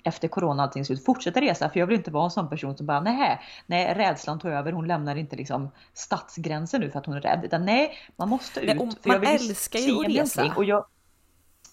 efter 0.03 0.27
corona 0.27 0.63
allting 0.63 0.85
slut 0.85 1.05
fortsätta 1.05 1.41
resa 1.41 1.69
för 1.69 1.79
jag 1.79 1.87
vill 1.87 1.97
inte 1.97 2.11
vara 2.11 2.25
en 2.25 2.31
sån 2.31 2.49
person 2.49 2.77
som 2.77 2.85
bara 2.85 2.99
nej, 2.99 3.41
nej 3.65 3.93
rädslan 3.93 4.39
tog 4.39 4.51
över, 4.51 4.71
hon 4.71 4.87
lämnar 4.87 5.15
inte 5.15 5.35
liksom 5.35 5.71
stadsgränsen 5.93 6.81
nu 6.81 6.91
för 6.91 6.99
att 6.99 7.05
hon 7.05 7.15
är 7.15 7.21
rädd 7.21 7.41
utan 7.43 7.65
nej, 7.65 7.97
man 8.15 8.29
måste 8.29 8.59
ut. 8.59 8.65
Nej, 8.65 8.77
för 8.77 9.09
man 9.09 9.23
jag 9.23 9.33
älskar 9.33 9.79
ju 9.79 9.99
att 9.99 10.07
resa. 10.07 10.53
Och 10.55 10.65
jag, 10.65 10.85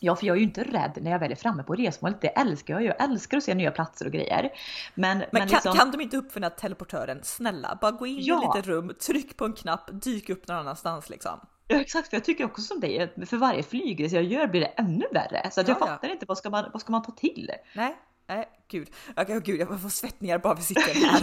Ja, 0.03 0.17
för 0.17 0.27
jag 0.27 0.37
är 0.37 0.39
ju 0.39 0.47
inte 0.47 0.63
rädd 0.63 0.99
när 1.01 1.11
jag 1.11 1.19
väl 1.19 1.33
är 1.33 1.37
framme 1.37 1.63
på 1.63 1.75
resmålet. 1.75 2.21
Det 2.21 2.29
älskar 2.29 2.75
jag. 2.75 2.83
Jag 2.83 3.03
älskar 3.03 3.37
att 3.37 3.45
se 3.45 3.55
nya 3.55 3.71
platser 3.71 4.07
och 4.07 4.13
grejer. 4.13 4.51
Men, 4.95 5.19
men, 5.19 5.27
men 5.33 5.41
kan, 5.41 5.49
liksom... 5.49 5.77
kan 5.77 5.91
de 5.91 6.01
inte 6.01 6.17
uppfinna 6.17 6.51
teleportören? 6.51 7.21
Snälla, 7.23 7.79
bara 7.81 7.91
gå 7.91 8.07
in 8.07 8.19
ja. 8.21 8.43
i 8.43 8.49
ett 8.49 8.55
litet 8.55 8.69
rum, 8.69 8.93
tryck 9.07 9.37
på 9.37 9.45
en 9.45 9.53
knapp, 9.53 9.91
dyk 9.93 10.31
upp 10.31 10.49
någon 10.49 10.57
annanstans 10.57 11.11
liksom. 11.11 11.41
Ja 11.69 11.81
exakt, 11.81 12.09
för 12.09 12.17
jag 12.17 12.25
tycker 12.25 12.45
också 12.45 12.63
som 12.63 12.81
dig, 12.81 13.27
för 13.27 13.37
varje 13.37 13.63
flygresa 13.63 14.17
jag 14.17 14.25
gör 14.25 14.47
blir 14.47 14.61
det 14.61 14.67
ännu 14.67 15.07
värre. 15.13 15.51
Så 15.51 15.61
att 15.61 15.69
jag 15.69 15.77
ja, 15.81 15.87
fattar 15.87 16.09
ja. 16.09 16.15
inte, 16.15 16.27
vad 16.27 16.39
ska, 16.39 16.51
man, 16.51 16.71
vad 16.73 16.81
ska 16.81 16.93
man 16.93 17.03
ta 17.03 17.13
till? 17.13 17.51
Nej, 17.75 17.97
Nej, 18.31 18.49
gud. 18.69 18.91
Okay, 19.17 19.37
oh, 19.37 19.43
gud, 19.43 19.61
jag 19.61 19.81
får 19.81 19.89
svettningar 19.89 20.39
bara 20.39 20.55
vi 20.55 20.63
sitter 20.63 20.95
här. 20.95 21.21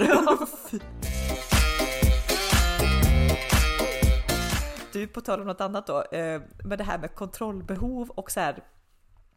du, 4.93 5.07
på 5.07 5.21
tal 5.21 5.41
om 5.41 5.47
något 5.47 5.61
annat 5.61 5.87
då, 5.87 6.01
eh, 6.01 6.41
med 6.63 6.77
det 6.77 6.83
här 6.83 6.97
med 6.97 7.15
kontrollbehov 7.15 8.09
och 8.09 8.31
så 8.31 8.39
här 8.39 8.63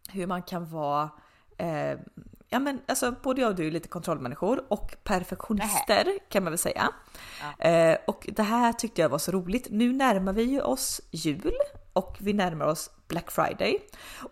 hur 0.08 0.26
man 0.26 0.42
kan 0.42 0.70
vara 0.70 1.10
eh, 1.58 1.98
ja 2.48 2.58
men 2.58 2.80
alltså 2.88 3.14
både 3.22 3.40
jag 3.40 3.50
och 3.50 3.56
du 3.56 3.66
är 3.66 3.70
lite 3.70 3.88
kontrollmänniskor 3.88 4.64
och 4.68 4.96
perfektionister 5.04 6.04
Nähe. 6.04 6.18
kan 6.28 6.44
man 6.44 6.50
väl 6.50 6.58
säga. 6.58 6.88
Ja. 7.40 7.68
Eh, 7.68 7.98
och 8.06 8.28
det 8.32 8.42
här 8.42 8.72
tyckte 8.72 9.00
jag 9.00 9.08
var 9.08 9.18
så 9.18 9.32
roligt. 9.32 9.66
Nu 9.70 9.92
närmar 9.92 10.32
vi 10.32 10.42
ju 10.42 10.60
oss 10.60 11.00
jul 11.10 11.54
och 11.92 12.16
vi 12.20 12.32
närmar 12.32 12.66
oss 12.66 12.90
Black 13.08 13.30
Friday 13.30 13.78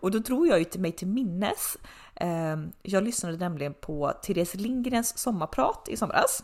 och 0.01 0.11
då 0.11 0.19
drog 0.19 0.47
jag 0.47 0.59
ju 0.59 0.65
till 0.65 0.81
mig 0.81 0.91
till 0.91 1.07
minnes 1.07 1.77
jag 2.81 3.03
lyssnade 3.03 3.37
nämligen 3.37 3.73
på 3.73 4.13
Therese 4.23 4.55
Lindgrens 4.55 5.17
sommarprat 5.17 5.87
i 5.89 5.97
somras. 5.97 6.43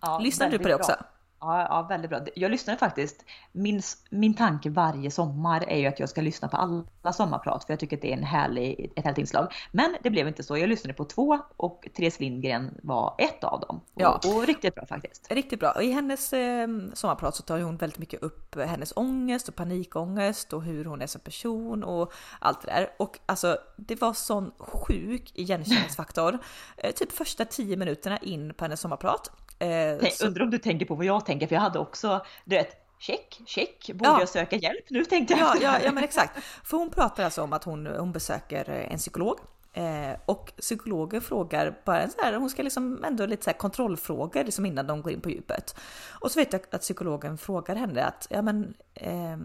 Ja, 0.00 0.18
Lyssnade 0.18 0.50
du 0.50 0.58
på 0.58 0.68
det 0.68 0.74
också? 0.74 0.92
Bra. 0.92 1.06
Ja, 1.40 1.66
ja, 1.70 1.86
väldigt 1.88 2.10
bra. 2.10 2.20
Jag 2.34 2.50
lyssnade 2.50 2.78
faktiskt. 2.78 3.24
Min, 3.52 3.82
min 4.10 4.34
tanke 4.34 4.70
varje 4.70 5.10
sommar 5.10 5.64
är 5.68 5.78
ju 5.78 5.86
att 5.86 6.00
jag 6.00 6.08
ska 6.08 6.20
lyssna 6.20 6.48
på 6.48 6.56
alla 6.56 7.12
sommarprat 7.12 7.64
för 7.64 7.72
jag 7.72 7.80
tycker 7.80 7.96
att 7.96 8.02
det 8.02 8.12
är 8.12 8.16
en 8.16 8.24
härlig, 8.24 8.92
ett 8.96 9.04
härligt 9.04 9.18
inslag. 9.18 9.52
Men 9.72 9.96
det 10.02 10.10
blev 10.10 10.28
inte 10.28 10.42
så. 10.42 10.58
Jag 10.58 10.68
lyssnade 10.68 10.94
på 10.94 11.04
två 11.04 11.38
och 11.56 11.88
Therese 11.96 12.20
Lindgren 12.20 12.78
var 12.82 13.14
ett 13.18 13.44
av 13.44 13.60
dem. 13.60 13.80
Och, 13.94 14.02
ja. 14.02 14.20
och 14.24 14.46
riktigt 14.46 14.74
bra 14.74 14.86
faktiskt. 14.86 15.32
Riktigt 15.32 15.60
bra. 15.60 15.70
Och 15.70 15.82
I 15.82 15.92
hennes 15.92 16.32
eh, 16.32 16.68
sommarprat 16.92 17.34
så 17.36 17.42
tar 17.42 17.60
hon 17.60 17.76
väldigt 17.76 17.98
mycket 17.98 18.22
upp 18.22 18.56
hennes 18.56 18.92
ångest 18.96 19.48
och 19.48 19.54
panikångest 19.54 20.52
och 20.52 20.62
hur 20.62 20.84
hon 20.84 21.02
är 21.02 21.06
som 21.06 21.20
person 21.20 21.84
och 21.84 22.12
allt 22.38 22.62
det 22.62 22.70
där. 22.70 22.90
Och 22.98 23.18
alltså 23.26 23.58
det 23.76 24.00
var 24.00 24.12
sån 24.12 24.52
sjuk 24.58 25.32
igenkänningsfaktor. 25.34 26.38
eh, 26.76 26.90
typ 26.90 27.12
första 27.12 27.44
tio 27.44 27.76
minuterna 27.76 28.18
in 28.18 28.54
på 28.54 28.64
hennes 28.64 28.80
sommarprat 28.80 29.30
Eh, 29.60 30.10
så... 30.10 30.26
Undrar 30.26 30.44
om 30.44 30.50
du 30.50 30.58
tänker 30.58 30.86
på 30.86 30.94
vad 30.94 31.06
jag 31.06 31.26
tänker, 31.26 31.46
för 31.46 31.54
jag 31.54 31.62
hade 31.62 31.78
också, 31.78 32.24
du 32.44 32.56
vet, 32.56 32.76
check, 32.98 33.40
check, 33.46 33.90
borde 33.94 34.10
ja. 34.10 34.20
jag 34.20 34.28
söka 34.28 34.56
hjälp 34.56 34.84
nu 34.90 35.04
tänkte 35.04 35.34
jag. 35.34 35.40
Ja, 35.40 35.56
ja, 35.62 35.80
ja 35.84 35.92
men 35.92 36.04
exakt. 36.10 36.44
För 36.64 36.76
hon 36.76 36.90
pratar 36.90 37.24
alltså 37.24 37.42
om 37.42 37.52
att 37.52 37.64
hon, 37.64 37.86
hon 37.86 38.12
besöker 38.12 38.70
en 38.70 38.98
psykolog 38.98 39.38
eh, 39.72 40.20
och 40.26 40.52
psykologen 40.60 41.20
frågar 41.20 41.78
bara 41.84 42.08
så 42.08 42.22
här, 42.22 42.34
hon 42.34 42.50
ska 42.50 42.62
liksom 42.62 43.04
ändå 43.04 43.26
lite 43.26 43.44
så 43.44 43.50
här 43.50 43.58
kontrollfrågor 43.58 44.44
liksom 44.44 44.66
innan 44.66 44.86
de 44.86 45.02
går 45.02 45.12
in 45.12 45.20
på 45.20 45.30
djupet. 45.30 45.76
Och 46.20 46.30
så 46.30 46.40
vet 46.40 46.52
jag 46.52 46.62
att 46.70 46.80
psykologen 46.80 47.38
frågar 47.38 47.76
henne 47.76 48.04
att, 48.04 48.26
ja 48.30 48.42
men, 48.42 48.74
eh, 48.94 49.36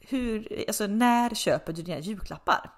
hur, 0.00 0.64
alltså 0.68 0.86
när 0.86 1.34
köper 1.34 1.72
du 1.72 1.82
dina 1.82 1.98
julklappar? 1.98 2.70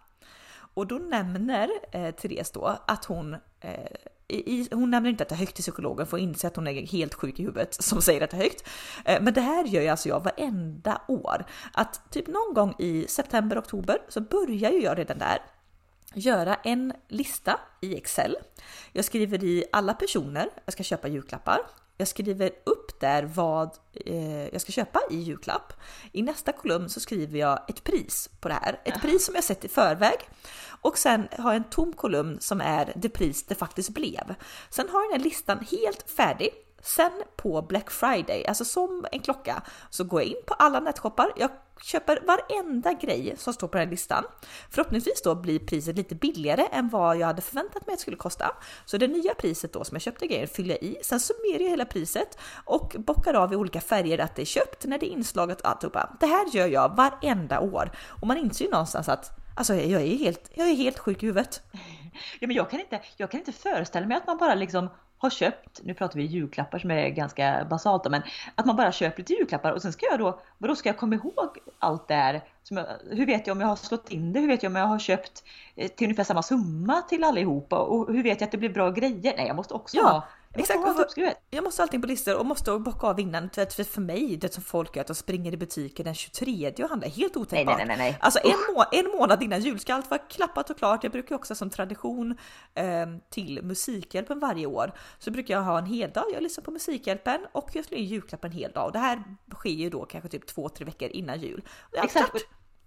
Och 0.75 0.87
då 0.87 0.95
nämner 0.95 1.71
eh, 1.93 2.15
Therese 2.15 2.51
då 2.51 2.79
att 2.87 3.05
hon 3.05 3.35
eh, 3.61 3.97
i, 4.29 4.69
hon 4.73 4.91
nämner 4.91 5.11
inte 5.11 5.23
att 5.23 5.29
det 5.29 5.35
är 5.35 5.39
högt 5.39 5.55
till 5.55 5.63
psykologen 5.63 6.07
för 6.07 6.17
att 6.17 6.23
inse 6.23 6.47
att 6.47 6.57
hon 6.57 6.67
är 6.67 6.87
helt 6.87 7.15
sjuk 7.15 7.41
i 7.41 7.43
huvudet 7.43 7.75
som 7.83 8.03
säger 8.03 8.21
att 8.21 8.31
det 8.31 8.37
är 8.37 8.43
högt. 8.43 8.69
Eh, 9.05 9.23
men 9.23 9.35
det 9.35 9.41
här 9.41 9.65
gör 9.65 9.83
ju 9.83 9.89
alltså 9.89 10.09
jag 10.09 10.25
varenda 10.25 11.03
år. 11.09 11.47
Att 11.73 12.11
typ 12.11 12.27
någon 12.27 12.55
gång 12.55 12.75
i 12.79 13.07
september, 13.09 13.59
oktober 13.59 13.99
så 14.09 14.21
börjar 14.21 14.71
ju 14.71 14.83
jag 14.83 14.99
redan 14.99 15.19
där 15.19 15.39
göra 16.15 16.55
en 16.55 16.93
lista 17.09 17.61
i 17.81 17.97
Excel. 17.97 18.37
Jag 18.93 19.05
skriver 19.05 19.45
i 19.45 19.65
alla 19.73 19.95
personer 19.95 20.49
jag 20.65 20.73
ska 20.73 20.83
köpa 20.83 21.09
julklappar. 21.09 21.59
Jag 21.97 22.09
skriver 22.09 22.51
upp 22.65 23.01
där 23.01 23.23
vad 23.23 23.71
eh, 23.93 24.49
jag 24.49 24.61
ska 24.61 24.73
köpa 24.73 25.01
i 25.11 25.17
julklapp. 25.17 25.73
I 26.13 26.23
nästa 26.23 26.53
kolumn 26.53 26.89
så 26.89 27.01
skriver 27.01 27.39
jag 27.39 27.71
ett 27.71 27.85
pris 27.85 28.31
på 28.41 28.49
det 28.49 28.55
här. 28.55 28.81
Ett 28.85 29.03
pris 29.03 29.27
som 29.27 29.35
jag 29.35 29.45
sett 29.45 29.65
i 29.65 29.69
förväg. 29.69 30.19
Och 30.81 30.99
sen 30.99 31.29
har 31.39 31.51
jag 31.53 31.57
en 31.57 31.71
tom 31.71 31.93
kolumn 31.93 32.41
som 32.41 32.61
är 32.61 32.93
det 32.97 33.09
pris 33.09 33.47
det 33.47 33.55
faktiskt 33.55 33.91
blev. 33.91 34.35
Sen 34.71 34.89
har 34.89 35.01
jag 35.01 35.11
den 35.11 35.21
här 35.21 35.25
listan 35.25 35.59
helt 35.71 36.11
färdig. 36.11 36.51
Sen 36.87 37.23
på 37.37 37.63
Black 37.63 37.91
Friday, 37.91 38.47
alltså 38.47 38.65
som 38.65 39.07
en 39.13 39.21
klocka, 39.21 39.63
så 39.91 40.05
går 40.05 40.21
jag 40.21 40.31
in 40.31 40.37
på 40.47 40.55
alla 40.55 40.81
nätshoppar. 40.81 41.33
Jag 41.37 41.51
köper 41.83 42.21
varenda 42.27 42.93
grej 42.93 43.35
som 43.39 43.53
står 43.53 43.69
på 43.69 43.79
den 43.79 43.87
här 43.87 43.91
listan. 43.91 44.25
Förhoppningsvis 44.71 45.23
då 45.23 45.35
blir 45.35 45.59
priset 45.59 45.97
lite 45.97 46.15
billigare 46.15 46.67
än 46.73 46.89
vad 46.89 47.17
jag 47.17 47.27
hade 47.27 47.43
förväntat 47.43 47.87
mig 47.87 47.93
att 47.93 47.99
det 47.99 48.03
skulle 48.03 48.17
kosta. 48.17 48.57
Så 48.85 48.97
det 48.97 49.09
nya 49.09 49.35
priset 49.35 49.73
då 49.73 49.85
som 49.85 49.95
jag 49.95 50.03
köpte 50.03 50.27
grejer 50.27 50.47
fyller 50.47 50.75
jag 50.75 50.83
i. 50.83 50.99
Sen 51.03 51.21
summerar 51.21 51.63
jag 51.63 51.71
hela 51.71 51.85
priset 51.85 52.39
och 52.65 52.97
bockar 52.99 53.35
av 53.35 53.53
i 53.53 53.57
olika 53.57 53.81
färger 53.81 54.19
att 54.19 54.37
det 54.37 54.43
är 54.43 54.47
köpt, 54.47 54.85
när 54.85 54.99
det 54.99 55.07
är 55.07 55.11
inslaget 55.11 55.61
och 55.61 55.69
alltihopa. 55.69 56.17
Det 56.21 56.27
här 56.27 56.57
gör 56.57 56.67
jag 56.67 56.97
varenda 56.97 57.61
år 57.61 57.91
och 58.21 58.27
man 58.27 58.37
inser 58.37 58.65
ju 58.65 58.71
någonstans 58.71 59.09
att 59.09 59.33
Alltså 59.59 59.75
jag 59.75 60.03
är 60.03 60.17
helt, 60.17 60.51
jag 60.55 60.69
är 60.69 60.75
helt 60.75 60.99
sjuk 60.99 61.23
i 61.23 61.27
huvudet. 61.27 61.63
Ja, 62.41 62.47
men 62.47 62.57
jag 62.57 62.71
kan, 62.71 62.81
inte, 62.81 63.01
jag 63.17 63.31
kan 63.31 63.41
inte 63.41 63.53
föreställa 63.53 64.07
mig 64.07 64.17
att 64.17 64.27
man 64.27 64.37
bara 64.37 64.55
liksom 64.55 64.89
har 65.19 65.31
köpt, 65.31 65.81
nu 65.83 65.95
pratar 65.95 66.19
vi 66.19 66.25
julklappar 66.25 66.79
som 66.79 66.91
är 66.91 67.09
ganska 67.09 67.67
basalt 67.71 68.11
men 68.11 68.23
att 68.55 68.67
man 68.67 68.77
bara 68.77 68.93
köper 68.93 69.19
lite 69.19 69.33
julklappar 69.33 69.73
och 69.73 69.83
sen 69.83 69.93
ska 69.93 70.07
jag 70.07 70.19
då, 70.19 70.41
vadå 70.59 70.77
ska 70.77 70.89
jag 70.89 70.99
komma 70.99 71.15
ihåg 71.15 71.59
allt 71.79 72.09
det 72.09 72.15
här? 72.15 72.43
hur 73.11 73.27
vet 73.27 73.47
jag 73.47 73.55
om 73.55 73.61
jag 73.61 73.69
har 73.69 73.77
slått 73.77 74.11
in 74.11 74.33
det? 74.33 74.41
Hur 74.41 74.49
vet 74.49 74.63
jag 74.63 74.71
om 74.71 74.77
jag 74.77 74.87
har 74.87 74.99
köpt 74.99 75.45
eh, 75.77 75.89
till 75.89 76.05
ungefär 76.05 76.25
samma 76.25 76.43
summa 76.43 77.03
till 77.03 77.25
allihopa? 77.25 77.79
Och 77.79 78.13
hur 78.13 78.23
vet 78.23 78.41
jag 78.41 78.47
att 78.47 78.53
det 78.53 78.59
blir 78.59 78.69
bra 78.69 78.91
grejer? 78.91 79.35
Nej, 79.37 79.47
jag 79.47 79.57
måste 79.57 79.75
också 79.75 79.97
ja. 79.97 80.09
ha 80.09 80.25
Exakt, 80.59 81.01
uppskrivet. 81.01 81.37
jag 81.51 81.65
måste 81.65 81.83
ha 81.83 81.85
allting 81.85 82.01
på 82.01 82.07
listor 82.07 82.37
och 82.37 82.47
måste 82.47 82.79
bocka 82.79 83.07
av 83.07 83.21
innan. 83.21 83.51
För, 83.51 83.85
för 83.85 84.01
mig, 84.01 84.37
det 84.37 84.55
som 84.55 84.63
folk 84.63 84.97
gör, 84.97 85.01
att 85.01 85.07
de 85.07 85.15
springer 85.15 85.53
i 85.53 85.57
butiken 85.57 86.05
den 86.05 86.15
23 86.15 86.73
och 86.83 86.89
handlar, 86.89 87.09
helt 87.09 87.35
Nej, 87.35 87.43
otänkbart. 87.43 87.77
nej, 87.79 87.87
nej, 87.87 87.97
nej. 87.97 88.19
Alltså 88.21 88.41
en, 88.45 88.75
må 88.75 88.85
en 88.93 89.19
månad 89.19 89.43
innan 89.43 89.61
jul 89.61 89.81
ska 89.81 89.95
allt 89.95 90.11
vara 90.11 90.21
klappat 90.21 90.71
och 90.71 90.79
klart. 90.79 91.03
Jag 91.03 91.13
brukar 91.13 91.35
också 91.35 91.55
som 91.55 91.71
tradition 91.71 92.39
eh, 92.75 93.07
till 93.31 93.63
Musikhjälpen 93.63 94.39
varje 94.39 94.67
år 94.67 94.93
så 95.19 95.31
brukar 95.31 95.55
jag 95.55 95.63
ha 95.63 95.79
en 95.79 95.87
hel 95.87 96.11
dag. 96.11 96.25
Jag 96.33 96.43
lyssnar 96.43 96.65
på 96.65 96.71
Musikhjälpen 96.71 97.47
och 97.53 97.71
jag 97.73 97.85
slår 97.85 97.99
in 97.99 98.07
julklapp 98.07 98.45
en 98.45 98.53
hel 98.53 98.73
dag. 98.73 98.87
Och 98.87 98.93
det 98.93 98.99
här 98.99 99.23
sker 99.55 99.71
ju 99.71 99.91
då 99.91 100.05
kanske 100.05 100.29
typ 100.29 100.47
två, 100.47 100.69
tre 100.69 100.85
veckor 100.85 101.09
innan 101.09 101.41
jul. 101.41 101.63
Exakt. 101.93 102.31
klart. 102.31 102.43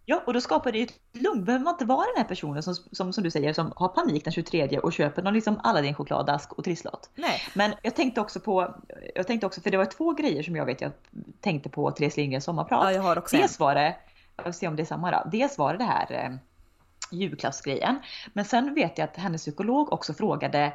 Ja, 0.09 0.23
och 0.25 0.33
då 0.33 0.41
skapar 0.41 0.71
det 0.71 0.77
ju 0.77 0.83
ett 0.83 0.99
lugn. 1.13 1.43
Behöver 1.45 1.63
man 1.63 1.73
inte 1.73 1.85
vara 1.85 2.05
den 2.05 2.17
här 2.17 2.23
personen 2.23 2.63
som, 2.63 2.75
som, 2.91 3.13
som 3.13 3.23
du 3.23 3.31
säger 3.31 3.53
som 3.53 3.73
har 3.75 3.87
panik 3.87 4.23
den 4.23 4.33
23 4.33 4.79
och 4.79 4.93
köper 4.93 5.21
någon 5.21 5.33
liksom 5.33 5.59
Aladdin 5.63 5.93
chokladask 5.93 6.53
och 6.53 6.63
trisslott. 6.63 7.09
Nej, 7.15 7.41
Men 7.53 7.73
jag 7.81 7.95
tänkte 7.95 8.21
också 8.21 8.39
på, 8.39 8.75
jag 9.15 9.27
tänkte 9.27 9.47
också, 9.47 9.61
för 9.61 9.71
det 9.71 9.77
var 9.77 9.85
två 9.85 10.13
grejer 10.13 10.43
som 10.43 10.55
jag 10.55 10.65
vet 10.65 10.81
jag 10.81 10.91
tänkte 11.41 11.69
på 11.69 11.91
Therese 11.91 12.17
Lindgrens 12.17 12.43
sommarprat. 12.45 12.83
ja, 12.83 12.91
jag 12.91 13.01
har 13.01 13.17
också. 13.17 13.37
Dels 13.37 13.59
var 13.59 13.75
det, 13.75 13.95
jag 14.35 14.45
får 14.45 14.51
se 14.51 14.67
om 14.67 14.75
det 14.75 14.83
är 14.83 14.85
samma 14.85 15.11
då. 15.11 15.29
Dels 15.31 15.57
var 15.57 15.73
det 15.73 15.77
det 15.77 15.83
här 15.83 16.11
eh, 16.11 16.35
julklappsgrejen. 17.11 17.99
Men 18.33 18.45
sen 18.45 18.73
vet 18.75 18.97
jag 18.97 19.05
att 19.09 19.17
hennes 19.17 19.41
psykolog 19.41 19.93
också 19.93 20.13
frågade 20.13 20.73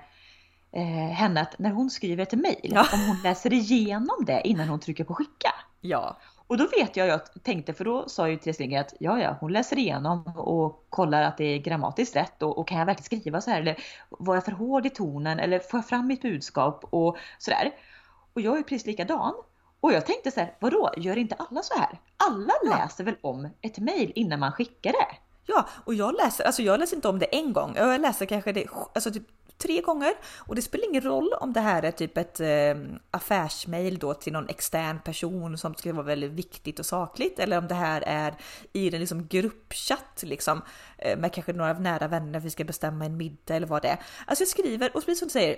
eh, 0.72 1.12
henne 1.12 1.40
att 1.40 1.58
när 1.58 1.70
hon 1.70 1.90
skriver 1.90 2.22
ett 2.22 2.32
mejl, 2.32 2.58
Ja. 2.74 2.86
om 2.92 3.00
hon 3.06 3.16
läser 3.22 3.52
igenom 3.52 4.24
det 4.26 4.40
innan 4.48 4.68
hon 4.68 4.80
trycker 4.80 5.04
på 5.04 5.14
skicka. 5.14 5.50
Ja, 5.80 6.16
Och 6.46 6.56
då 6.56 6.66
vet 6.66 6.96
jag, 6.96 7.06
jag 7.08 7.20
tänkte, 7.42 7.72
för 7.74 7.84
då 7.84 8.08
sa 8.08 8.28
ju 8.28 8.36
Therese 8.36 8.58
Lindgren 8.58 8.80
att 8.80 8.94
ja, 8.98 9.18
ja, 9.20 9.36
hon 9.40 9.52
läser 9.52 9.78
igenom 9.78 10.26
och 10.36 10.84
kollar 10.90 11.22
att 11.22 11.36
det 11.38 11.44
är 11.44 11.58
grammatiskt 11.58 12.16
rätt 12.16 12.42
och, 12.42 12.58
och 12.58 12.68
kan 12.68 12.78
jag 12.78 12.86
verkligen 12.86 13.20
skriva 13.20 13.40
så 13.40 13.50
här 13.50 13.60
eller 13.60 13.76
var 14.08 14.34
jag 14.34 14.44
för 14.44 14.52
hård 14.52 14.86
i 14.86 14.90
tonen 14.90 15.38
eller 15.40 15.58
får 15.58 15.78
jag 15.78 15.86
fram 15.86 16.06
mitt 16.06 16.22
budskap 16.22 16.84
och 16.90 17.16
sådär. 17.38 17.70
Och 18.32 18.40
jag 18.40 18.58
är 18.58 18.62
precis 18.62 18.86
likadan. 18.86 19.34
Och 19.80 19.92
jag 19.92 20.06
tänkte 20.06 20.30
så 20.30 20.40
här, 20.40 20.54
vadå, 20.60 20.90
gör 20.96 21.18
inte 21.18 21.34
alla 21.38 21.62
så 21.62 21.78
här? 21.78 21.98
Alla 22.16 22.52
Ja. 22.64 22.76
läser 22.76 23.04
väl 23.04 23.16
om 23.20 23.48
ett 23.60 23.78
mejl 23.78 24.12
innan 24.14 24.40
man 24.40 24.52
skickar 24.52 24.92
det? 24.92 25.16
Ja, 25.46 25.66
och 25.84 25.94
jag 25.94 26.14
läser, 26.14 26.44
alltså 26.44 26.62
jag 26.62 26.80
läser 26.80 26.96
inte 26.96 27.08
om 27.08 27.18
det 27.18 27.26
en 27.26 27.52
gång. 27.52 27.74
Jag 27.76 28.00
läser 28.00 28.26
kanske 28.26 28.52
det 28.52 28.66
alltså 28.94 29.10
typ 29.10 29.22
tre 29.58 29.80
gånger 29.80 30.12
och 30.36 30.54
det 30.54 30.62
spelar 30.62 30.88
ingen 30.88 31.02
roll 31.02 31.32
om 31.40 31.52
det 31.52 31.60
här 31.60 31.82
är 31.82 31.90
typ 31.90 32.18
ett 32.18 32.40
eh, 32.40 32.74
affärsmail 33.10 33.98
då 33.98 34.14
till 34.14 34.32
någon 34.32 34.48
extern 34.48 35.00
person 35.00 35.58
som 35.58 35.74
ska 35.74 35.92
vara 35.92 36.06
väldigt 36.06 36.30
viktigt 36.30 36.78
och 36.78 36.86
sakligt 36.86 37.38
eller 37.38 37.58
om 37.58 37.68
det 37.68 37.74
här 37.74 38.02
är 38.06 38.34
i 38.72 38.94
en 38.94 39.00
liksom 39.00 39.26
gruppchatt 39.26 40.22
liksom 40.22 40.62
eh, 40.98 41.18
med 41.18 41.32
kanske 41.32 41.52
några 41.52 41.72
nära 41.72 42.08
vänner 42.08 42.40
vi 42.40 42.50
ska 42.50 42.64
bestämma 42.64 43.04
en 43.04 43.16
middag 43.16 43.56
eller 43.56 43.66
vad 43.66 43.82
det 43.82 43.88
är. 43.88 43.98
Alltså 44.26 44.42
jag 44.42 44.48
skriver 44.48 44.96
och 44.96 45.04
precis 45.04 45.18
som 45.18 45.28
du 45.28 45.32
säger 45.32 45.56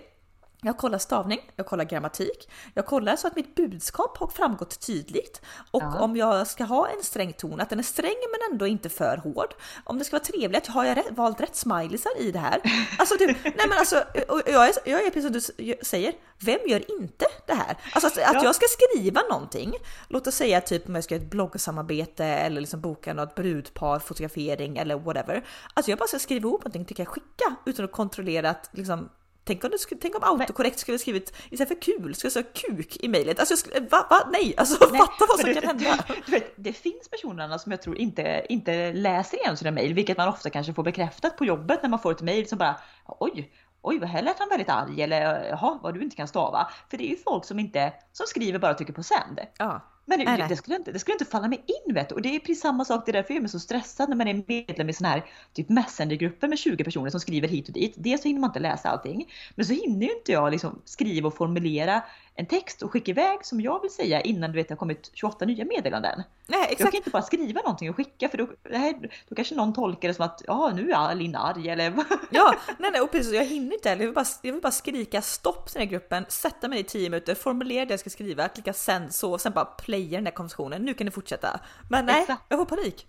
jag 0.66 0.76
kollar 0.78 0.98
stavning, 0.98 1.40
jag 1.56 1.66
kollar 1.66 1.84
grammatik, 1.84 2.48
jag 2.74 2.86
kollar 2.86 3.16
så 3.16 3.26
att 3.26 3.36
mitt 3.36 3.54
budskap 3.54 4.18
har 4.18 4.26
framgått 4.26 4.86
tydligt 4.86 5.40
och 5.70 5.82
Ja. 5.82 6.00
om 6.00 6.16
jag 6.16 6.46
ska 6.46 6.64
ha 6.64 6.88
en 6.88 7.02
sträng 7.02 7.32
ton, 7.32 7.60
att 7.60 7.70
den 7.70 7.78
är 7.78 7.82
sträng 7.82 8.14
men 8.30 8.52
ändå 8.52 8.66
inte 8.66 8.88
för 8.88 9.16
hård. 9.16 9.54
Om 9.84 9.98
det 9.98 10.04
ska 10.04 10.16
vara 10.16 10.24
trevligt, 10.24 10.66
har 10.66 10.84
jag 10.84 10.96
rätt, 10.96 11.10
valt 11.10 11.40
rätt 11.40 11.56
smileysar 11.56 12.20
i 12.20 12.30
det 12.32 12.38
här? 12.38 12.60
Alltså, 12.98 13.16
typ, 13.18 13.36
nej 13.44 13.54
men 13.68 13.78
alltså, 13.78 14.02
jag 14.46 14.68
är, 14.68 14.74
jag 14.84 15.06
är 15.06 15.10
precis 15.10 15.22
som 15.22 15.56
du 15.64 15.74
säger, 15.84 16.12
vem 16.38 16.58
gör 16.66 17.00
inte 17.00 17.26
det 17.46 17.54
här? 17.54 17.76
Alltså 17.92 18.06
att, 18.06 18.28
att 18.28 18.34
Ja. 18.34 18.44
jag 18.44 18.54
ska 18.54 18.66
skriva 18.68 19.20
någonting, 19.30 19.74
låt 20.08 20.26
oss 20.26 20.34
säga 20.34 20.60
typ 20.60 20.88
om 20.88 20.94
jag 20.94 21.04
ska 21.04 21.14
göra 21.14 21.24
ett 21.24 21.30
bloggsamarbete 21.30 22.24
eller 22.24 22.60
liksom 22.60 22.80
boka 22.80 23.14
något 23.14 23.34
brudpar, 23.34 23.98
fotografering 23.98 24.76
eller 24.78 24.96
whatever. 24.98 25.44
Alltså 25.74 25.90
jag 25.90 25.98
bara 25.98 26.08
ska 26.08 26.18
skriva 26.18 26.48
ihop 26.48 26.60
någonting, 26.60 26.84
tycker 26.84 27.02
jag 27.02 27.08
skicka 27.08 27.54
utan 27.66 27.84
att 27.84 27.92
kontrollera 27.92 28.50
att 28.50 28.70
liksom 28.72 29.08
Tänk 29.46 29.64
om, 29.64 29.70
det 29.70 29.78
skulle, 29.78 30.00
tänk 30.00 30.14
om 30.14 30.22
autokorrekt 30.40 30.78
skulle 30.78 30.98
skrivit 30.98 31.32
istället 31.50 31.68
för 31.68 31.82
kul, 31.82 32.14
skulle 32.14 32.26
jag 32.26 32.32
säga 32.32 32.46
kuk 32.76 32.96
i 33.00 33.08
mejlet. 33.08 33.38
Alltså 33.38 33.56
skulle, 33.56 33.80
va, 33.80 34.06
va? 34.10 34.28
Nej, 34.32 34.54
alltså 34.56 34.86
Nej, 34.90 35.00
fatta 35.00 35.26
vad 35.28 35.40
som 35.40 35.48
du- 35.48 35.54
kan 35.54 35.64
hända. 35.64 36.04
Du, 36.08 36.14
du 36.26 36.30
vet, 36.32 36.52
det 36.56 36.72
finns 36.72 37.08
personer 37.10 37.58
som 37.58 37.72
jag 37.72 37.82
tror 37.82 37.98
inte, 37.98 38.46
inte 38.48 38.92
läser 38.92 39.36
igenom 39.38 39.56
sina 39.56 39.70
mejl, 39.70 39.94
vilket 39.94 40.16
man 40.16 40.28
ofta 40.28 40.50
kanske 40.50 40.74
får 40.74 40.82
bekräftat 40.82 41.36
på 41.36 41.44
jobbet 41.44 41.82
när 41.82 41.90
man 41.90 41.98
får 41.98 42.12
ett 42.12 42.22
mejl 42.22 42.48
som 42.48 42.58
bara 42.58 42.80
oj, 43.06 43.52
oj, 43.82 43.98
vad 43.98 44.08
här 44.08 44.22
lät 44.22 44.38
han 44.38 44.48
väldigt 44.48 44.68
arg 44.68 45.02
eller 45.02 45.44
jaha, 45.48 45.78
vad 45.82 45.94
du 45.94 46.02
inte 46.02 46.16
kan 46.16 46.28
stava. 46.28 46.70
För 46.90 46.96
det 46.96 47.04
är 47.04 47.10
ju 47.10 47.16
folk 47.16 47.44
som 47.44 47.58
inte, 47.58 47.92
som 48.12 48.26
skriver 48.26 48.58
bara 48.58 48.70
och 48.70 48.76
trycker 48.76 48.92
på 48.92 49.02
sänd. 49.02 49.40
Ja, 49.58 49.80
Men 50.08 50.18
det, 50.18 50.24
Nej, 50.24 50.38
nej. 50.38 50.48
det, 50.48 50.56
skulle 50.56 50.76
inte, 50.76 50.92
det 50.92 50.98
skulle 50.98 51.14
inte 51.14 51.24
falla 51.24 51.48
mig 51.48 51.64
in 51.66 51.94
vet 51.94 52.08
du. 52.08 52.14
Och 52.14 52.22
det 52.22 52.36
är 52.36 52.40
precis 52.40 52.60
samma 52.60 52.84
sak, 52.84 53.06
det 53.06 53.10
är 53.10 53.12
därför 53.12 53.34
jag 53.34 53.44
är 53.44 53.48
så 53.48 53.60
stressad 53.60 54.08
när 54.08 54.16
man 54.16 54.28
är 54.28 54.44
medlem 54.46 54.88
i 54.88 54.92
såna 54.92 55.08
här 55.08 55.24
typ 55.52 55.68
messengergrupper 55.68 56.48
med 56.48 56.58
20 56.58 56.84
personer 56.84 57.10
som 57.10 57.20
skriver 57.20 57.48
hit 57.48 57.68
och 57.68 57.74
dit. 57.74 57.94
Dels 57.96 58.22
så 58.22 58.28
hinner 58.28 58.40
man 58.40 58.50
inte 58.50 58.60
läsa 58.60 58.88
allting, 58.88 59.32
men 59.54 59.66
så 59.66 59.72
hinner 59.72 60.06
ju 60.06 60.12
inte 60.12 60.32
jag 60.32 60.52
liksom 60.52 60.82
skriva 60.84 61.28
och 61.28 61.36
formulera 61.36 62.02
en 62.38 62.46
text 62.46 62.82
och 62.82 62.92
skicka 62.92 63.10
iväg 63.10 63.38
som 63.46 63.60
jag 63.60 63.82
vill 63.82 63.90
säga 63.90 64.20
innan 64.20 64.52
du 64.52 64.56
vet 64.56 64.68
det 64.68 64.74
har 64.74 64.78
kommit 64.78 65.10
28 65.14 65.44
nya 65.44 65.64
meddelanden. 65.64 66.22
nej 66.46 66.60
Jag 66.60 66.70
exakt. 66.72 66.90
kan 66.90 66.96
inte 66.98 67.10
bara 67.10 67.22
skriva 67.22 67.60
någonting 67.60 67.90
och 67.90 67.96
skicka 67.96 68.28
för 68.28 68.38
då, 68.38 68.46
här, 68.72 69.10
då 69.28 69.34
kanske 69.34 69.54
någon 69.54 69.72
tolkar 69.72 70.08
det 70.08 70.14
som 70.14 70.24
att 70.24 70.42
ja 70.46 70.72
nu 70.74 70.90
är 70.90 70.94
Alin 70.96 71.36
arg 71.36 71.68
eller 71.68 71.92
Ja, 72.30 72.54
nej, 72.78 72.90
nej, 72.90 73.00
och 73.00 73.10
precis, 73.12 73.32
jag 73.32 73.44
hinner 73.44 73.74
inte 73.74 73.88
heller. 73.88 74.02
Jag 74.02 74.08
vill 74.08 74.14
bara, 74.14 74.24
jag 74.42 74.52
vill 74.52 74.62
bara 74.62 74.72
skrika 74.72 75.22
stopp 75.22 75.66
till 75.66 75.74
den 75.74 75.82
här 75.82 75.90
gruppen, 75.90 76.24
sätta 76.28 76.68
mig 76.68 76.80
i 76.80 76.84
10 76.84 77.10
minuter, 77.10 77.34
formulera 77.34 77.84
det 77.84 77.92
jag 77.92 78.00
ska 78.00 78.10
skriva, 78.10 78.48
klicka 78.48 78.72
send 78.72 79.14
så, 79.14 79.38
sen 79.38 79.52
bara 79.52 79.64
playa 79.64 80.10
den 80.16 80.24
där 80.24 80.30
konversationen. 80.30 80.82
Nu 80.82 80.94
kan 80.94 81.04
ni 81.04 81.10
fortsätta. 81.10 81.60
Men 81.90 82.06
nej, 82.06 82.20
Exakt. 82.20 82.42
jag 82.48 82.58
får 82.58 82.76
panik. 82.76 83.06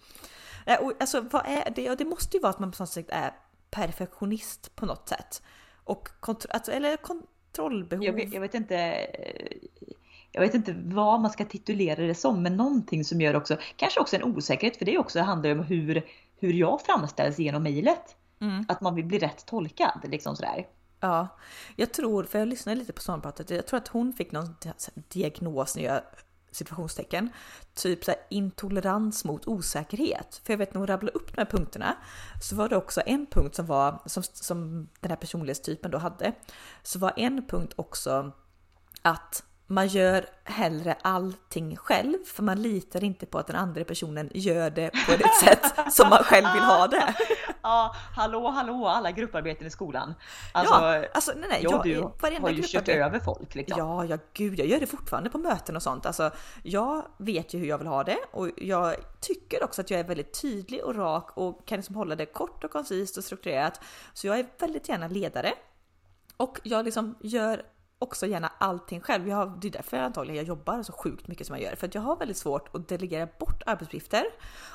Och 0.79 0.93
alltså 0.99 1.21
vad 1.21 1.45
är 1.45 1.69
det? 1.75 1.81
Ja, 1.81 1.95
det 1.95 2.05
måste 2.05 2.37
ju 2.37 2.41
vara 2.41 2.49
att 2.49 2.59
man 2.59 2.71
på 2.71 2.83
något 2.83 2.89
sätt 2.89 3.05
är 3.09 3.31
perfektionist 3.71 4.75
på 4.75 4.85
något 4.85 5.09
sätt. 5.09 5.41
Och 5.83 6.09
kontro- 6.21 6.47
alltså, 6.51 6.71
eller 6.71 6.97
kontrollbehov. 7.57 8.05
jag 8.05 8.13
vet, 8.13 8.33
jag 8.33 8.41
vet 8.41 8.53
inte 8.53 9.07
jag 10.31 10.41
vet 10.41 10.53
inte 10.53 10.75
vad 10.83 11.21
man 11.21 11.31
ska 11.31 11.45
titulera 11.45 12.07
det 12.07 12.15
som, 12.15 12.43
men 12.43 12.57
någonting 12.57 13.05
som 13.05 13.21
gör 13.21 13.35
också, 13.35 13.57
kanske 13.75 13.99
också 13.99 14.15
en 14.15 14.23
osäkerhet, 14.23 14.77
för 14.77 14.85
det 14.85 14.97
också 14.97 15.19
handlar 15.19 15.51
om 15.51 15.59
hur, 15.59 16.05
hur 16.39 16.53
jag 16.53 16.81
framställs 16.81 17.39
genom 17.39 17.63
mejlet. 17.63 18.15
Mm. 18.41 18.65
Att 18.67 18.81
man 18.81 18.95
vill 18.95 19.05
bli 19.05 19.19
rätt 19.19 19.45
tolkad, 19.45 20.01
liksom 20.03 20.35
sådär. 20.35 20.67
Ja, 20.99 21.27
jag 21.75 21.93
tror, 21.93 22.23
för 22.23 22.39
jag 22.39 22.47
lyssnade 22.47 22.79
lite 22.79 22.93
på 22.93 23.01
sommarpratet, 23.01 23.49
jag 23.49 23.67
tror 23.67 23.77
att 23.77 23.87
hon 23.87 24.13
fick 24.13 24.31
någon 24.31 24.55
diagnos, 25.09 25.77
gör 25.77 25.93
jag 25.93 26.01
situationstecken, 26.51 27.29
typ 27.73 28.03
så 28.03 28.11
här 28.11 28.19
intolerans 28.29 29.25
mot 29.25 29.47
osäkerhet. 29.47 30.41
För 30.43 30.53
jag 30.53 30.57
vet 30.57 30.73
när 30.73 30.79
hon 30.79 30.87
rabblade 30.87 31.17
upp 31.17 31.35
de 31.35 31.41
här 31.41 31.49
punkterna 31.51 31.97
så 32.41 32.55
var 32.55 32.69
det 32.69 32.77
också 32.77 33.01
en 33.05 33.25
punkt 33.25 33.55
som 33.55 33.65
var, 33.65 34.01
som, 34.05 34.23
som 34.23 34.89
den 34.99 35.11
här 35.11 35.17
personlighetstypen 35.17 35.91
då 35.91 35.97
hade, 35.97 36.33
så 36.83 36.99
var 36.99 37.13
en 37.17 37.47
punkt 37.47 37.73
också 37.75 38.31
att 39.01 39.43
man 39.67 39.87
gör 39.87 40.25
hellre 40.43 40.97
allting 41.01 41.75
själv 41.77 42.17
för 42.25 42.43
man 42.43 42.61
litar 42.61 43.03
inte 43.03 43.25
på 43.25 43.39
att 43.39 43.47
den 43.47 43.55
andra 43.55 43.83
personen 43.83 44.29
gör 44.33 44.69
det 44.69 44.89
på 44.89 45.11
ett 45.11 45.35
sätt 45.43 45.93
som 45.93 46.09
man 46.09 46.23
själv 46.23 46.47
vill 46.53 46.63
ha 46.63 46.87
det. 46.87 47.15
Ja, 47.61 47.95
hallå 48.15 48.47
hallå 48.47 48.87
alla 48.87 49.11
grupparbeten 49.11 49.67
i 49.67 49.69
skolan. 49.69 50.13
Alltså, 50.51 50.73
ja, 50.73 51.05
alltså 51.13 51.31
nej 51.35 51.49
nej, 51.49 51.59
jag 51.63 51.87
jag, 51.87 52.07
du 52.21 52.41
har 52.41 52.49
ju 52.49 52.63
kört 52.63 52.89
över 52.89 53.19
folk 53.19 53.55
liksom. 53.55 53.79
Ja, 53.79 54.05
ja 54.05 54.17
gud, 54.33 54.59
jag 54.59 54.67
gör 54.67 54.79
det 54.79 54.87
fortfarande 54.87 55.29
på 55.29 55.37
möten 55.37 55.75
och 55.75 55.83
sånt. 55.83 56.05
Alltså, 56.05 56.31
jag 56.63 57.05
vet 57.17 57.53
ju 57.53 57.59
hur 57.59 57.67
jag 57.67 57.77
vill 57.77 57.87
ha 57.87 58.03
det 58.03 58.19
och 58.31 58.49
jag 58.57 58.95
tycker 59.19 59.63
också 59.63 59.81
att 59.81 59.89
jag 59.89 59.99
är 59.99 60.03
väldigt 60.03 60.41
tydlig 60.41 60.83
och 60.83 60.95
rak 60.95 61.37
och 61.37 61.67
kan 61.67 61.77
liksom 61.77 61.95
hålla 61.95 62.15
det 62.15 62.25
kort 62.25 62.63
och 62.63 62.71
koncist 62.71 63.17
och 63.17 63.23
strukturerat. 63.23 63.81
Så 64.13 64.27
jag 64.27 64.39
är 64.39 64.45
väldigt 64.59 64.89
gärna 64.89 65.07
ledare 65.07 65.53
och 66.37 66.59
jag 66.63 66.85
liksom 66.85 67.15
gör 67.21 67.63
också 67.99 68.25
gärna 68.25 68.51
allting 68.57 69.01
själv. 69.01 69.27
Jag 69.27 69.35
har, 69.35 69.57
det 69.61 69.67
är 69.67 69.71
därför 69.71 69.97
jag 69.97 70.05
antagligen 70.05 70.37
jag 70.37 70.47
jobbar 70.47 70.83
så 70.83 70.93
sjukt 70.93 71.27
mycket 71.27 71.47
som 71.47 71.55
jag 71.55 71.63
gör. 71.63 71.75
För 71.75 71.87
att 71.87 71.95
jag 71.95 72.01
har 72.01 72.15
väldigt 72.15 72.37
svårt 72.37 72.75
att 72.75 72.87
delegera 72.87 73.27
bort 73.39 73.63
arbetsuppgifter. 73.65 74.25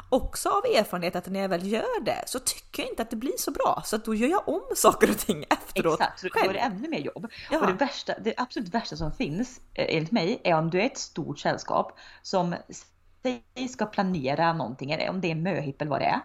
Också 0.09 0.49
av 0.49 0.65
erfarenhet 0.65 1.17
att 1.17 1.27
när 1.27 1.41
jag 1.41 1.49
väl 1.49 1.67
gör 1.67 2.05
det 2.05 2.25
så 2.27 2.39
tycker 2.39 2.83
jag 2.83 2.91
inte 2.91 3.03
att 3.03 3.11
det 3.11 3.17
blir 3.17 3.37
så 3.39 3.51
bra. 3.51 3.83
Så 3.85 3.97
att 3.97 4.05
då 4.05 4.15
gör 4.15 4.29
jag 4.29 4.49
om 4.49 4.63
saker 4.77 5.11
och 5.11 5.19
ting 5.19 5.45
efteråt 5.51 6.01
Exakt, 6.01 6.21
så 6.21 6.27
då 6.27 6.33
själv. 6.33 6.51
är 6.51 6.55
det 6.55 6.61
ännu 6.61 6.89
mer 6.89 7.01
jobb. 7.01 7.27
Ja. 7.51 7.61
Och 7.61 7.67
det, 7.67 7.73
värsta, 7.73 8.15
det 8.19 8.35
absolut 8.37 8.75
värsta 8.75 8.97
som 8.97 9.13
finns, 9.13 9.61
eh, 9.75 9.97
enligt 9.97 10.13
mig, 10.13 10.41
är 10.45 10.55
om 10.55 10.71
du 10.71 10.81
är 10.81 10.87
ett 10.87 10.99
stort 10.99 11.39
sällskap 11.39 11.99
som 12.23 12.55
säg 13.23 13.69
ska 13.69 13.87
planera 13.87 14.53
någonting, 14.53 14.91
eller 14.91 15.11
om 15.11 15.21
det 15.21 15.31
är 15.31 15.35
möhipp 15.35 15.81
eller 15.81 15.91
vad 15.91 16.01
det 16.01 16.07
är. 16.07 16.21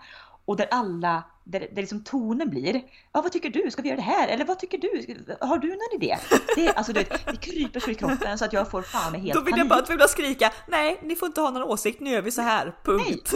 Och 0.47 0.57
där 0.57 0.67
alla, 0.71 1.23
där, 1.43 1.59
där 1.59 1.81
liksom 1.81 2.03
tonen 2.03 2.49
blir, 2.49 2.81
ja 3.13 3.21
vad 3.21 3.31
tycker 3.31 3.49
du, 3.49 3.71
ska 3.71 3.81
vi 3.81 3.89
göra 3.89 3.97
det 3.97 4.03
här? 4.03 4.27
Eller 4.27 4.45
vad 4.45 4.59
tycker 4.59 4.77
du, 4.77 5.25
har 5.41 5.57
du 5.57 5.67
någon 5.67 6.01
idé? 6.01 6.17
Det, 6.55 6.69
alltså, 6.69 6.93
du 6.93 6.99
vet, 6.99 7.25
det 7.25 7.37
kryper 7.37 7.79
så 7.79 7.91
i 7.91 7.95
kroppen 7.95 8.37
så 8.37 8.45
att 8.45 8.53
jag 8.53 8.71
får 8.71 8.81
fan 8.81 9.11
med 9.11 9.21
helt 9.21 9.33
Då 9.33 9.41
vill 9.41 9.51
jag 9.51 9.57
panik. 9.57 9.69
bara 9.69 9.79
att 9.79 9.89
vilja 9.89 10.07
skrika 10.07 10.51
nej, 10.67 10.99
ni 11.03 11.15
får 11.15 11.25
inte 11.25 11.41
ha 11.41 11.51
någon 11.51 11.63
åsikt, 11.63 11.99
nu 11.99 12.09
gör 12.09 12.21
vi 12.21 12.31
så 12.31 12.41
här, 12.41 12.75
punkt. 12.83 13.33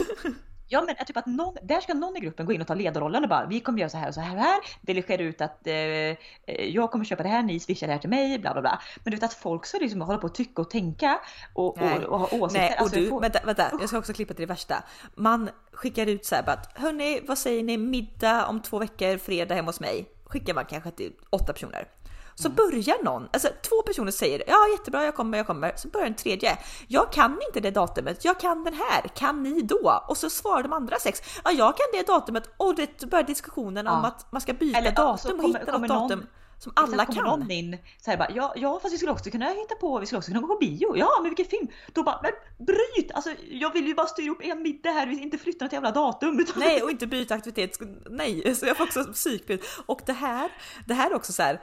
Ja 0.72 0.82
men 0.86 1.06
typ 1.06 1.16
att 1.16 1.26
någon, 1.26 1.56
där 1.62 1.80
ska 1.80 1.94
någon 1.94 2.16
i 2.16 2.20
gruppen 2.20 2.46
gå 2.46 2.52
in 2.52 2.60
och 2.60 2.66
ta 2.66 2.74
ledarrollen 2.74 3.22
och 3.22 3.28
bara 3.28 3.46
vi 3.46 3.60
kommer 3.60 3.78
göra 3.78 3.90
så 3.90 3.96
här 3.98 4.08
och 4.08 4.14
så 4.14 4.20
här 4.20 4.36
och 4.36 4.42
här. 4.42 4.60
Delegera 4.80 5.22
ut 5.22 5.40
att 5.40 5.66
eh, 5.66 5.74
eh, 5.74 6.16
jag 6.46 6.90
kommer 6.90 7.04
köpa 7.04 7.22
det 7.22 7.28
här, 7.28 7.42
ni 7.42 7.60
swishar 7.60 7.86
det 7.86 7.92
här 7.92 8.00
till 8.00 8.10
mig, 8.10 8.38
bla 8.38 8.52
bla 8.52 8.60
bla. 8.62 8.82
Men 9.04 9.10
du 9.10 9.16
vet 9.16 9.24
att 9.24 9.34
folk 9.34 9.66
ska 9.66 9.78
liksom 9.78 10.00
hålla 10.00 10.18
på 10.18 10.26
och 10.26 10.34
tycka 10.34 10.62
och 10.62 10.70
tänka 10.70 11.18
och, 11.54 11.78
och, 11.82 12.02
och 12.04 12.18
ha 12.18 12.26
åsikter. 12.26 12.60
Nej, 12.60 12.74
och 12.74 12.80
Alltså, 12.80 12.96
du, 12.96 13.08
får- 13.08 13.20
vänta, 13.20 13.38
vänta, 13.44 13.70
jag 13.80 13.88
ska 13.88 13.98
också 13.98 14.12
klippa 14.12 14.34
till 14.34 14.42
det 14.42 14.52
värsta. 14.52 14.82
Man 15.14 15.50
skickar 15.72 16.06
ut 16.06 16.24
så 16.24 16.34
här 16.34 16.42
bara 16.42 16.52
att 16.52 16.78
hörni, 16.78 17.20
vad 17.28 17.38
säger 17.38 17.62
ni, 17.62 17.78
middag 17.78 18.46
om 18.46 18.62
två 18.62 18.78
veckor, 18.78 19.18
fredag 19.18 19.54
hemma 19.54 19.68
hos 19.68 19.80
mig. 19.80 20.06
Skickar 20.24 20.54
man 20.54 20.64
kanske 20.64 20.90
till 20.90 21.12
åtta 21.30 21.52
personer. 21.52 21.88
Så 22.34 22.48
mm. 22.48 22.56
börjar 22.56 23.04
någon, 23.04 23.28
alltså 23.32 23.48
två 23.68 23.82
personer 23.82 24.10
säger 24.10 24.42
ja 24.46 24.68
jättebra 24.78 25.04
jag 25.04 25.14
kommer, 25.14 25.38
jag 25.38 25.46
kommer. 25.46 25.72
Så 25.76 25.88
börjar 25.88 26.06
en 26.06 26.14
tredje. 26.14 26.58
Jag 26.88 27.12
kan 27.12 27.38
inte 27.46 27.60
det 27.60 27.70
datumet, 27.70 28.24
jag 28.24 28.40
kan 28.40 28.64
den 28.64 28.74
här, 28.74 29.02
kan 29.08 29.42
ni 29.42 29.62
då? 29.62 30.04
Och 30.08 30.16
så 30.16 30.30
svarar 30.30 30.62
de 30.62 30.72
andra 30.72 30.98
sex, 30.98 31.22
ja 31.44 31.50
jag 31.50 31.76
kan 31.76 31.86
det 31.92 32.06
datumet 32.06 32.50
och 32.56 32.74
det 32.74 33.00
börjar 33.10 33.24
diskussionen 33.24 33.86
ja. 33.86 33.98
om 33.98 34.04
att 34.04 34.32
man 34.32 34.40
ska 34.40 34.52
byta 34.52 34.78
Eller, 34.78 34.92
datum 34.92 35.40
och 35.40 35.48
hitta 35.48 35.78
något 35.78 35.88
datum. 35.88 36.18
Någon 36.18 36.28
som 36.62 36.72
alla 36.76 37.06
kan. 37.06 37.24
någon 37.24 37.50
in 37.50 37.78
så 38.04 38.10
här 38.10 38.18
bara, 38.18 38.30
ja, 38.34 38.52
ja 38.56 38.80
fast 38.82 38.94
vi 38.94 38.98
skulle 38.98 39.12
också 39.12 39.30
kunna 39.30 39.46
hitta 39.46 39.74
på, 39.74 39.98
vi 39.98 40.06
skulle 40.06 40.18
också 40.18 40.30
kunna 40.30 40.40
gå 40.40 40.54
på 40.54 40.58
bio. 40.60 40.96
Ja 40.96 41.10
men 41.22 41.30
vilken 41.30 41.46
film? 41.46 41.68
Då 41.92 42.02
bara, 42.02 42.20
men 42.22 42.32
bryt! 42.66 43.12
Alltså 43.12 43.30
jag 43.50 43.72
vill 43.72 43.86
ju 43.86 43.94
bara 43.94 44.06
styra 44.06 44.30
upp 44.30 44.38
en 44.42 44.62
middag 44.62 44.90
här, 44.90 45.22
inte 45.22 45.38
flytta 45.38 45.64
något 45.64 45.72
jävla 45.72 45.90
datum. 45.90 46.40
Utan... 46.40 46.54
Nej 46.62 46.82
och 46.82 46.90
inte 46.90 47.06
byta 47.06 47.34
aktivitet, 47.34 47.78
nej 48.10 48.54
så 48.54 48.66
jag 48.66 48.76
får 48.76 48.84
också 48.84 49.04
psykbild. 49.04 49.60
Och 49.86 50.00
det 50.06 50.12
här, 50.12 50.50
det 50.86 50.94
här 50.94 51.10
är 51.10 51.14
också 51.14 51.32
så 51.32 51.42
här, 51.42 51.60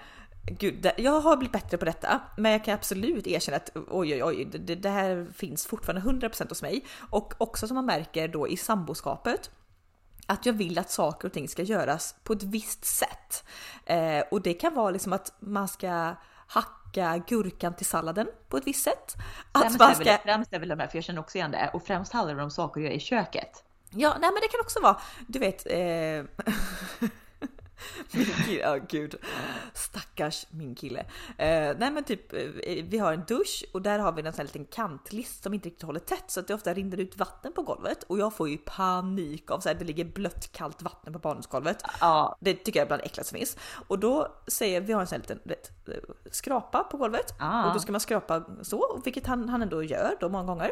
Gud, 0.50 0.92
jag 0.98 1.20
har 1.20 1.38
blivit 1.38 1.52
bättre 1.52 1.78
på 1.78 1.86
detta, 1.86 2.20
men 2.38 2.52
jag 2.52 2.66
kan 2.66 2.74
absolut 2.74 3.28
erkänna 3.28 3.58
att 3.58 3.72
oj, 3.76 4.14
oj, 4.14 4.24
oj, 4.24 4.46
det, 4.46 4.76
det 4.76 4.90
här 4.90 5.28
finns 5.36 5.66
fortfarande 5.66 6.28
100% 6.28 6.50
hos 6.50 6.62
mig. 6.62 6.86
Och 7.10 7.34
också 7.38 7.68
som 7.68 7.76
man 7.76 7.86
märker 7.86 8.28
då 8.28 8.48
i 8.48 8.58
samboskapet, 8.58 9.52
att 10.26 10.46
jag 10.46 10.54
vill 10.54 10.80
att 10.80 10.92
saker 10.92 11.28
och 11.28 11.34
ting 11.34 11.48
ska 11.48 11.62
göras 11.62 12.16
på 12.24 12.34
ett 12.34 12.44
visst 12.44 12.86
sätt. 12.86 13.44
Eh, 13.86 14.24
och 14.32 14.42
det 14.42 14.54
kan 14.54 14.74
vara 14.74 14.92
liksom 14.92 15.14
att 15.14 15.34
man 15.40 15.68
ska 15.68 16.16
hacka 16.48 17.24
gurkan 17.28 17.76
till 17.76 17.86
salladen 17.86 18.28
på 18.48 18.58
ett 18.58 18.68
visst 18.68 18.84
sätt. 18.84 19.16
Att 19.52 19.62
främst, 19.62 19.80
man 19.80 19.96
ska... 19.96 20.04
är 20.04 20.08
väl, 20.08 20.20
främst 20.24 20.54
är 20.54 20.60
väl 20.60 20.70
de 20.70 20.80
här, 20.80 20.88
för 20.88 20.98
jag 20.98 21.04
känner 21.04 21.20
också 21.20 21.38
igen 21.38 21.52
det, 21.52 21.70
och 21.74 21.84
främst 21.84 22.14
handlar 22.14 22.36
det 22.36 22.44
om 22.44 22.52
saker 22.52 22.82
att 22.82 22.86
göra 22.86 22.94
i 22.94 23.00
köket. 23.00 23.64
Ja, 23.90 24.10
nej 24.10 24.30
men 24.34 24.42
det 24.42 24.48
kan 24.48 24.60
också 24.62 24.82
vara, 24.82 24.98
du 25.28 25.40
vet, 25.40 25.66
eh... 25.70 26.48
min 28.12 28.26
kille, 28.26 28.76
oh, 28.76 28.86
gud. 28.90 29.16
Stackars 29.74 30.46
min 30.50 30.76
kille. 30.76 31.00
Uh, 31.00 31.78
nej 31.80 31.92
men 31.92 32.04
typ, 32.04 32.34
uh, 32.34 32.40
vi 32.84 32.98
har 32.98 33.14
en 33.14 33.24
dusch 33.28 33.66
och 33.74 33.82
där 33.82 34.00
har 34.00 34.12
vi 34.12 34.22
en 34.22 34.34
sån 34.34 34.38
här 34.38 34.44
liten 34.44 34.66
kantlist 34.66 35.44
som 35.44 35.54
inte 35.54 35.70
riktigt 35.70 35.84
håller 35.84 36.00
tätt 36.00 36.24
så 36.28 36.40
att 36.40 36.48
det 36.48 36.54
ofta 36.54 36.74
rinner 36.74 37.00
ut 37.00 37.18
vatten 37.18 37.54
på 37.54 37.62
golvet 37.62 38.04
och 38.04 38.20
jag 38.20 38.34
får 38.34 38.50
ju 38.50 38.58
panik 38.58 39.52
av 39.52 39.60
så 39.60 39.70
här, 39.70 39.76
det 39.76 39.86
ligger 39.86 40.06
blött 40.06 40.52
kallt 40.52 40.82
vatten 40.82 41.14
på 41.14 41.20
badrumsgolvet. 41.20 41.84
Ja. 42.00 42.38
Det 42.40 42.54
tycker 42.54 42.80
jag 42.80 42.86
är 42.86 42.88
bland 42.88 43.02
det 43.02 43.06
äckligaste 43.06 43.30
som 43.30 43.38
finns. 43.38 43.58
Och 43.88 44.00
då 44.00 44.42
säger 44.48 44.82
vi 44.82 44.94
har 44.94 45.02
en 45.02 45.08
sån 45.08 45.16
här 45.16 45.22
liten 45.22 45.40
vet, 45.44 45.72
skrapa 46.32 46.84
på 46.84 46.98
golvet 46.98 47.34
ja. 47.40 47.68
och 47.68 47.74
då 47.74 47.80
ska 47.80 47.92
man 47.92 48.02
skrapa 48.02 48.46
så, 48.62 49.02
vilket 49.06 49.28
han, 49.28 49.50
han 49.50 49.62
ändå 49.62 49.84
gör 49.84 50.18
då 50.20 50.30
många 50.30 50.44
gånger. 50.44 50.72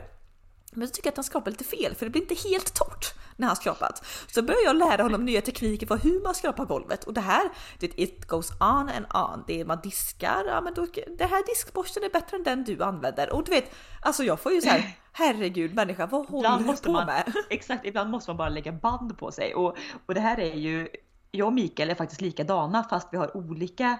Men 0.72 0.88
så 0.88 0.93
tycker 0.93 1.07
jag 1.07 1.11
att 1.11 1.18
han 1.18 1.24
skrapar 1.24 1.51
lite 1.51 1.63
fel 1.63 1.95
för 1.95 2.05
det 2.05 2.09
blir 2.09 2.22
inte 2.22 2.49
helt 2.49 2.74
torrt 2.74 3.13
när 3.36 3.47
han 3.47 3.55
skrapat. 3.55 4.05
Så 4.28 4.41
börjar 4.41 4.61
jag 4.65 4.76
lära 4.76 5.03
honom 5.03 5.26
nya 5.26 5.41
tekniker 5.41 5.88
för 5.88 5.97
hur 5.97 6.24
man 6.24 6.36
skrapar 6.36 6.65
golvet 6.65 7.03
och 7.03 7.13
det 7.13 7.22
här, 7.22 7.49
det 7.80 7.99
it 7.99 8.28
goes 8.28 8.51
on 8.51 8.89
and 8.89 9.05
on. 9.13 9.43
Det 9.47 9.61
är 9.61 9.65
man 9.65 9.80
diskar, 9.84 10.43
ja 10.47 10.61
men 10.61 10.74
då, 10.74 10.88
det 11.18 11.26
här 11.26 11.45
diskborsten 11.45 12.03
är 12.03 12.09
bättre 12.09 12.38
än 12.38 12.43
den 12.43 12.63
du 12.63 12.84
använder. 12.84 13.34
Och 13.34 13.43
du 13.43 13.51
vet, 13.51 13.72
alltså 14.01 14.24
jag 14.24 14.39
får 14.39 14.51
ju 14.51 14.61
så 14.61 14.70
här, 14.70 14.97
herregud 15.11 15.76
människa, 15.76 16.05
vad 16.05 16.28
håller 16.28 16.57
du 16.57 16.78
på 16.78 16.91
man, 16.91 17.05
med? 17.05 17.34
Exakt, 17.49 17.86
ibland 17.86 18.09
måste 18.09 18.30
man 18.30 18.38
bara 18.38 18.49
lägga 18.49 18.72
band 18.72 19.18
på 19.18 19.32
sig 19.32 19.55
och, 19.55 19.78
och 20.05 20.13
det 20.13 20.20
här 20.20 20.39
är 20.39 20.55
ju, 20.55 20.88
jag 21.32 21.47
och 21.47 21.53
Mikael 21.53 21.89
är 21.89 21.95
faktiskt 21.95 22.22
likadana 22.22 22.84
fast 22.84 23.07
vi 23.11 23.18
har 23.18 23.38
olika 23.38 23.99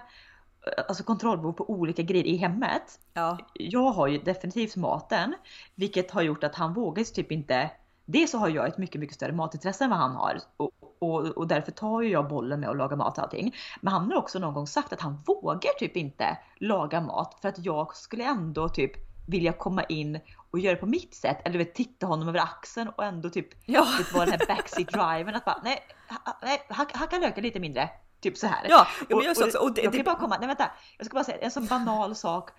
alltså 0.88 1.04
kontrollbehov 1.04 1.52
på 1.52 1.70
olika 1.70 2.02
grejer 2.02 2.26
i 2.26 2.36
hemmet. 2.36 3.00
Ja. 3.14 3.38
Jag 3.52 3.90
har 3.90 4.06
ju 4.06 4.18
definitivt 4.18 4.76
maten, 4.76 5.34
vilket 5.74 6.10
har 6.10 6.22
gjort 6.22 6.44
att 6.44 6.54
han 6.54 6.74
vågar 6.74 7.04
typ 7.04 7.32
inte 7.32 7.70
Dels 8.10 8.30
så 8.30 8.38
har 8.38 8.48
jag 8.48 8.68
ett 8.68 8.78
mycket, 8.78 9.00
mycket 9.00 9.16
större 9.16 9.32
matintresse 9.32 9.84
än 9.84 9.90
vad 9.90 9.98
han 9.98 10.16
har 10.16 10.40
och, 10.56 10.70
och, 10.98 11.26
och 11.26 11.48
därför 11.48 11.72
tar 11.72 12.02
ju 12.02 12.08
jag 12.10 12.28
bollen 12.28 12.60
med 12.60 12.68
att 12.68 12.76
laga 12.76 12.96
mat 12.96 13.18
och 13.18 13.24
allting. 13.24 13.54
Men 13.80 13.92
han 13.92 14.10
har 14.10 14.18
också 14.18 14.38
någon 14.38 14.54
gång 14.54 14.66
sagt 14.66 14.92
att 14.92 15.00
han 15.00 15.22
vågar 15.26 15.78
typ 15.78 15.96
inte 15.96 16.38
laga 16.58 17.00
mat 17.00 17.38
för 17.40 17.48
att 17.48 17.64
jag 17.64 17.96
skulle 17.96 18.24
ändå 18.24 18.68
typ 18.68 18.92
vilja 19.26 19.52
komma 19.52 19.84
in 19.84 20.20
och 20.50 20.58
göra 20.58 20.74
det 20.74 20.80
på 20.80 20.86
mitt 20.86 21.14
sätt. 21.14 21.38
Eller 21.44 21.58
vet, 21.58 21.74
titta 21.74 22.06
honom 22.06 22.28
över 22.28 22.38
axeln 22.38 22.88
och 22.88 23.04
ändå 23.04 23.30
typ 23.30 23.48
ja. 23.64 23.86
vet, 23.98 24.14
vara 24.14 24.24
den 24.24 24.40
här 24.40 24.46
backseat 24.46 24.88
driven 24.88 25.34
att 25.34 25.44
bara 25.44 25.60
nej, 25.64 25.78
ha, 26.08 26.38
nej 26.42 26.62
hacka 26.94 27.18
löken 27.18 27.42
lite 27.42 27.60
mindre. 27.60 27.90
Typ 28.20 28.36
så 28.36 28.46
här. 28.46 28.66
Ja, 28.68 28.86
och, 29.10 29.22
jag, 29.22 29.30
också, 29.30 29.58
och 29.58 29.72
det, 29.74 29.82
jag 29.82 29.92
kan 29.92 30.04
bara 30.04 30.16
komma, 30.16 30.38
nej 30.38 30.46
vänta, 30.46 30.70
jag 30.96 31.06
ska 31.06 31.14
bara 31.14 31.24
säga 31.24 31.38
en 31.38 31.50
sån 31.50 31.66
banal 31.66 32.14
sak. 32.14 32.50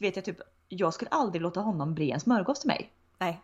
Vet 0.00 0.16
jag 0.16 0.24
typ, 0.24 0.38
jag 0.68 0.94
skulle 0.94 1.10
aldrig 1.10 1.42
låta 1.42 1.60
honom 1.60 1.94
bre 1.94 2.10
en 2.10 2.20
smörgås 2.20 2.60
till 2.60 2.68
mig. 2.68 2.92
Nej. 3.18 3.42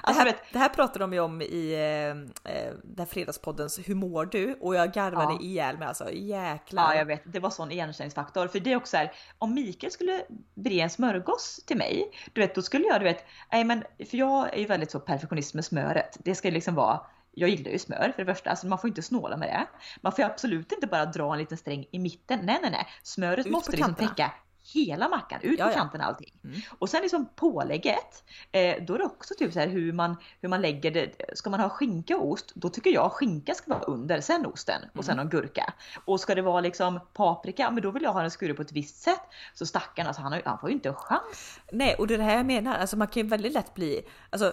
Alltså, 0.00 0.24
det, 0.24 0.30
här, 0.30 0.38
det 0.52 0.58
här 0.58 0.68
pratade 0.68 0.98
de 0.98 1.12
ju 1.12 1.20
om 1.20 1.42
i 1.42 1.72
eh, 1.72 2.52
eh, 2.52 2.72
den 2.84 3.06
fredagspoddens 3.06 3.78
Hur 3.84 3.94
mår 3.94 4.26
du? 4.26 4.54
Och 4.60 4.74
jag 4.74 4.92
garvade 4.92 5.32
ja. 5.32 5.40
ihjäl 5.40 5.78
mig 5.78 5.88
alltså. 5.88 6.10
Jäklar. 6.10 6.92
Ja 6.92 6.98
jag 6.98 7.04
vet, 7.04 7.22
det 7.32 7.40
var 7.40 7.50
sån 7.50 7.72
igenkänningsfaktor. 7.72 8.48
För 8.48 8.60
det 8.60 8.72
är 8.72 8.76
också 8.76 8.96
här, 8.96 9.12
om 9.38 9.54
Mikael 9.54 9.92
skulle 9.92 10.22
bre 10.54 10.80
en 10.80 10.90
smörgås 10.90 11.60
till 11.66 11.76
mig, 11.76 12.12
du 12.32 12.40
vet 12.40 12.54
då 12.54 12.62
skulle 12.62 12.86
jag 12.86 13.00
du 13.00 13.04
vet, 13.04 13.24
nej 13.52 13.64
men 13.64 13.84
för 14.10 14.16
jag 14.16 14.54
är 14.54 14.58
ju 14.58 14.66
väldigt 14.66 14.90
så 14.90 15.00
perfektionist 15.00 15.54
med 15.54 15.64
smöret. 15.64 16.16
Det 16.24 16.34
ska 16.34 16.50
liksom 16.50 16.74
vara 16.74 17.00
jag 17.38 17.50
gillar 17.50 17.70
ju 17.70 17.78
smör 17.78 18.12
för 18.16 18.24
det 18.24 18.34
första, 18.34 18.50
alltså 18.50 18.66
man 18.66 18.78
får 18.78 18.88
inte 18.88 19.02
snåla 19.02 19.36
med 19.36 19.48
det. 19.48 19.66
Man 20.00 20.12
får 20.12 20.22
absolut 20.22 20.72
inte 20.72 20.86
bara 20.86 21.06
dra 21.06 21.32
en 21.32 21.38
liten 21.38 21.58
sträng 21.58 21.86
i 21.90 21.98
mitten. 21.98 22.40
Nej, 22.42 22.58
nej, 22.62 22.70
nej. 22.70 22.86
Smöret 23.02 23.46
Ut 23.46 23.52
måste 23.52 23.70
liksom 23.70 23.94
täcka 23.94 24.32
hela 24.74 25.08
mackan, 25.08 25.40
ut 25.42 25.60
på 25.60 25.70
kanten 25.74 26.00
allting. 26.00 26.32
Mm. 26.44 26.60
Och 26.78 26.88
sen 26.88 27.02
liksom 27.02 27.28
pålägget, 27.36 28.24
eh, 28.52 28.84
då 28.84 28.94
är 28.94 28.98
det 28.98 29.04
också 29.04 29.34
typ 29.38 29.52
så 29.52 29.58
här 29.58 29.68
hur 29.68 29.92
man, 29.92 30.16
hur 30.40 30.48
man 30.48 30.62
lägger 30.62 30.90
det. 30.90 31.14
Ska 31.34 31.50
man 31.50 31.60
ha 31.60 31.68
skinka 31.68 32.16
och 32.16 32.30
ost, 32.30 32.52
då 32.54 32.68
tycker 32.68 32.90
jag 32.90 33.12
skinka 33.12 33.54
ska 33.54 33.74
vara 33.74 33.84
under, 33.84 34.20
sen 34.20 34.46
osten 34.46 34.82
och 34.94 35.04
sen 35.04 35.12
mm. 35.12 35.24
någon 35.24 35.30
gurka. 35.30 35.72
Och 36.04 36.20
ska 36.20 36.34
det 36.34 36.42
vara 36.42 36.60
liksom 36.60 37.00
paprika, 37.12 37.70
men 37.70 37.82
då 37.82 37.90
vill 37.90 38.02
jag 38.02 38.12
ha 38.12 38.20
den 38.20 38.30
skuren 38.30 38.56
på 38.56 38.62
ett 38.62 38.72
visst 38.72 39.02
sätt. 39.02 39.20
Så 39.54 39.66
stackarn, 39.66 40.06
alltså 40.06 40.22
han, 40.22 40.32
har, 40.32 40.42
han 40.44 40.58
får 40.58 40.68
ju 40.68 40.74
inte 40.74 40.88
en 40.88 40.94
chans. 40.94 41.60
Nej, 41.72 41.94
och 41.94 42.06
det 42.06 42.14
är 42.14 42.18
det 42.18 42.24
här 42.24 42.36
jag 42.36 42.46
menar, 42.46 42.78
alltså 42.78 42.96
man 42.96 43.08
kan 43.08 43.22
ju 43.22 43.28
väldigt 43.28 43.52
lätt 43.52 43.74
bli, 43.74 44.08
alltså 44.30 44.52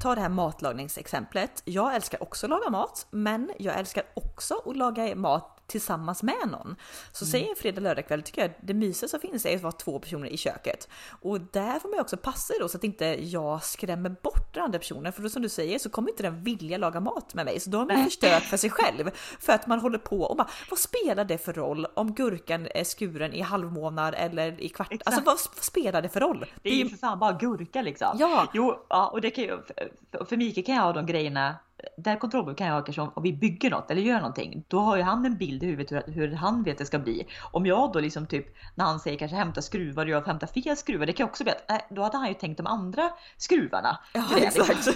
ta 0.00 0.14
det 0.14 0.20
här 0.20 0.28
matlagningsexemplet. 0.28 1.62
Jag 1.64 1.94
älskar 1.94 2.22
också 2.22 2.46
att 2.46 2.50
laga 2.50 2.70
mat, 2.70 3.06
men 3.10 3.50
jag 3.58 3.78
älskar 3.78 4.04
också 4.14 4.54
att 4.66 4.76
laga 4.76 5.16
mat 5.16 5.53
tillsammans 5.66 6.22
med 6.22 6.48
någon. 6.48 6.76
Så 7.12 7.24
mm. 7.24 7.30
säg 7.30 7.48
en 7.48 7.56
fredag 7.56 7.80
lördagkväll 7.80 8.22
tycker 8.22 8.42
jag 8.42 8.50
det 8.60 8.74
mysiga 8.74 9.08
som 9.08 9.20
finns 9.20 9.46
är 9.46 9.56
att 9.56 9.62
vara 9.62 9.72
två 9.72 9.98
personer 9.98 10.28
i 10.28 10.36
köket. 10.36 10.88
Och 11.20 11.40
där 11.40 11.78
får 11.78 11.88
man 11.88 12.00
också 12.00 12.16
passa 12.16 12.54
då 12.60 12.68
så 12.68 12.76
att 12.76 12.84
inte 12.84 13.04
jag 13.04 13.64
skrämmer 13.64 14.10
bort 14.10 14.54
den 14.54 14.62
andra 14.62 14.78
personen. 14.78 15.12
För 15.12 15.22
då 15.22 15.28
som 15.28 15.42
du 15.42 15.48
säger 15.48 15.78
så 15.78 15.90
kommer 15.90 16.10
inte 16.10 16.22
den 16.22 16.42
vilja 16.42 16.78
laga 16.78 17.00
mat 17.00 17.34
med 17.34 17.44
mig. 17.44 17.60
Så 17.60 17.70
då 17.70 17.78
har 17.78 17.86
man 17.86 18.04
förstört 18.04 18.42
för 18.42 18.56
sig 18.56 18.70
själv. 18.74 19.10
För 19.40 19.52
att 19.52 19.66
man 19.66 19.80
håller 19.80 19.98
på 19.98 20.20
och 20.20 20.36
bara, 20.36 20.48
vad 20.70 20.78
spelar 20.78 21.24
det 21.24 21.38
för 21.38 21.52
roll 21.52 21.86
om 21.94 22.14
gurkan 22.14 22.68
är 22.74 22.84
skuren 22.84 23.32
i 23.32 23.40
halvmånad 23.40 24.14
eller 24.16 24.60
i 24.60 24.68
kvart? 24.68 24.88
Exakt. 24.90 25.06
Alltså 25.06 25.24
vad, 25.24 25.64
spelar 25.64 26.02
det 26.02 26.08
för 26.08 26.20
roll? 26.20 26.46
Det 26.62 26.68
är 26.68 26.74
ju 26.74 26.88
för 26.88 26.96
fan 26.96 27.18
bara 27.18 27.32
gurka 27.32 27.82
liksom. 27.82 28.16
Ja. 28.20 28.48
Jo, 28.52 28.86
ja, 28.88 29.08
och 29.08 29.20
det 29.20 29.30
kan 29.30 29.44
ju, 29.44 29.58
för, 29.62 30.24
för 30.24 30.36
Mikael 30.36 30.66
kan 30.66 30.74
jag 30.74 30.82
ha 30.82 30.92
de 30.92 31.06
grejerna 31.06 31.56
där 31.96 32.16
kontrollbehov 32.16 32.56
kan 32.56 32.66
jag 32.66 32.74
ha 32.74 32.82
kanske 32.82 33.02
om, 33.02 33.12
om 33.14 33.22
vi 33.22 33.32
bygger 33.32 33.70
något 33.70 33.90
eller 33.90 34.02
gör 34.02 34.16
någonting. 34.16 34.64
Då 34.68 34.78
har 34.78 34.96
ju 34.96 35.02
han 35.02 35.24
en 35.24 35.36
bild 35.36 35.62
i 35.62 35.66
huvudet 35.66 35.92
hur, 35.92 36.12
hur 36.14 36.32
han 36.34 36.62
vet 36.62 36.78
det 36.78 36.86
ska 36.86 36.98
bli. 36.98 37.26
Om 37.52 37.66
jag 37.66 37.92
då 37.92 38.00
liksom 38.00 38.26
typ 38.26 38.46
när 38.74 38.84
han 38.84 39.00
säger 39.00 39.18
kanske 39.18 39.36
hämta 39.36 39.62
skruvar 39.62 40.06
och 40.06 40.10
jag 40.10 40.26
hämtar 40.26 40.46
fel 40.46 40.76
skruvar. 40.76 41.06
Det 41.06 41.12
kan 41.12 41.28
också 41.28 41.44
bli 41.44 41.52
att 41.52 41.70
äh, 41.70 41.94
då 41.94 42.02
hade 42.02 42.16
han 42.16 42.28
ju 42.28 42.34
tänkt 42.34 42.56
de 42.56 42.66
andra 42.66 43.10
skruvarna. 43.36 43.98
Ja 44.12 44.24
det, 44.34 44.46
exakt. 44.46 44.68
Liksom. 44.74 44.94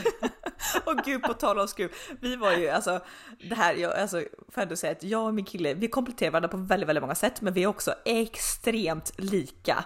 och 0.84 0.97
gud 1.05 1.22
på 1.22 1.34
tal 1.34 1.59
om 1.59 1.68
skruv. 1.68 1.91
Vi 2.20 2.36
var 2.36 2.53
ju 2.53 2.68
alltså 2.68 3.01
det 3.49 3.55
här, 3.55 3.74
jag, 3.74 3.97
alltså 3.97 4.22
får 4.49 4.62
ändå 4.62 4.76
säga 4.76 4.93
att 4.93 5.03
jag 5.03 5.26
och 5.26 5.34
min 5.34 5.45
kille, 5.45 5.74
vi 5.74 5.89
kompletterar 5.89 6.30
varandra 6.30 6.49
på 6.49 6.57
väldigt, 6.57 6.89
väldigt 6.89 7.03
många 7.03 7.14
sätt, 7.14 7.41
men 7.41 7.53
vi 7.53 7.62
är 7.62 7.66
också 7.66 7.95
extremt 8.05 9.12
lika. 9.16 9.84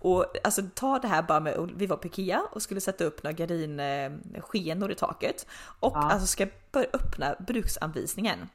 Och 0.00 0.26
alltså 0.44 0.62
ta 0.74 0.98
det 0.98 1.08
här 1.08 1.22
bara 1.22 1.40
med, 1.40 1.70
vi 1.76 1.86
var 1.86 1.96
på 1.96 2.06
Ikea 2.06 2.42
och 2.52 2.62
skulle 2.62 2.80
sätta 2.80 3.04
upp 3.04 3.22
några 3.22 3.32
gardinskenor 3.32 4.90
i 4.90 4.94
taket 4.94 5.46
och 5.80 5.92
ja. 5.96 6.10
alltså 6.10 6.26
ska 6.36 6.46
börja 6.72 6.88
öppna 6.92 7.36
bruksanvisningen. 7.38 8.48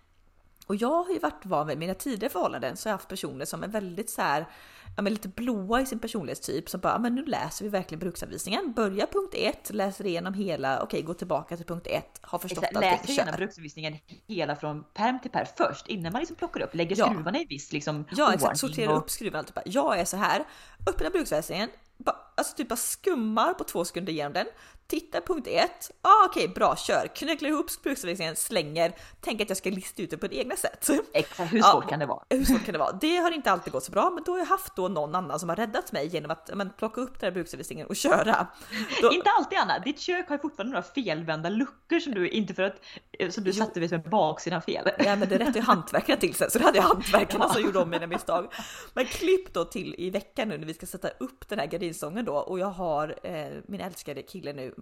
Och 0.67 0.75
jag 0.75 1.03
har 1.03 1.13
ju 1.13 1.19
varit 1.19 1.45
van 1.45 1.67
vid 1.67 1.77
mina 1.77 1.93
tidigare 1.93 2.31
förhållanden 2.31 2.77
så 2.77 2.89
har 2.89 2.91
jag 2.91 2.97
haft 2.97 3.07
personer 3.07 3.45
som 3.45 3.63
är 3.63 3.67
väldigt 3.67 4.09
så 4.09 4.21
här 4.21 4.45
ja, 4.95 5.01
men 5.01 5.13
lite 5.13 5.27
blåa 5.27 5.81
i 5.81 5.85
sin 5.85 5.99
personlighetstyp 5.99 6.69
som 6.69 6.81
bara, 6.81 6.99
men 6.99 7.15
nu 7.15 7.25
läser 7.25 7.65
vi 7.65 7.69
verkligen 7.69 7.99
bruksanvisningen. 7.99 8.73
Börja 8.73 9.07
punkt 9.07 9.33
1, 9.37 9.73
läser 9.73 10.05
igenom 10.05 10.33
hela, 10.33 10.83
okej 10.83 11.01
gå 11.01 11.13
tillbaka 11.13 11.57
till 11.57 11.65
punkt 11.65 11.87
1, 11.89 12.19
har 12.21 12.39
förstått 12.39 12.63
allting. 12.63 12.81
Läs 12.81 13.09
igenom 13.09 13.35
bruksanvisningen 13.35 13.97
hela 14.27 14.55
från 14.55 14.83
perm 14.93 15.19
till 15.19 15.31
perm 15.31 15.45
först 15.57 15.87
innan 15.87 16.11
man 16.11 16.19
liksom 16.19 16.35
plockar 16.35 16.61
upp, 16.61 16.75
lägger 16.75 16.99
ja. 16.99 17.05
skruvarna 17.05 17.39
i 17.39 17.45
viss 17.45 17.71
liksom 17.71 18.05
Ja 18.11 18.33
exakt, 18.33 18.59
sortera 18.59 18.91
och... 18.91 18.97
upp 18.97 19.09
skruvarna. 19.09 19.43
Typ. 19.43 19.57
Jag 19.65 19.99
är 19.99 20.05
så 20.05 20.17
här, 20.17 20.45
öppna 20.89 21.09
bruksanvisningen, 21.09 21.69
alltså 22.41 22.55
typ 22.55 22.69
bara 22.69 22.75
skummar 22.75 23.53
på 23.53 23.63
två 23.63 23.85
sekunder 23.85 24.13
igenom 24.13 24.33
den. 24.33 24.45
Titta 24.87 25.21
punkt 25.21 25.47
ett. 25.49 25.91
Ah, 26.01 26.25
Okej, 26.25 26.43
okay, 26.43 26.53
bra, 26.53 26.75
kör. 26.75 27.07
Knycklar 27.15 27.49
ihop 27.49 27.65
bruksanvisningen, 27.83 28.35
slänger. 28.35 28.93
Tänk 29.21 29.41
att 29.41 29.49
jag 29.49 29.57
ska 29.57 29.69
lista 29.69 30.01
ut 30.01 30.09
det 30.09 30.17
på 30.17 30.25
ett 30.25 30.31
egna 30.31 30.55
sätt. 30.55 30.89
Exakt, 31.13 31.53
hur 31.53 31.61
svårt 31.61 31.83
ja, 31.83 31.89
kan 31.89 31.99
det 31.99 32.05
vara? 32.05 32.23
Hur 32.29 32.45
svårt 32.45 32.65
kan 32.65 32.73
det 32.73 32.79
vara? 32.79 32.91
Det 32.91 33.17
har 33.17 33.31
inte 33.31 33.51
alltid 33.51 33.73
gått 33.73 33.83
så 33.83 33.91
bra, 33.91 34.09
men 34.09 34.23
då 34.23 34.31
har 34.31 34.39
jag 34.39 34.45
haft 34.45 34.75
då 34.75 34.87
någon 34.87 35.15
annan 35.15 35.39
som 35.39 35.49
har 35.49 35.55
räddat 35.55 35.91
mig 35.91 36.07
genom 36.07 36.31
att 36.31 36.49
men, 36.53 36.69
plocka 36.69 37.01
upp 37.01 37.19
den 37.19 37.27
här 37.27 37.31
bruksanvisningen 37.31 37.87
och 37.87 37.95
köra. 37.95 38.47
Då... 39.01 39.11
inte 39.13 39.29
alltid 39.29 39.57
Anna, 39.57 39.79
ditt 39.79 39.99
kök 39.99 40.29
har 40.29 40.37
fortfarande 40.37 40.73
några 40.73 40.83
felvända 40.83 41.49
luckor 41.49 41.99
som 41.99 42.13
du 42.13 42.29
inte 42.29 42.53
för 42.53 42.63
att 42.63 42.75
som 43.33 43.43
du 43.43 43.53
satte 43.53 43.79
vid 43.79 44.09
baksidan 44.09 44.61
fel. 44.61 44.89
Ja, 44.97 45.15
men 45.15 45.29
det 45.29 45.37
rättade 45.37 45.59
ju 45.59 45.65
hantverkarna 45.65 46.19
till 46.19 46.33
sen, 46.33 46.51
så 46.51 46.59
det 46.59 46.65
hade 46.65 46.77
jag 46.77 46.83
hantverkarna 46.83 47.45
ja. 47.47 47.53
som 47.53 47.63
gjorde 47.63 47.79
om 47.79 47.89
mina 47.89 48.07
misstag. 48.07 48.53
Men 48.93 49.05
klipp 49.05 49.53
då 49.53 49.65
till 49.65 49.95
i 49.97 50.09
veckan 50.09 50.49
nu 50.49 50.57
när 50.57 50.65
vi 50.65 50.73
ska 50.73 50.85
sätta 50.85 51.07
upp 51.07 51.49
den 51.49 51.59
här 51.59 51.65
gardinstången 51.65 52.25
då 52.25 52.30
och 52.39 52.59
jag 52.59 52.67
har 52.67 53.19
eh, 53.23 53.61
min 53.65 53.81
älskade 53.81 54.21
kille 54.21 54.53
nu 54.53 54.75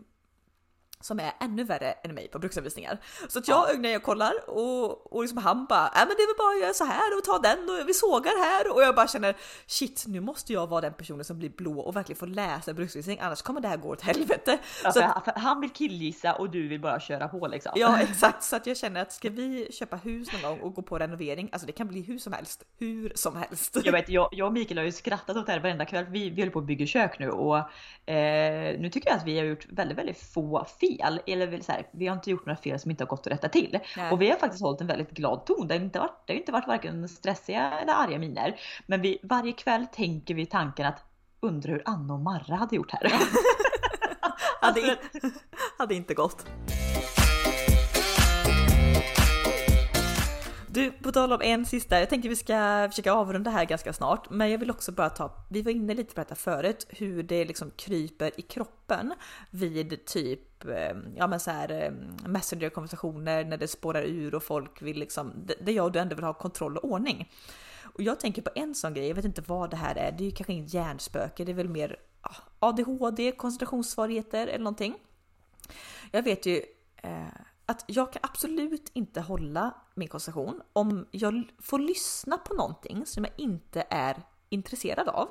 som 1.01 1.19
är 1.19 1.31
ännu 1.39 1.63
värre 1.63 1.91
än 1.91 2.15
mig 2.15 2.27
på 2.27 2.39
bruksanvisningar. 2.39 2.97
Så 3.27 3.39
att 3.39 3.47
jag 3.47 3.69
ja. 3.69 3.79
när 3.79 3.89
jag 3.89 4.03
kollar 4.03 4.33
och, 4.49 5.13
och 5.13 5.21
liksom 5.21 5.37
han 5.37 5.65
bara, 5.65 5.87
äh, 5.87 5.91
men 5.95 6.07
det 6.07 6.23
är 6.23 6.27
väl 6.27 6.37
bara 6.37 6.55
att 6.55 6.61
göra 6.61 6.73
så 6.73 6.85
här 6.85 7.17
och 7.17 7.23
ta 7.23 7.39
den 7.39 7.69
och 7.69 7.89
vi 7.89 7.93
sågar 7.93 8.43
här 8.43 8.73
och 8.73 8.81
jag 8.81 8.95
bara 8.95 9.07
känner 9.07 9.35
shit, 9.67 10.03
nu 10.07 10.19
måste 10.19 10.53
jag 10.53 10.67
vara 10.67 10.81
den 10.81 10.93
personen 10.93 11.25
som 11.25 11.39
blir 11.39 11.49
blå 11.49 11.79
och 11.79 11.95
verkligen 11.95 12.19
får 12.19 12.27
läsa 12.27 12.73
bruksanvisning 12.73 13.19
annars 13.19 13.41
kommer 13.41 13.61
det 13.61 13.67
här 13.67 13.77
gå 13.77 13.89
åt 13.89 14.01
helvete. 14.01 14.59
Ja, 14.83 14.91
så 14.91 15.03
att, 15.03 15.37
han 15.37 15.61
vill 15.61 15.69
killgissa 15.69 16.33
och 16.33 16.49
du 16.49 16.67
vill 16.67 16.81
bara 16.81 16.99
köra 16.99 17.27
på 17.27 17.47
liksom. 17.47 17.71
Ja 17.75 18.01
exakt, 18.01 18.43
så 18.43 18.55
att 18.55 18.67
jag 18.67 18.77
känner 18.77 19.01
att 19.01 19.13
ska 19.13 19.29
vi 19.29 19.67
köpa 19.71 19.95
hus 19.95 20.27
någon 20.33 20.41
gång 20.41 20.59
och 20.59 20.73
gå 20.73 20.81
på 20.81 20.99
renovering, 20.99 21.49
alltså 21.51 21.65
det 21.65 21.73
kan 21.73 21.87
bli 21.87 22.01
hur 22.01 22.17
som 22.17 22.33
helst, 22.33 22.63
hur 22.77 23.11
som 23.15 23.35
helst. 23.35 23.77
Jag 23.83 23.91
vet, 23.91 24.09
jag, 24.09 24.29
jag 24.31 24.47
och 24.47 24.53
Mikael 24.53 24.77
har 24.77 24.85
ju 24.85 24.91
skrattat 24.91 25.37
åt 25.37 25.45
det 25.45 25.51
här 25.51 25.59
varenda 25.59 25.85
kväll. 25.85 26.05
Vi, 26.09 26.29
vi 26.29 26.41
håller 26.41 26.51
på 26.51 26.59
att 26.59 26.65
bygga 26.65 26.85
kök 26.85 27.19
nu 27.19 27.29
och 27.29 27.57
eh, 28.09 28.79
nu 28.79 28.89
tycker 28.89 29.09
jag 29.09 29.17
att 29.17 29.25
vi 29.25 29.37
har 29.37 29.45
gjort 29.45 29.65
väldigt, 29.69 29.97
väldigt 29.97 30.33
få 30.33 30.65
fel 30.79 30.88
fel, 30.97 31.21
eller 31.27 31.61
så 31.61 31.71
här, 31.71 31.87
vi 31.91 32.07
har 32.07 32.15
inte 32.15 32.31
gjort 32.31 32.45
några 32.45 32.57
fel 32.57 32.79
som 32.79 32.91
inte 32.91 33.03
har 33.03 33.09
gått 33.09 33.27
att 33.27 33.33
rätta 33.33 33.49
till. 33.49 33.79
Nej. 33.97 34.11
Och 34.11 34.21
vi 34.21 34.29
har 34.29 34.37
faktiskt 34.37 34.63
hållit 34.63 34.81
en 34.81 34.87
väldigt 34.87 35.11
glad 35.11 35.45
ton. 35.45 35.67
Det 35.67 35.73
har 35.73 35.81
inte 35.81 35.99
varit, 35.99 36.23
det 36.25 36.33
har 36.33 36.39
inte 36.39 36.51
varit 36.51 36.67
varken 36.67 37.09
stressiga 37.09 37.79
eller 37.79 37.93
arga 37.93 38.19
miner. 38.19 38.59
Men 38.87 39.01
vi, 39.01 39.19
varje 39.23 39.51
kväll 39.51 39.85
tänker 39.85 40.33
vi 40.33 40.45
tanken 40.45 40.85
att 40.85 41.03
undra 41.39 41.71
hur 41.71 41.81
Anna 41.85 42.13
och 42.13 42.19
Marra 42.19 42.55
hade 42.55 42.75
gjort 42.75 42.91
här. 42.91 43.13
hade, 44.61 44.97
hade 45.77 45.95
inte 45.95 46.13
gått. 46.13 46.45
Du, 50.79 50.91
på 50.91 51.11
tal 51.11 51.33
om 51.33 51.41
en 51.41 51.65
sista, 51.65 51.99
jag 51.99 52.09
tänker 52.09 52.29
vi 52.29 52.35
ska 52.35 52.87
försöka 52.89 53.13
avrunda 53.13 53.51
här 53.51 53.65
ganska 53.65 53.93
snart, 53.93 54.29
men 54.29 54.51
jag 54.51 54.57
vill 54.57 54.71
också 54.71 54.91
bara 54.91 55.09
ta, 55.09 55.31
vi 55.49 55.61
var 55.61 55.71
inne 55.71 55.93
lite 55.93 56.15
på 56.15 56.21
detta 56.21 56.35
förut, 56.35 56.87
hur 56.89 57.23
det 57.23 57.45
liksom 57.45 57.71
kryper 57.71 58.31
i 58.39 58.41
kroppen 58.41 59.13
vid 59.49 60.05
typ, 60.05 60.65
ehm, 60.65 61.05
ja 61.15 61.27
men 61.27 61.39
så 61.39 61.51
här 61.51 61.71
ehm, 61.71 62.17
messenger-konversationer 62.25 63.45
när 63.45 63.57
det 63.57 63.67
spårar 63.67 64.01
ur 64.01 64.35
och 64.35 64.43
folk 64.43 64.81
vill 64.81 64.99
liksom, 64.99 65.47
det 65.61 65.71
jag 65.71 65.85
och 65.85 65.91
du 65.91 65.99
ändå 65.99 66.15
vill 66.15 66.25
ha 66.25 66.33
kontroll 66.33 66.77
och 66.77 66.91
ordning. 66.91 67.31
Och 67.83 68.01
jag 68.01 68.19
tänker 68.19 68.41
på 68.41 68.51
en 68.55 68.75
sån 68.75 68.93
grej, 68.93 69.07
jag 69.07 69.15
vet 69.15 69.25
inte 69.25 69.43
vad 69.45 69.69
det 69.69 69.77
här 69.77 69.95
är, 69.95 70.11
det 70.11 70.23
är 70.23 70.25
ju 70.25 70.31
kanske 70.31 70.53
inget 70.53 70.73
hjärnspöke, 70.73 71.45
det 71.45 71.51
är 71.51 71.55
väl 71.55 71.69
mer 71.69 71.95
ADHD, 72.59 73.31
koncentrationssvårigheter 73.31 74.47
eller 74.47 74.63
någonting. 74.63 74.95
Jag 76.11 76.23
vet 76.23 76.45
ju 76.45 76.61
eh, 76.95 77.27
att 77.69 77.83
jag 77.87 78.13
kan 78.13 78.19
absolut 78.23 78.91
inte 78.93 79.21
hålla 79.21 79.73
min 79.95 80.07
koncentration 80.07 80.61
om 80.73 81.07
jag 81.11 81.43
får 81.59 81.79
lyssna 81.79 82.37
på 82.37 82.53
någonting 82.53 83.05
som 83.05 83.23
jag 83.23 83.33
inte 83.37 83.83
är 83.89 84.17
intresserad 84.49 85.09
av. 85.09 85.29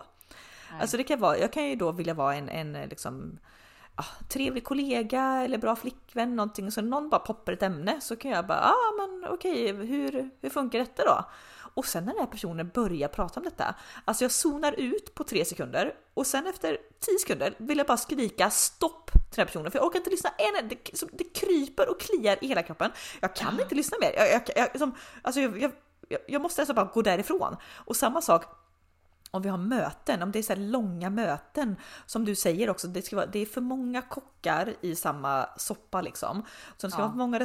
Nej. 0.70 0.80
Alltså 0.80 0.96
det 0.96 1.04
kan 1.04 1.20
vara, 1.20 1.38
jag 1.38 1.52
kan 1.52 1.68
ju 1.68 1.76
då 1.76 1.92
vilja 1.92 2.14
vara 2.14 2.34
en, 2.34 2.48
en 2.48 2.88
liksom 2.88 3.38
ah, 3.94 4.24
trevlig 4.28 4.64
kollega 4.64 5.22
eller 5.22 5.58
bra 5.58 5.76
flickvän 5.76 6.36
någonting 6.36 6.70
så 6.70 6.82
någon 6.82 7.08
bara 7.08 7.20
poppar 7.20 7.52
ett 7.52 7.62
ämne 7.62 8.00
så 8.00 8.16
kan 8.16 8.30
jag 8.30 8.46
bara 8.46 8.58
ja 8.58 8.74
ah, 8.74 9.06
men 9.06 9.32
okej 9.32 9.72
hur, 9.72 10.30
hur 10.40 10.50
funkar 10.50 10.78
detta 10.78 11.04
då? 11.04 11.24
Och 11.78 11.86
sen 11.86 12.04
när 12.04 12.12
den 12.12 12.20
här 12.20 12.30
personen 12.30 12.70
börjar 12.74 13.08
prata 13.08 13.40
om 13.40 13.44
detta, 13.44 13.74
alltså 14.04 14.24
jag 14.24 14.30
zonar 14.30 14.72
ut 14.72 15.14
på 15.14 15.24
tre 15.24 15.44
sekunder 15.44 15.94
och 16.14 16.26
sen 16.26 16.46
efter 16.46 16.78
tio 17.00 17.18
sekunder 17.18 17.54
vill 17.58 17.78
jag 17.78 17.86
bara 17.86 17.96
skrika 17.96 18.50
stopp 18.50 19.10
till 19.12 19.20
den 19.30 19.42
här 19.42 19.46
personen 19.46 19.70
för 19.70 19.78
jag 19.78 19.86
orkar 19.86 19.98
inte 19.98 20.10
lyssna 20.10 20.30
en 20.30 20.68
det, 20.68 20.76
det 21.12 21.24
kryper 21.24 21.90
och 21.90 22.00
kliar 22.00 22.38
i 22.40 22.46
hela 22.46 22.62
kroppen. 22.62 22.90
Jag 23.20 23.36
kan 23.36 23.60
inte 23.60 23.74
lyssna 23.74 23.96
mer. 24.00 24.12
Jag, 24.16 24.30
jag, 24.32 24.42
jag, 24.56 24.78
som, 24.78 24.94
alltså 25.22 25.40
jag, 25.40 25.72
jag, 26.26 26.42
måste 26.42 26.62
alltså 26.62 26.74
bara 26.74 26.90
gå 26.94 27.02
därifrån. 27.02 27.56
Och 27.74 27.96
samma 27.96 28.20
sak 28.20 28.44
om 29.30 29.42
vi 29.42 29.48
har 29.48 29.58
möten, 29.58 30.22
om 30.22 30.32
det 30.32 30.38
är 30.38 30.42
så 30.42 30.52
här 30.52 30.60
långa 30.60 31.10
möten 31.10 31.76
som 32.06 32.24
du 32.24 32.34
säger 32.34 32.70
också, 32.70 32.88
det, 32.88 33.02
ska 33.02 33.16
vara, 33.16 33.26
det 33.26 33.38
är 33.38 33.46
för 33.46 33.60
många 33.60 34.02
kockar 34.02 34.74
i 34.80 34.94
samma 34.94 35.48
soppa 35.56 36.00
liksom. 36.00 36.42
Så 36.76 36.86
det 36.86 36.90
ska 36.90 37.00
ja. 37.00 37.04
vara 37.04 37.12
för 37.12 37.18
många 37.18 37.38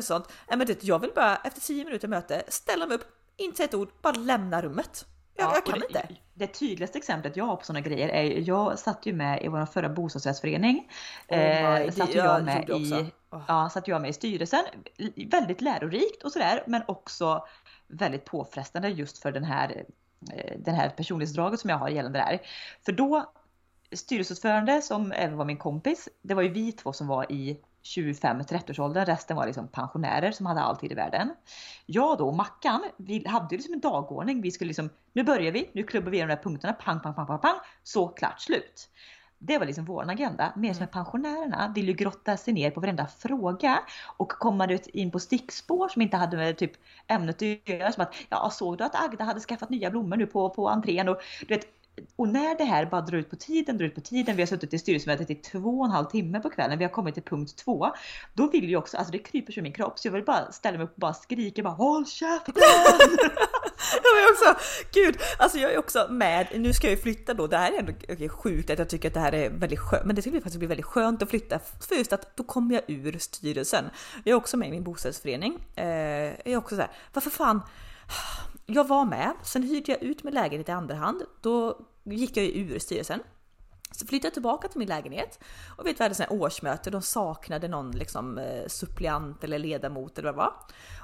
men 0.48 0.68
det, 0.68 0.84
jag 0.84 1.00
vill 1.00 1.12
bara 1.16 1.36
efter 1.36 1.62
tio 1.62 1.86
minuter 1.86 2.08
möte 2.08 2.44
ställa 2.48 2.88
mig 2.88 2.96
upp, 2.96 3.06
inte 3.38 3.58
säga 3.58 3.68
ett 3.68 3.74
ord, 3.74 3.90
bara 4.02 4.14
lämna 4.14 4.62
rummet. 4.62 5.06
Jag, 5.36 5.46
ja, 5.46 5.54
jag 5.56 5.66
kan 5.66 5.80
det, 5.80 5.86
inte. 5.86 6.08
Det 6.34 6.48
tydligaste 6.48 6.98
exemplet 6.98 7.38
jag 7.38 7.46
har 7.46 7.56
på 7.56 7.66
sådana 7.66 7.82
grejer 7.82 8.10
är, 8.10 8.50
jag 8.50 8.80
satt 8.80 9.06
ju 9.06 9.14
med 9.14 9.44
i 9.44 9.48
vår 9.48 9.66
förra 9.66 9.90
bostadsrättsförening. 9.90 10.90
Oh 11.28 11.38
eh, 11.38 11.92
satt 11.92 12.14
jag 12.14 12.44
med 12.44 12.70
i, 12.70 13.12
oh. 13.30 13.42
ja, 13.48 13.70
satt 13.70 13.88
jag 13.88 14.02
med 14.02 14.10
i 14.10 14.14
styrelsen. 14.14 14.64
Väldigt 15.32 15.62
lärorikt 15.62 16.24
och 16.24 16.32
sådär, 16.32 16.64
men 16.68 16.82
också 16.88 17.46
väldigt 17.88 18.26
påfrestande 18.26 18.90
just 18.90 19.18
för 19.18 19.32
den 19.32 19.44
här, 19.44 19.86
eh, 20.34 20.54
den 20.58 20.76
här 20.76 20.90
personlighetsdraget 20.90 21.60
som 21.60 21.70
jag 21.70 21.78
har 21.78 21.90
gällande 21.90 22.20
det 22.20 22.24
här. 22.24 22.42
För 22.86 22.92
då, 22.92 23.34
styrelseordförande 23.92 24.82
som 24.82 25.12
även 25.12 25.38
var 25.38 25.46
min 25.46 25.58
kompis, 25.58 26.10
det 26.22 26.34
var 26.34 26.42
ju 26.42 26.50
vi 26.50 26.72
två 26.72 26.94
som 26.94 27.08
var 27.08 27.32
i 27.32 27.60
25-30-årsåldern, 27.84 29.06
resten 29.06 29.38
var 29.38 29.46
liksom 29.46 29.68
pensionärer 29.68 30.32
som 30.32 30.46
hade 30.46 30.62
all 30.62 30.78
tid 30.78 30.92
i 30.92 30.96
världen. 30.96 31.36
Jag 31.86 32.18
då 32.18 32.28
och 32.28 32.36
Mackan, 32.36 32.84
vi 32.98 33.28
hade 33.28 33.56
liksom 33.56 33.74
en 33.74 33.80
dagordning. 33.80 34.42
Vi 34.42 34.52
skulle 34.52 34.68
liksom, 34.68 34.90
nu 35.14 35.24
börjar 35.24 35.52
vi, 35.52 35.70
nu 35.74 35.84
klubbar 35.84 36.12
vi 36.12 36.20
de 36.20 36.26
där 36.26 36.44
punkterna, 36.44 36.74
pang, 36.74 37.00
pang, 37.00 37.14
pang, 37.14 37.28
pang, 37.28 37.40
pang, 37.40 37.56
så 37.84 38.08
klart 38.08 38.42
slut. 38.42 38.90
Det 39.46 39.58
var 39.58 39.66
liksom 39.66 39.86
vår 39.86 40.12
agenda. 40.12 40.54
Mer 40.56 40.74
som 40.74 40.88
pensionärerna 40.88 41.72
vill 41.76 41.88
ju 41.88 41.94
grotta 41.94 42.38
sig 42.38 42.54
ner 42.54 42.72
på 42.72 42.80
varenda 42.80 43.08
fråga 43.08 43.80
och 44.18 44.30
komma 44.32 44.66
ut 44.68 44.88
in 44.88 45.12
på 45.12 45.20
stickspår 45.20 45.90
som 45.90 46.02
inte 46.02 46.18
hade 46.18 46.38
med 46.38 46.58
typ 46.58 46.72
ämnet 47.08 47.36
att 47.36 47.70
göra. 47.70 47.92
Som 47.92 48.04
att, 48.04 48.16
ja 48.30 48.50
såg 48.50 48.78
du 48.78 48.84
att 48.84 49.04
Agda 49.04 49.24
hade 49.24 49.40
skaffat 49.40 49.70
nya 49.70 49.90
blommor 49.90 50.18
nu 50.18 50.28
på, 50.28 50.50
på 50.50 50.70
entrén? 50.70 51.10
Och, 51.10 51.18
du 51.40 51.56
vet, 51.56 51.66
och 52.16 52.28
när 52.28 52.58
det 52.58 52.64
här 52.64 52.86
bara 52.86 53.02
drar 53.02 53.18
ut 53.18 53.30
på 53.30 53.36
tiden, 53.36 53.78
drar 53.78 53.86
ut 53.86 53.96
på 53.96 54.02
tiden, 54.02 54.36
vi 54.36 54.42
har 54.42 54.48
suttit 54.48 54.74
i 54.74 54.80
styrelsemötet 54.80 55.30
i 55.30 55.36
två 55.36 55.80
och 55.80 55.86
en 55.86 55.92
halv 55.92 56.06
timme 56.06 56.40
på 56.40 56.50
kvällen, 56.50 56.78
vi 56.78 56.84
har 56.84 56.92
kommit 56.92 57.14
till 57.14 57.24
punkt 57.24 57.56
två. 57.56 57.92
Då 58.34 58.50
vill 58.50 58.70
jag 58.70 58.80
också, 58.80 58.98
alltså 58.98 59.12
det 59.12 59.20
kryper 59.20 59.60
i 59.60 59.62
min 59.62 59.74
kropp 59.74 60.00
så 60.00 60.08
jag 60.08 60.14
vill 60.14 60.24
bara 60.24 60.52
ställa 60.52 60.78
mig 60.78 60.86
upp 60.86 60.94
och 60.94 61.00
bara 61.00 61.14
skrika 61.14 61.64
bara 61.64 61.74
HÅLL 61.74 62.06
KÄFTEN! 62.06 62.54
jag 64.04 64.24
är 64.24 64.32
också, 64.32 64.66
gud, 64.94 65.18
alltså 65.38 65.58
jag 65.58 65.74
är 65.74 65.78
också 65.78 66.08
med, 66.10 66.48
nu 66.56 66.74
ska 66.74 66.88
jag 66.88 66.96
ju 66.96 67.02
flytta 67.02 67.34
då, 67.34 67.48
det 67.48 67.58
här 67.58 67.72
är 67.72 67.80
ändå 67.80 67.92
okay, 67.92 68.30
sjukt 68.30 68.70
att 68.70 68.80
jag 68.80 68.90
tycker 68.90 69.08
att 69.08 69.14
det 69.14 69.20
här 69.20 69.34
är 69.34 69.50
väldigt 69.50 69.80
skönt, 69.80 70.06
men 70.06 70.16
det 70.16 70.22
skulle 70.22 70.38
faktiskt 70.38 70.60
bli 70.60 70.68
väldigt 70.68 70.86
skönt 70.86 71.22
att 71.22 71.30
flytta 71.30 71.60
för 71.60 71.96
just 71.96 72.14
att 72.14 72.38
då 72.38 72.44
kommer 72.44 72.76
jag 72.76 72.84
ur 72.88 73.18
styrelsen. 73.18 73.86
Jag 74.24 74.32
är 74.32 74.38
också 74.38 74.58
med 74.58 74.68
i 74.68 74.72
min 74.72 74.84
bostadsförening, 74.84 75.66
eh, 75.76 75.86
jag 75.86 76.48
är 76.48 76.58
också 76.58 76.76
så 76.76 76.82
här, 76.82 76.92
varför 77.14 77.30
fan 77.30 77.62
jag 78.66 78.88
var 78.88 79.06
med, 79.06 79.34
sen 79.44 79.64
hyrde 79.64 79.92
jag 79.92 80.04
ut 80.04 80.24
min 80.24 80.34
lägenhet 80.34 80.70
i 80.70 80.72
andra 80.72 80.96
hand. 80.96 81.22
Då 81.42 81.80
gick 82.04 82.38
jag 82.38 82.46
ju 82.46 82.52
ur 82.52 82.80
styrelsen. 82.80 83.20
Så 83.92 84.08
flyttade 84.08 84.28
jag 84.28 84.34
tillbaka 84.34 84.68
till 84.68 84.80
min 84.80 84.88
lägenhet 84.88 85.40
och 85.78 85.86
vet 85.86 86.00
vi 86.00 86.04
hade 86.04 86.16
sån 86.16 86.26
årsmöte. 86.30 86.90
De 86.90 87.02
saknade 87.02 87.68
någon 87.68 87.92
liksom 87.92 88.38
eh, 88.38 88.68
suppleant 88.68 89.44
eller 89.44 89.60
ledamot 89.60 90.18
eller 90.18 90.34
vad 90.34 90.36
det 90.36 90.38
var. 90.38 90.54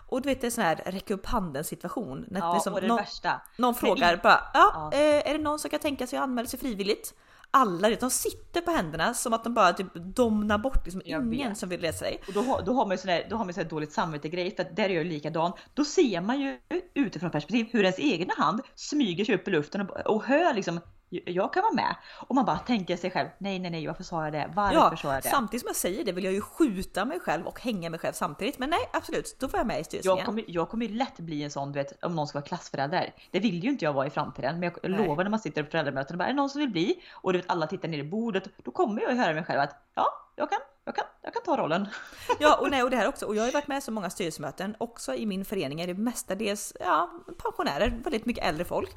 Och 0.07 0.21
du 0.21 0.29
vet 0.29 0.41
det 0.41 0.47
är 0.47 0.51
sån 0.51 0.63
här 0.63 0.75
räcka 0.75 1.13
upp 1.13 1.25
handen 1.25 1.63
situation. 1.63 2.25
När 2.27 2.39
ja, 2.39 2.53
liksom, 2.53 2.73
och 2.73 2.81
det 2.81 2.87
någon, 2.87 2.97
värsta. 2.97 3.41
Någon 3.57 3.75
frågar 3.75 4.17
bara 4.23 4.41
ja, 4.53 4.89
ja. 4.91 4.97
Eh, 4.97 5.29
är 5.29 5.37
det 5.37 5.43
någon 5.43 5.59
som 5.59 5.69
kan 5.69 5.79
tänka 5.79 6.07
sig 6.07 6.17
att 6.17 6.23
anmäla 6.23 6.47
sig 6.47 6.59
frivilligt? 6.59 7.13
Alla 7.51 7.89
de 7.89 8.09
sitter 8.09 8.61
på 8.61 8.71
händerna 8.71 9.13
som 9.13 9.33
att 9.33 9.43
de 9.43 9.53
bara 9.53 9.73
typ 9.73 9.93
domnar 9.93 10.57
bort, 10.57 10.85
liksom 10.85 11.01
ingen 11.05 11.55
som 11.55 11.69
vill 11.69 11.81
läsa 11.81 11.97
sig. 11.97 12.21
Och 12.27 12.33
då, 12.33 12.61
då 12.65 12.73
har 12.73 12.85
man 12.85 12.91
ju 12.91 12.97
sån 12.97 13.29
då 13.29 13.35
har 13.35 13.45
man 13.45 13.53
sån 13.53 13.67
dåligt 13.67 13.93
samvete 13.93 14.29
grej 14.29 14.55
för 14.55 14.63
att 14.63 14.75
där 14.75 14.89
är 14.89 14.93
jag 14.93 15.05
likadan. 15.05 15.51
Då 15.73 15.85
ser 15.85 16.21
man 16.21 16.41
ju 16.41 16.57
utifrån 16.93 17.31
perspektiv 17.31 17.65
hur 17.71 17.83
ens 17.83 17.99
egna 17.99 18.33
hand 18.37 18.61
smyger 18.75 19.25
sig 19.25 19.35
upp 19.35 19.47
i 19.47 19.51
luften 19.51 19.81
och, 19.81 20.15
och 20.15 20.23
hör 20.23 20.53
liksom 20.53 20.79
jag 21.09 21.53
kan 21.53 21.63
vara 21.63 21.73
med. 21.73 21.95
Och 22.27 22.35
man 22.35 22.45
bara 22.45 22.57
tänker 22.57 22.97
sig 22.97 23.11
själv, 23.11 23.29
nej 23.37 23.59
nej 23.59 23.71
nej 23.71 23.87
varför 23.87 24.03
sa 24.03 24.23
jag 24.23 24.33
det? 24.33 24.51
Varför 24.55 24.75
ja, 24.75 24.97
sa 24.97 25.13
jag 25.13 25.23
det? 25.23 25.29
Samtidigt 25.29 25.61
som 25.61 25.67
jag 25.67 25.75
säger 25.75 26.05
det 26.05 26.11
vill 26.11 26.23
jag 26.23 26.33
ju 26.33 26.41
skjuta 26.41 27.05
mig 27.05 27.19
själv 27.19 27.47
och 27.47 27.61
hänga 27.61 27.89
mig 27.89 27.99
själv 27.99 28.13
samtidigt. 28.13 28.59
Men 28.59 28.69
nej 28.69 28.89
absolut, 28.93 29.35
då 29.39 29.47
får 29.47 29.59
jag 29.59 29.67
med 29.67 29.79
i 29.79 29.83
styrelsen 29.83 30.17
jag 30.17 30.25
kommer, 30.25 30.43
jag 30.47 30.69
kommer 30.69 30.85
ju 30.85 30.93
lätt 30.93 31.19
bli 31.19 31.43
en 31.43 31.51
sån, 31.51 31.71
du 31.71 31.79
vet, 31.79 32.03
om 32.03 32.15
någon 32.15 32.27
ska 32.27 32.39
vara 32.39 32.47
klassförälder. 32.47 33.13
Det 33.31 33.39
vill 33.39 33.63
ju 33.63 33.69
inte 33.69 33.85
jag 33.85 33.93
vara 33.93 34.07
i 34.07 34.09
framtiden. 34.09 34.59
Men 34.59 34.71
jag 34.73 34.91
nej. 34.91 35.07
lovar 35.07 35.23
när 35.23 35.31
man 35.31 35.39
sitter 35.39 35.63
på 35.63 35.71
föräldramöten 35.71 36.13
och 36.13 36.17
bara, 36.17 36.25
är 36.25 36.29
det 36.29 36.35
någon 36.35 36.49
som 36.49 36.59
vill 36.59 36.69
bli? 36.69 37.03
Och 37.11 37.33
du 37.33 37.39
vet 37.39 37.49
alla 37.49 37.67
tittar 37.67 37.87
ner 37.87 37.97
i 37.97 38.03
bordet. 38.03 38.43
Då 38.63 38.71
kommer 38.71 39.01
jag 39.01 39.11
ju 39.11 39.17
höra 39.17 39.33
mig 39.33 39.43
själv 39.43 39.59
att, 39.59 39.75
ja, 39.95 40.05
jag 40.35 40.49
kan, 40.49 40.59
jag 40.85 40.95
kan, 40.95 41.05
jag 41.21 41.33
kan 41.33 41.41
ta 41.43 41.57
rollen. 41.57 41.87
Ja, 42.39 42.57
och, 42.57 42.71
nej, 42.71 42.83
och 42.83 42.89
det 42.89 42.97
här 42.97 43.07
också. 43.07 43.25
Och 43.25 43.35
jag 43.35 43.41
har 43.41 43.47
ju 43.47 43.53
varit 43.53 43.67
med 43.67 43.83
så 43.83 43.91
många 43.91 44.09
styrelsemöten. 44.09 44.75
Också 44.77 45.15
i 45.15 45.25
min 45.25 45.45
förening 45.45 45.81
är 45.81 45.87
det 45.87 45.93
mestadels 45.93 46.73
ja, 46.79 47.09
pensionärer, 47.43 47.99
väldigt 48.03 48.25
mycket 48.25 48.45
äldre 48.45 48.65
folk. 48.65 48.95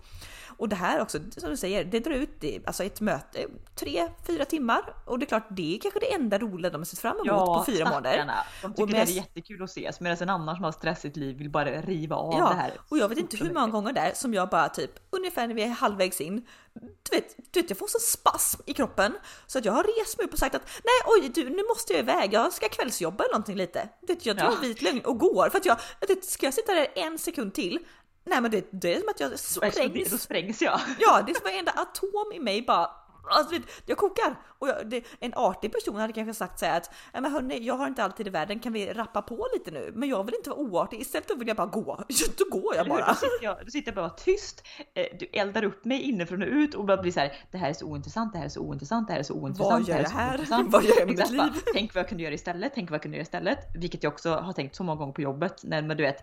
Och 0.63 0.69
det 0.69 0.77
här 0.77 1.01
också, 1.01 1.19
som 1.37 1.51
du 1.51 1.57
säger, 1.57 1.85
det 1.85 2.01
drar 2.01 2.13
ut 2.13 2.41
det, 2.41 2.61
alltså 2.67 2.85
ett 2.85 3.01
möte 3.01 3.47
tre, 3.75 4.09
fyra 4.27 4.45
timmar. 4.45 4.95
Och 5.07 5.19
det 5.19 5.25
är 5.25 5.27
klart, 5.27 5.47
det 5.51 5.75
är 5.77 5.81
kanske 5.81 6.01
det 6.01 6.13
enda 6.15 6.39
roliga 6.39 6.71
de 6.71 6.79
har 6.79 6.85
sett 6.85 6.99
fram 6.99 7.17
emot 7.17 7.27
Ja, 7.27 7.59
på 7.67 7.73
fyra 7.73 7.85
månader. 7.89 8.31
De 8.63 8.71
tycker 8.73 8.83
Och 8.83 8.89
det 8.89 8.93
med- 8.93 9.09
är 9.09 9.13
jättekul 9.13 9.63
att 9.63 9.71
ses 9.71 10.01
medan 10.01 10.19
en 10.21 10.29
annan 10.29 10.55
som 10.57 10.65
har 10.65 10.73
stressigt 10.73 11.17
liv 11.17 11.37
vill 11.37 11.51
bara 11.51 11.65
riva 11.81 12.17
av 12.17 12.35
Ja, 12.39 12.49
det 12.49 12.55
här. 12.55 12.73
och 12.89 12.99
jag 12.99 13.09
vet 13.09 13.19
inte 13.19 13.37
hur 13.37 13.53
många 13.55 13.69
gånger 13.69 13.93
där 13.93 14.13
som 14.15 14.35
jag 14.35 14.49
bara 14.49 14.69
typ 14.69 14.91
ungefär 15.11 15.47
när 15.47 15.55
vi 15.55 15.63
är 15.63 15.69
halvvägs 15.69 16.21
in. 16.21 16.47
Du 16.75 17.17
vet, 17.17 17.37
du 17.53 17.61
vet 17.61 17.71
jag 17.71 17.79
får 17.79 17.87
sån 17.89 18.01
spasm 18.01 18.61
i 18.67 18.73
kroppen 18.75 19.15
så 19.47 19.59
att 19.59 19.65
jag 19.65 19.73
har 19.73 20.01
rest 20.01 20.19
mig 20.19 20.27
upp 20.27 20.33
och 20.33 20.39
sagt 20.39 20.55
att 20.55 20.63
nej 20.85 21.13
oj 21.23 21.29
du 21.35 21.51
nu 21.51 21.63
måste 21.69 21.93
jag 21.93 22.01
iväg, 22.01 22.33
jag 22.33 22.53
ska 22.53 22.69
kvällsjobba 22.69 23.25
eller 23.25 23.33
någonting 23.33 23.57
lite. 23.57 23.89
Du 24.01 24.15
vet, 24.15 24.27
jag 24.27 24.37
drar 24.37 24.45
Ja. 24.45 24.57
vit 24.63 24.83
lögn 24.83 25.01
och 25.05 25.19
går 25.19 25.49
för 25.51 25.59
att 25.59 25.67
jag, 25.67 25.77
jag 26.01 26.09
vet, 26.09 26.25
ska 26.25 26.47
jag 26.47 26.55
sitta 26.55 26.75
där 26.75 26.87
en 26.95 27.19
sekund 27.19 27.55
till? 27.55 27.79
Nej 28.25 28.41
men 28.41 28.51
det, 28.51 28.69
det 28.71 28.95
är 28.95 29.01
som 29.01 29.09
att 29.09 29.21
jag 29.21 29.39
sprängs. 29.39 30.11
Då 30.11 30.19
sprängs 30.19 30.63
jag. 30.63 30.81
Ja, 30.99 31.23
det 31.27 31.33
är 31.33 31.35
som 31.35 31.45
varenda 31.45 31.73
atom 31.73 32.33
i 32.35 32.41
mig 32.41 32.63
bara 32.63 32.91
Alltså, 33.31 33.55
jag 33.87 33.99
kokar 33.99 34.37
och 34.59 34.69
jag, 34.69 34.91
det, 34.91 35.05
en 35.21 35.33
artig 35.35 35.73
person 35.73 35.97
hade 35.97 36.13
kanske 36.13 36.35
sagt 36.35 36.59
så 36.59 36.67
här 36.67 36.77
att 36.77 36.91
"Ja, 37.13 37.21
men 37.21 37.33
hörni, 37.33 37.59
jag 37.59 37.75
har 37.75 37.87
inte 37.87 38.05
alltid 38.05 38.27
i 38.27 38.31
världen, 38.31 38.61
kan 38.61 38.73
vi 38.73 38.93
rappa 38.93 39.23
på 39.23 39.49
lite 39.55 39.71
nu? 39.71 39.93
Men 39.95 40.09
jag 40.09 40.25
vill 40.25 40.35
inte 40.35 40.51
vara 40.51 40.61
oartig, 40.61 41.01
istället 41.01 41.31
vill 41.39 41.49
jag 41.49 41.57
bara 41.57 41.67
gå. 41.67 42.05
Då 42.39 42.59
går 42.59 42.77
jag 42.77 42.89
bara. 42.89 43.07
Då 43.09 43.15
sitter 43.15 43.43
jag, 43.43 43.57
då 43.65 43.71
sitter 43.71 43.93
jag 43.93 43.95
bara 43.97 44.11
tyst, 44.11 44.63
eh, 44.95 45.07
du 45.19 45.27
eldar 45.33 45.65
upp 45.65 45.85
mig 45.85 46.01
inifrån 46.03 46.43
och 46.43 46.49
ut 46.49 46.75
och 46.75 46.85
bara 46.85 47.03
blir 47.03 47.13
så 47.13 47.21
här. 47.21 47.33
Det 47.51 47.59
här 47.59 47.69
är 47.71 47.75
så 47.75 47.87
ointressant, 47.87 48.33
det 48.33 48.39
här 48.39 48.45
är 48.47 48.51
så 48.51 48.61
ointressant, 48.61 49.07
det 49.07 49.13
här 49.13 49.21
är 49.21 49.25
så 49.25 49.35
ointressant. 49.35 49.89
Vad 49.89 49.89
gör 49.89 49.97
det 49.97 50.03
jag 50.03 50.11
här? 50.11 50.31
ointressant. 50.39 50.73
Vad 50.73 50.85
gör 50.85 50.99
jag 50.99 51.09
med 51.09 51.19
mitt 51.19 51.37
bara, 51.37 51.45
liv? 51.45 51.53
Tänk 51.75 51.95
vad 51.95 52.01
jag 52.01 52.09
kunde 52.09 52.25
göra 52.25 52.35
istället, 52.35 52.73
tänk 52.75 52.91
vad 52.91 52.95
jag 52.95 53.03
kunde 53.03 53.17
göra 53.17 53.23
istället. 53.23 53.59
Vilket 53.75 54.03
jag 54.03 54.13
också 54.13 54.31
har 54.35 54.53
tänkt 54.53 54.77
så 54.77 54.85
många 54.85 54.99
gånger 54.99 55.13
på 55.13 55.23
jobbet. 55.23 55.61
När 55.65 55.83
men 55.83 55.97
du 55.97 56.03
vet, 56.03 56.19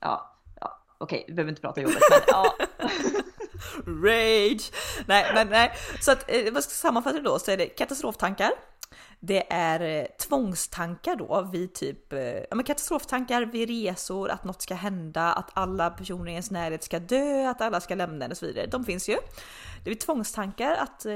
ja 0.00 0.35
okej, 0.98 1.24
vi 1.28 1.34
behöver 1.34 1.50
inte 1.50 1.62
prata 1.62 1.80
jobbet. 1.80 2.02
Men, 2.10 2.20
ja, 2.26 2.56
Rage! 3.86 4.72
Nej, 5.06 5.30
men 5.34 5.48
nej. 5.48 5.72
Så 6.00 6.12
att 6.12 6.30
eh, 6.30 6.52
vad 6.52 6.64
ska 6.64 6.70
jag 6.70 6.76
sammanfatta 6.76 7.16
det 7.16 7.22
då 7.22 7.38
så 7.38 7.50
är 7.50 7.56
det 7.56 7.66
katastroftankar. 7.66 8.50
Det 9.20 9.52
är 9.52 9.80
eh, 9.80 10.06
tvångstankar 10.28 11.16
då 11.16 11.48
vid 11.52 11.74
typ 11.74 12.12
eh, 12.12 12.20
ja, 12.20 12.54
men 12.54 12.64
katastroftankar 12.64 13.42
vid 13.42 13.68
resor, 13.68 14.30
att 14.30 14.44
något 14.44 14.62
ska 14.62 14.74
hända, 14.74 15.32
att 15.32 15.50
alla 15.52 15.90
personer 15.90 16.28
i 16.28 16.30
ens 16.30 16.50
närhet 16.50 16.84
ska 16.84 16.98
dö, 16.98 17.48
att 17.48 17.60
alla 17.60 17.80
ska 17.80 17.94
lämna 17.94 18.24
en 18.24 18.30
och 18.30 18.36
så 18.36 18.46
vidare. 18.46 18.66
De 18.66 18.84
finns 18.84 19.08
ju. 19.08 19.16
Det 19.84 19.90
är 19.90 19.94
tvångstankar 19.94 20.72
att 20.72 21.06
eh, 21.06 21.12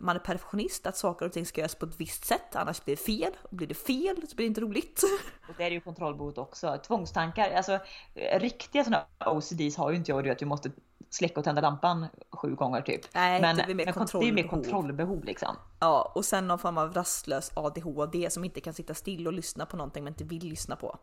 man 0.00 0.16
är 0.16 0.20
perfektionist, 0.20 0.86
att 0.86 0.96
saker 0.96 1.26
och 1.26 1.32
ting 1.32 1.46
ska 1.46 1.60
göras 1.60 1.74
på 1.74 1.86
ett 1.86 2.00
visst 2.00 2.24
sätt, 2.24 2.56
annars 2.56 2.84
blir 2.84 2.96
det 2.96 3.02
fel. 3.02 3.32
Och 3.42 3.56
blir 3.56 3.66
det 3.66 3.74
fel 3.74 4.16
så 4.28 4.36
blir 4.36 4.46
det 4.46 4.48
inte 4.48 4.60
roligt. 4.60 5.02
och 5.48 5.54
det 5.58 5.64
är 5.64 5.70
ju 5.70 5.80
kontrollbehov 5.80 6.38
också. 6.38 6.78
Tvångstankar, 6.86 7.50
alltså 7.50 7.78
eh, 8.14 8.40
riktiga 8.40 8.84
sådana 8.84 9.06
OCDs 9.26 9.76
har 9.76 9.90
ju 9.90 9.96
inte 9.96 10.10
jag 10.10 10.16
och 10.16 10.22
du 10.22 10.30
att 10.30 10.38
du 10.38 10.46
måste 10.46 10.70
släcka 11.10 11.40
och 11.40 11.44
tända 11.44 11.60
lampan 11.60 12.06
sju 12.32 12.54
gånger 12.54 12.82
typ. 12.82 13.00
Nej, 13.14 13.40
men, 13.40 13.56
det 13.56 13.62
är 13.62 13.74
mer 13.74 13.84
men 13.84 13.94
kon- 13.94 14.20
det 14.20 14.28
är 14.28 14.32
mer 14.32 14.48
kontrollbehov. 14.48 15.24
liksom. 15.24 15.56
Ja, 15.80 16.12
och 16.14 16.24
sen 16.24 16.48
någon 16.48 16.58
form 16.58 16.78
av 16.78 16.92
rastlös 16.92 17.50
ADHD 17.54 18.30
som 18.30 18.44
inte 18.44 18.60
kan 18.60 18.74
sitta 18.74 18.94
still 18.94 19.26
och 19.26 19.32
lyssna 19.32 19.66
på 19.66 19.76
någonting 19.76 20.04
man 20.04 20.12
inte 20.12 20.24
vill 20.24 20.44
lyssna 20.48 20.76
på. 20.76 20.98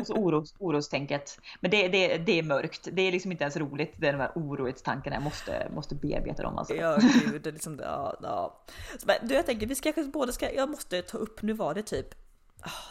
Och 0.00 0.06
så 0.06 0.14
oros, 0.14 0.54
orostänket. 0.58 1.38
Men 1.60 1.70
det, 1.70 1.88
det, 1.88 2.18
det 2.18 2.38
är 2.38 2.42
mörkt. 2.42 2.88
Det 2.92 3.02
är 3.02 3.12
liksom 3.12 3.32
inte 3.32 3.44
ens 3.44 3.56
roligt. 3.56 3.94
Det 3.96 4.08
är 4.08 4.12
de 4.12 4.18
här 4.18 4.32
orohetstankarna. 4.34 5.16
Jag 5.16 5.22
måste, 5.22 5.68
måste 5.74 5.94
bearbeta 5.94 6.42
dem 6.42 6.58
alltså. 6.58 6.74
Ja, 6.74 6.98
gud, 7.24 7.42
det 7.42 7.50
är 7.50 7.52
liksom, 7.52 7.80
ja, 7.82 8.16
ja. 8.22 8.62
Så, 8.98 9.06
men, 9.06 9.28
du, 9.28 9.34
jag 9.34 9.46
tänker, 9.46 9.66
vi 9.66 9.74
ska 9.74 9.92
kanske 9.92 10.12
båda 10.12 10.32
ska, 10.32 10.52
jag 10.52 10.68
måste 10.70 11.02
ta 11.02 11.18
upp, 11.18 11.42
nu 11.42 11.52
var 11.52 11.74
det 11.74 11.82
typ, 11.82 12.14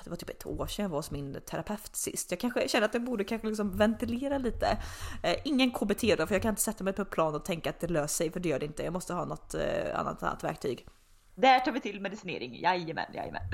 det 0.04 0.10
var 0.10 0.18
typ 0.18 0.30
ett 0.30 0.46
år 0.46 0.68
sedan 0.68 0.84
jag 0.84 0.90
var 0.90 0.98
hos 0.98 1.12
min 1.12 1.42
terapeut 1.46 1.96
sist. 1.96 2.32
Jag 2.32 2.40
kanske 2.40 2.68
känner 2.68 2.86
att 2.86 2.94
jag 2.94 3.04
borde 3.04 3.24
kanske 3.24 3.48
liksom 3.48 3.78
ventilera 3.78 4.38
lite. 4.38 4.78
Eh, 5.24 5.36
ingen 5.46 5.72
KBT 5.72 6.16
då, 6.18 6.28
för 6.28 6.36
jag 6.36 6.42
kan 6.42 6.50
inte 6.50 6.62
sätta 6.62 6.84
mig 6.84 6.94
på 6.94 7.02
ett 7.02 7.10
plan 7.10 7.36
och 7.36 7.46
tänka 7.46 7.70
att 7.70 7.80
det 7.80 7.88
löser 7.88 8.08
sig, 8.08 8.32
för 8.32 8.40
det 8.40 8.50
gör 8.50 8.60
det 8.60 8.66
inte. 8.66 8.84
Jag 8.84 8.94
måste 8.94 9.14
ha 9.14 9.26
något 9.26 9.54
eh, 9.54 10.00
annat, 10.00 10.24
annat 10.24 10.44
verktyg. 10.44 10.88
Där 11.36 11.60
tar 11.60 11.72
vi 11.72 11.80
till 11.80 12.02
medicinering. 12.02 12.62
Jajamän, 12.62 13.14
jajamän. 13.14 13.42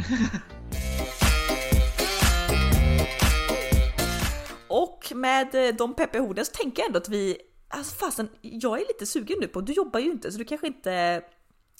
Och 4.69 5.11
med 5.15 5.55
eh, 5.55 5.75
de 5.75 5.93
peppiga 5.93 6.21
orden 6.21 6.45
så 6.45 6.51
tänker 6.51 6.81
jag 6.81 6.87
ändå 6.87 6.97
att 6.97 7.09
vi, 7.09 7.37
alltså 7.67 7.95
fasen, 7.95 8.29
jag 8.41 8.81
är 8.81 8.85
lite 8.87 9.05
sugen 9.05 9.37
nu 9.41 9.47
på, 9.47 9.61
du 9.61 9.73
jobbar 9.73 9.99
ju 9.99 10.11
inte 10.11 10.31
så 10.31 10.37
du 10.37 10.45
kanske 10.45 10.67
inte 10.67 11.21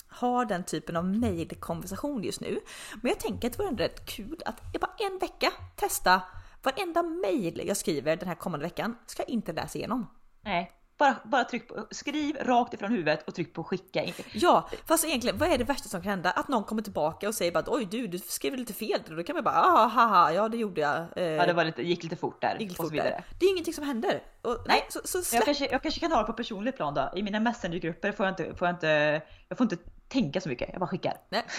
har 0.10 0.46
den 0.46 0.64
typen 0.64 0.96
av 0.96 1.06
mejlkonversation 1.06 2.24
just 2.24 2.42
nu. 2.42 2.60
Men 3.02 3.10
jag 3.10 3.20
tänker 3.20 3.48
att 3.48 3.54
det 3.54 3.60
vore 3.60 3.70
ändå 3.70 3.84
rätt 3.84 4.06
kul 4.06 4.38
att 4.46 4.62
jag 4.74 4.82
bara 4.82 4.94
en 4.98 5.20
vecka 5.20 5.52
testa 5.76 6.22
varenda 6.64 7.04
mejl 7.04 7.62
jag 7.68 7.78
skriver 7.78 8.16
den 8.16 8.28
här 8.28 8.36
kommande 8.36 8.66
veckan 8.66 8.98
ska 9.06 9.24
jag 9.24 9.30
inte 9.30 9.54
läsa 9.54 9.78
igenom. 9.78 10.08
Nej, 10.42 10.72
bara, 10.98 11.16
bara 11.24 11.44
tryck 11.44 11.68
på, 11.68 11.88
skriv 11.92 12.38
rakt 12.42 12.74
ifrån 12.74 12.92
huvudet 12.92 13.28
och 13.28 13.36
tryck 13.36 13.54
på 13.54 13.64
skicka. 13.64 14.04
Ja, 14.34 14.70
fast 14.86 15.06
egentligen 15.06 15.38
vad 15.38 15.50
är 15.50 15.58
det 15.58 15.64
värsta 15.64 15.90
som 15.90 16.02
kan 16.02 16.10
hända? 16.10 16.32
Att 16.32 16.48
någon 16.48 16.64
kommer 16.64 16.82
tillbaka 16.82 17.28
och 17.28 17.36
säger 17.36 17.52
bara 17.52 17.60
att 17.60 17.70
oj 17.70 17.88
du, 17.92 18.08
du 18.08 18.20
skrev 18.20 18.56
lite 18.56 18.74
fel. 18.74 19.00
Då 19.08 19.24
kan 19.24 19.36
man 19.36 19.44
bara 19.44 19.56
ah, 19.64 19.88
haha, 19.88 20.32
ja 20.34 20.50
det 20.50 20.58
gjorde 20.58 20.82
jag. 20.82 21.06
Eh, 21.16 21.24
Ja, 21.24 21.46
det 21.46 21.54
var 21.54 21.66
lite, 21.66 21.82
gick 21.82 22.04
lite 22.04 22.16
fort 22.16 22.42
där. 22.42 22.58
gick 22.60 22.76
så 22.76 22.84
fort 22.84 22.92
där. 22.94 23.24
Det 23.40 23.46
är 23.46 23.52
ingenting 23.52 23.74
som 23.74 23.84
händer. 23.84 24.24
Och, 24.42 24.58
nej, 24.68 24.86
så, 24.90 25.00
så 25.04 25.36
Jag 25.36 25.46
kanske, 25.46 25.68
jag 25.72 25.82
kanske 25.82 26.00
kan 26.00 26.12
ha 26.12 26.20
det 26.20 26.26
på 26.28 26.34
personligt 26.34 26.76
plan 26.76 26.94
då. 26.94 27.12
I 27.16 27.24
mina 27.24 27.40
messengergrupper 27.40 28.12
får 28.12 28.26
jag 28.26 28.32
inte, 28.32 28.56
får 28.56 28.68
jag 28.68 28.76
inte, 28.76 29.22
jag 29.48 29.58
får 29.58 29.66
inte 29.66 29.78
tänka 30.10 30.42
så 30.42 30.50
mycket. 30.50 30.70
Jag 30.72 30.80
bara 30.80 30.88
skickar. 30.88 31.18
Nej. 31.30 31.44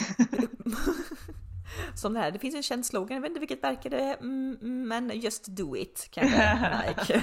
Som 1.95 2.15
det 2.15 2.21
här, 2.21 2.31
det 2.31 2.39
finns 2.39 2.55
en 2.55 2.63
känd 2.63 2.87
slogan, 2.87 3.15
jag 3.15 3.23
vet 3.23 3.29
inte 3.29 3.41
vilket 3.41 3.65
verk 3.65 3.79
det 3.83 4.01
är, 4.01 4.17
mm, 4.17 4.59
mm, 4.61 4.89
men 4.89 5.21
just 5.21 5.47
do 5.47 5.77
it 5.77 6.09
kanske 6.11 6.83
Nike. 6.87 7.23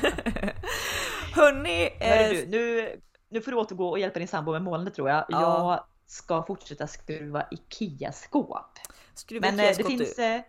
Hörni, 1.36 1.90
eh, 2.00 2.30
du, 2.30 2.46
nu, 2.48 2.90
nu 3.30 3.42
får 3.42 3.52
du 3.52 3.58
återgå 3.58 3.90
och 3.90 4.00
hjälpa 4.00 4.20
din 4.20 4.28
sambo 4.28 4.52
med 4.52 4.62
målandet 4.62 4.94
tror 4.94 5.10
jag. 5.10 5.26
Ja. 5.30 5.42
Jag 5.42 5.84
ska 6.06 6.44
fortsätta 6.44 6.88
skruva 6.88 7.46
IKEA-skåp. 7.52 8.80
skruva 9.14 9.48
Men 9.48 9.60
eh, 9.60 9.66
det 9.66 9.72
Ikea-skåp 9.72 9.88
finns, 9.88 10.16
du. 10.16 10.24
eh, 10.24 10.42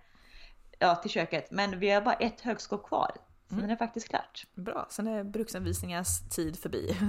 ja 0.79 0.95
till 0.97 1.11
köket, 1.11 1.51
men 1.51 1.79
vi 1.79 1.91
har 1.91 2.01
bara 2.01 2.15
ett 2.15 2.41
högskåp 2.41 2.87
kvar. 2.89 3.11
Mm. 3.51 3.61
Sen 3.61 3.71
är 3.71 3.75
det 3.75 3.79
faktiskt 3.79 4.09
klart. 4.09 4.47
Bra, 4.55 4.87
sen 4.91 5.07
är 5.07 5.25
bruksanvisningars 5.25 6.29
tid 6.31 6.59
förbi. 6.59 6.97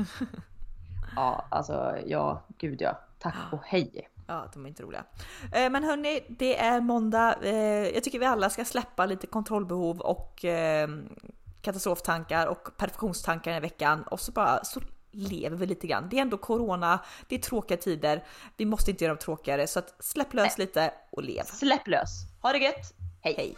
Ja, 1.16 1.48
alltså 1.52 1.98
ja, 2.06 2.44
gud 2.58 2.82
ja. 2.82 3.00
Tack 3.20 3.36
och 3.52 3.64
hej. 3.66 4.10
Ja, 4.28 4.50
de 4.54 4.66
är 4.66 4.70
inte 4.70 4.84
roliga. 4.84 5.04
Eh, 5.54 5.70
Men 5.70 5.84
hörni, 5.84 6.24
det 6.30 6.58
är 6.60 6.82
måndag. 6.82 7.36
Eh, 7.44 7.54
Jag 7.90 8.04
tycker 8.04 8.20
vi 8.20 8.26
alla 8.26 8.50
ska 8.50 8.66
släppa 8.66 9.06
lite 9.06 9.28
kontrollbehov 9.28 10.00
och 10.02 10.46
eh, 10.46 10.90
katastroftankar 11.62 12.48
och 12.48 12.78
perfektionstankar 12.78 13.52
här 13.54 13.62
veckan 13.62 14.04
och 14.04 14.20
så 14.20 14.32
bara 14.32 14.64
så 14.64 14.82
lever 15.12 15.58
vi 15.58 15.66
lite 15.66 15.88
grann. 15.88 16.08
Det 16.10 16.18
är 16.18 16.22
ändå 16.22 16.38
corona, 16.38 17.00
det 17.28 17.36
är 17.36 17.40
tråkiga 17.40 17.78
tider. 17.78 18.24
Vi 18.58 18.66
måste 18.66 18.92
inte 18.92 19.04
göra 19.04 19.14
dem 19.14 19.20
tråkigare 19.22 19.68
så 19.68 19.80
att 19.80 19.96
släpp 20.04 20.34
lös 20.34 20.58
lite 20.58 20.94
och 21.12 21.24
lev. 21.24 21.44
Släpp 21.44 21.88
lös. 21.88 22.10
Ha 22.42 22.52
det 22.52 22.58
gött. 22.58 22.94
Hej. 23.22 23.34
Hej! 23.38 23.56